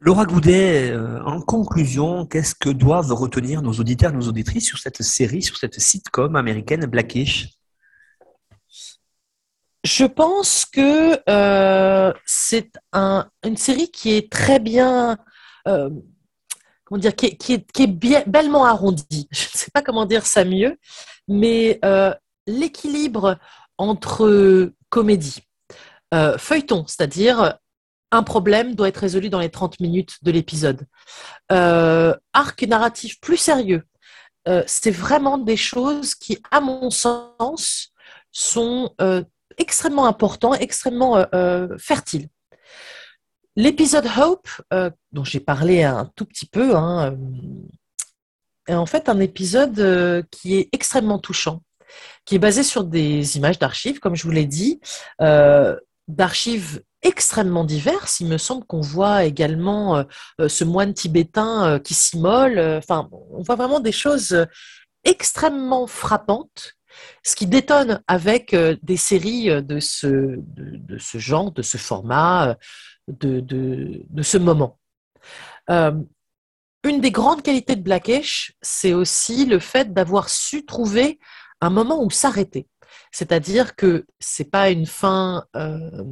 Laura 0.03 0.25
Goudet, 0.25 0.97
en 1.27 1.43
conclusion, 1.43 2.25
qu'est-ce 2.25 2.55
que 2.55 2.71
doivent 2.71 3.13
retenir 3.13 3.61
nos 3.61 3.75
auditeurs, 3.75 4.15
nos 4.15 4.29
auditrices 4.29 4.65
sur 4.65 4.79
cette 4.79 5.03
série, 5.03 5.43
sur 5.43 5.59
cette 5.59 5.79
sitcom 5.79 6.37
américaine 6.37 6.87
Blackish 6.87 7.51
Je 9.85 10.07
pense 10.07 10.65
que 10.65 11.21
c'est 12.25 12.73
une 12.95 13.59
série 13.59 13.91
qui 13.91 14.13
est 14.13 14.33
très 14.33 14.59
bien 14.59 15.19
dire, 16.99 17.15
qui 17.15 17.27
est, 17.27 18.27
bellement 18.27 18.65
arrondi. 18.65 19.29
Je 19.31 19.45
ne 19.45 19.59
sais 19.59 19.71
pas 19.73 19.83
comment 19.83 20.07
dire 20.07 20.27
ça 20.27 20.45
mieux, 20.45 20.79
mais 21.29 21.79
euh, 21.85 22.15
l'équilibre 22.47 23.39
entre 23.79 24.73
comédie, 24.89 25.43
euh, 26.13 26.37
feuilleton, 26.37 26.85
c'est-à-dire 26.87 27.59
un 28.11 28.23
problème 28.25 28.75
doit 28.75 28.89
être 28.89 28.99
résolu 28.99 29.31
dans 29.31 29.39
les 29.39 29.51
30 29.51 29.79
minutes 29.81 30.17
de 30.23 30.33
l'épisode, 30.33 30.87
euh, 31.53 32.15
arc 32.33 32.63
narratif 32.63 33.21
plus 33.21 33.37
sérieux, 33.37 33.85
c'est 34.67 34.91
vraiment 34.91 35.39
des 35.39 35.57
choses 35.57 36.17
qui, 36.17 36.43
à 36.51 36.61
mon 36.61 36.91
sens, 36.91 37.93
sont 38.33 38.93
extrêmement 39.59 40.07
importants, 40.07 40.55
extrêmement 40.55 41.25
fertiles. 41.79 42.29
L'épisode 43.57 44.07
Hope, 44.17 44.49
euh, 44.73 44.91
dont 45.13 45.25
j'ai 45.25 45.41
parlé 45.41 45.83
un 45.83 46.11
tout 46.15 46.25
petit 46.25 46.47
peu, 46.47 46.77
hein, 46.77 47.13
euh, 47.13 47.17
est 48.69 48.75
en 48.75 48.87
fait 48.87 49.09
un 49.09 49.19
épisode 49.19 49.79
euh, 49.81 50.23
qui 50.31 50.57
est 50.57 50.69
extrêmement 50.73 51.19
touchant, 51.19 51.63
qui 52.25 52.37
est 52.37 52.39
basé 52.39 52.63
sur 52.63 52.85
des 52.85 53.37
images 53.37 53.59
d'archives, 53.59 53.99
comme 53.99 54.15
je 54.15 54.23
vous 54.23 54.31
l'ai 54.31 54.47
dit, 54.47 54.81
d'archives 56.07 56.83
extrêmement 57.03 57.65
diverses. 57.65 58.21
Il 58.21 58.29
me 58.29 58.39
semble 58.39 58.65
qu'on 58.67 58.81
voit 58.81 59.25
également 59.25 60.05
ce 60.39 60.65
moine 60.65 60.93
tibétain 60.93 61.81
qui 61.81 61.95
s'immole. 61.95 62.59
Enfin, 62.59 63.09
on 63.13 63.43
voit 63.43 63.57
vraiment 63.57 63.81
des 63.81 63.93
choses 63.93 64.47
extrêmement 65.05 65.87
frappantes 65.87 66.77
ce 67.25 67.37
qui 67.37 67.47
détonne 67.47 68.03
avec 68.09 68.55
des 68.55 68.97
séries 68.97 69.63
de 69.63 69.79
ce, 69.79 70.37
de, 70.39 70.99
ce 70.99 71.19
genre, 71.19 71.53
de 71.53 71.63
ce 71.63 71.79
format, 71.79 72.57
de, 73.19 74.23
ce 74.23 74.39
moment. 74.39 74.79
Euh, 75.69 75.93
une 76.85 77.01
des 77.01 77.11
grandes 77.11 77.43
qualités 77.43 77.77
de 77.77 77.83
Blackish, 77.83 78.55
c'est 78.63 78.95
aussi 78.95 79.45
le 79.45 79.59
fait 79.59 79.93
d'avoir 79.93 80.29
su 80.29 80.65
trouver 80.65 81.19
un 81.61 81.71
moment 81.71 82.03
où 82.03 82.11
s'arrêter. 82.11 82.67
C'est-à-dire 83.13 83.77
que 83.77 84.07
c'est 84.19 84.51
pas 84.51 84.71
une 84.71 84.87
fin 84.87 85.45
euh, 85.57 86.05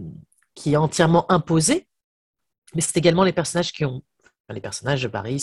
qui 0.55 0.75
est 0.75 0.77
entièrement 0.77 1.31
imposée, 1.31 1.89
mais 2.75 2.81
c'est 2.81 2.97
également 2.97 3.25
les 3.25 3.33
personnages 3.33 3.73
qui 3.73 3.85
ont 3.85 4.03
les 4.51 4.61
personnages 4.61 5.03
de 5.03 5.09
Paris, 5.09 5.43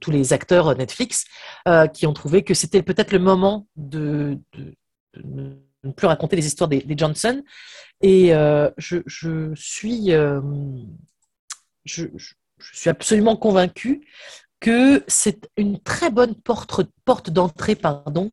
tous 0.00 0.10
les 0.10 0.32
acteurs 0.32 0.74
Netflix, 0.74 1.26
euh, 1.68 1.86
qui 1.86 2.06
ont 2.06 2.14
trouvé 2.14 2.44
que 2.44 2.54
c'était 2.54 2.82
peut-être 2.82 3.12
le 3.12 3.18
moment 3.18 3.66
de, 3.76 4.38
ne 5.86 5.92
plus 5.92 6.06
raconter 6.06 6.36
les 6.36 6.46
histoires 6.46 6.68
des 6.68 6.84
Johnson 6.96 7.42
et 8.00 8.34
euh, 8.34 8.70
je, 8.76 8.98
suis, 9.54 10.12
euh, 10.12 10.40
je, 11.84 12.06
suis 12.72 12.90
absolument 12.90 13.36
convaincue 13.36 14.06
que 14.60 15.02
c'est 15.06 15.48
une 15.56 15.80
très 15.80 16.10
bonne 16.10 16.34
porte, 16.34 16.82
porte 17.04 17.30
d'entrée 17.30 17.74
pardon, 17.74 18.30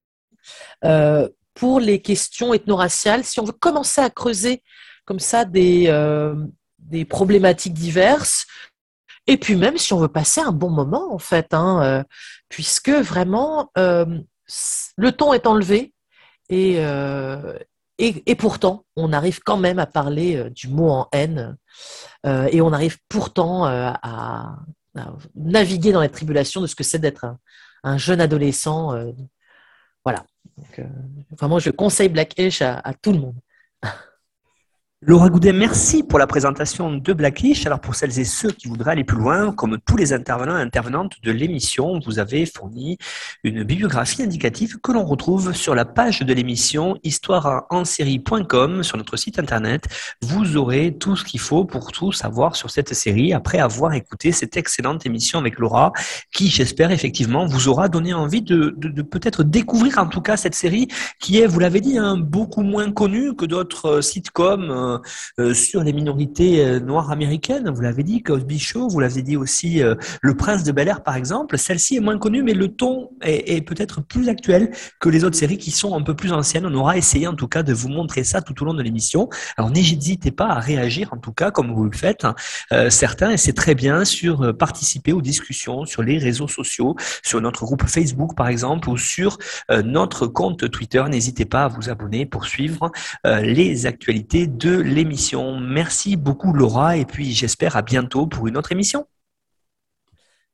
euh, 0.83 1.29
pour 1.53 1.79
les 1.79 2.01
questions 2.01 2.53
ethno-raciales. 2.53 3.23
Si 3.23 3.39
on 3.39 3.45
veut 3.45 3.53
commencer 3.53 4.01
à 4.01 4.09
creuser 4.09 4.63
comme 5.05 5.19
ça 5.19 5.45
des, 5.45 5.91
des 6.79 7.05
problématiques 7.05 7.73
diverses, 7.73 8.47
et 9.27 9.37
puis 9.37 9.55
même 9.55 9.77
si 9.77 9.93
on 9.93 9.99
veut 9.99 10.07
passer 10.07 10.41
un 10.41 10.51
bon 10.51 10.69
moment 10.69 11.13
en 11.13 11.19
fait, 11.19 11.53
hein, 11.53 12.05
puisque 12.49 12.89
vraiment 12.89 13.69
le 13.75 15.11
ton 15.11 15.33
est 15.33 15.45
enlevé 15.45 15.92
et, 16.49 16.79
et, 17.97 18.35
pourtant, 18.35 18.85
on 18.95 19.13
arrive 19.13 19.39
quand 19.39 19.57
même 19.57 19.79
à 19.79 19.85
parler 19.85 20.35
euh, 20.35 20.49
du 20.49 20.67
mot 20.67 20.89
en 20.89 21.07
haine 21.11 21.57
euh, 22.25 22.47
et 22.51 22.61
on 22.61 22.73
arrive 22.73 22.97
pourtant 23.07 23.67
euh, 23.67 23.91
à, 24.01 24.57
naviguer 25.35 25.91
dans 25.91 26.01
les 26.01 26.09
tribulations 26.09 26.61
de 26.61 26.67
ce 26.67 26.75
que 26.75 26.83
c'est 26.83 26.99
d'être 26.99 27.35
un, 27.83 27.97
jeune 27.97 28.21
adolescent. 28.21 28.93
voilà. 30.05 30.23
vraiment, 31.31 31.57
je 31.57 31.71
conseille 31.71 32.09
Black 32.09 32.37
Ash 32.39 32.61
à 32.61 32.93
tout 33.01 33.11
le 33.11 33.19
monde. 33.19 33.35
Laura 35.05 35.27
Goudet, 35.27 35.51
merci 35.51 36.01
pour 36.01 36.17
la 36.17 36.27
présentation 36.27 36.93
de 36.93 37.13
Blackish. 37.13 37.65
Alors 37.65 37.81
pour 37.81 37.93
celles 37.93 38.17
et 38.19 38.23
ceux 38.23 38.51
qui 38.51 38.69
voudraient 38.69 38.91
aller 38.91 39.03
plus 39.03 39.17
loin, 39.17 39.51
comme 39.51 39.77
tous 39.85 39.97
les 39.97 40.13
intervenants 40.13 40.57
et 40.57 40.61
intervenantes 40.61 41.15
de 41.21 41.31
l'émission, 41.31 41.99
vous 42.05 42.19
avez 42.19 42.45
fourni 42.45 42.97
une 43.43 43.63
bibliographie 43.63 44.23
indicative 44.23 44.79
que 44.79 44.93
l'on 44.93 45.03
retrouve 45.03 45.53
sur 45.53 45.75
la 45.75 45.83
page 45.83 46.21
de 46.21 46.33
l'émission 46.33 46.97
histoireensérie.com 47.03 48.81
sur 48.81 48.95
notre 48.95 49.17
site 49.17 49.39
internet. 49.39 49.89
Vous 50.21 50.55
aurez 50.55 50.95
tout 50.97 51.17
ce 51.17 51.25
qu'il 51.25 51.41
faut 51.41 51.65
pour 51.65 51.91
tout 51.91 52.13
savoir 52.13 52.55
sur 52.55 52.69
cette 52.69 52.93
série 52.93 53.33
après 53.33 53.59
avoir 53.59 53.91
écouté 53.95 54.31
cette 54.31 54.55
excellente 54.55 55.05
émission 55.05 55.39
avec 55.39 55.59
Laura 55.59 55.91
qui, 56.31 56.47
j'espère 56.47 56.91
effectivement, 56.91 57.45
vous 57.45 57.67
aura 57.67 57.89
donné 57.89 58.13
envie 58.13 58.41
de, 58.41 58.69
peut-être 59.01 59.43
découvrir 59.43 59.97
en 59.97 60.07
tout 60.07 60.21
cas 60.21 60.37
cette 60.37 60.55
série 60.55 60.87
qui 61.19 61.39
est, 61.41 61.45
vous 61.45 61.59
l'avez 61.59 61.81
dit, 61.81 61.97
hein, 61.97 62.15
beaucoup 62.15 62.63
moins 62.63 62.89
connue 62.93 63.35
que 63.35 63.45
d'autres 63.45 63.99
sitcoms 63.99 64.92
euh, 64.93 64.99
euh, 65.39 65.53
sur 65.53 65.83
les 65.83 65.93
minorités 65.93 66.65
euh, 66.65 66.79
noires 66.79 67.11
américaines. 67.11 67.69
Vous 67.69 67.81
l'avez 67.81 68.03
dit, 68.03 68.21
Cosby 68.21 68.59
Show, 68.59 68.87
vous 68.87 68.99
l'avez 68.99 69.21
dit 69.21 69.37
aussi, 69.37 69.81
Le 70.21 70.35
Prince 70.35 70.63
de 70.63 70.71
Bel 70.71 70.87
Air, 70.87 71.03
par 71.03 71.15
exemple. 71.15 71.57
Celle-ci 71.57 71.95
est 71.95 71.99
moins 71.99 72.17
connue, 72.17 72.43
mais 72.43 72.53
le 72.53 72.69
ton 72.69 73.09
est, 73.21 73.61
peut-être 73.61 74.01
plus 74.01 74.29
actuel 74.29 74.71
que 74.99 75.09
les 75.09 75.23
autres 75.23 75.37
séries 75.37 75.57
qui 75.57 75.71
sont 75.71 75.95
un 75.95 76.01
peu 76.01 76.15
plus 76.15 76.31
anciennes. 76.33 76.65
On 76.65 76.73
aura 76.73 76.97
essayé 76.97 77.27
en 77.27 77.35
tout 77.35 77.47
cas 77.47 77.63
de 77.63 77.73
vous 77.73 77.89
montrer 77.89 78.23
ça 78.23 78.41
tout 78.41 78.61
au 78.61 78.65
long 78.65 78.73
de 78.73 78.81
l'émission. 78.81 79.29
Alors 79.57 79.71
n'hésitez 79.71 80.31
pas 80.31 80.47
à 80.47 80.59
réagir, 80.59 81.09
en 81.13 81.17
tout 81.17 81.33
cas, 81.33 81.51
comme 81.51 81.73
vous 81.73 81.85
le 81.85 81.95
faites, 81.95 82.25
certains, 82.89 83.31
et 83.31 83.37
c'est 83.37 83.53
très 83.53 83.75
bien, 83.75 84.05
sur 84.05 84.55
participer 84.57 85.13
aux 85.13 85.21
discussions 85.21 85.85
sur 85.85 86.03
les 86.03 86.17
réseaux 86.17 86.47
sociaux, 86.47 86.95
sur 87.23 87.41
notre 87.41 87.65
groupe 87.65 87.83
Facebook, 87.87 88.35
par 88.35 88.47
exemple, 88.47 88.89
ou 88.89 88.97
sur 88.97 89.37
notre 89.83 90.27
compte 90.27 90.69
Twitter. 90.69 91.03
N'hésitez 91.09 91.45
pas 91.45 91.65
à 91.65 91.67
vous 91.67 91.89
abonner 91.89 92.25
pour 92.25 92.45
suivre 92.45 92.91
les 93.25 93.85
actualités 93.85 94.47
de 94.47 94.82
l'émission. 94.83 95.59
Merci 95.59 96.15
beaucoup 96.15 96.53
Laura 96.53 96.97
et 96.97 97.05
puis 97.05 97.31
j'espère 97.31 97.75
à 97.75 97.81
bientôt 97.81 98.27
pour 98.27 98.47
une 98.47 98.57
autre 98.57 98.71
émission. 98.71 99.07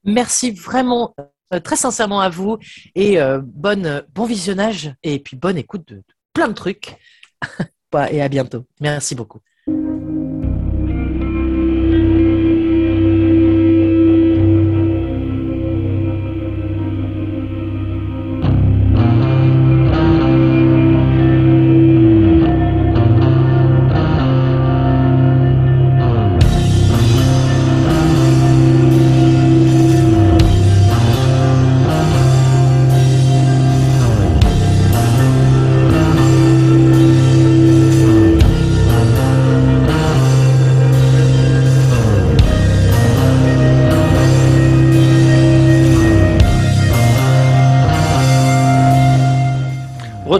Merci 0.03 0.51
vraiment 0.51 1.15
euh, 1.53 1.59
très 1.59 1.75
sincèrement 1.75 2.21
à 2.21 2.29
vous 2.29 2.57
et 2.95 3.19
euh, 3.19 3.41
bonne, 3.43 4.03
bon 4.13 4.25
visionnage 4.25 4.93
et 5.03 5.19
puis 5.19 5.35
bonne 5.35 5.57
écoute 5.57 5.87
de, 5.87 5.95
de 5.95 6.03
plein 6.33 6.47
de 6.47 6.53
trucs. 6.53 6.95
et 8.09 8.21
à 8.21 8.29
bientôt. 8.29 8.65
Merci 8.79 9.15
beaucoup. 9.15 9.39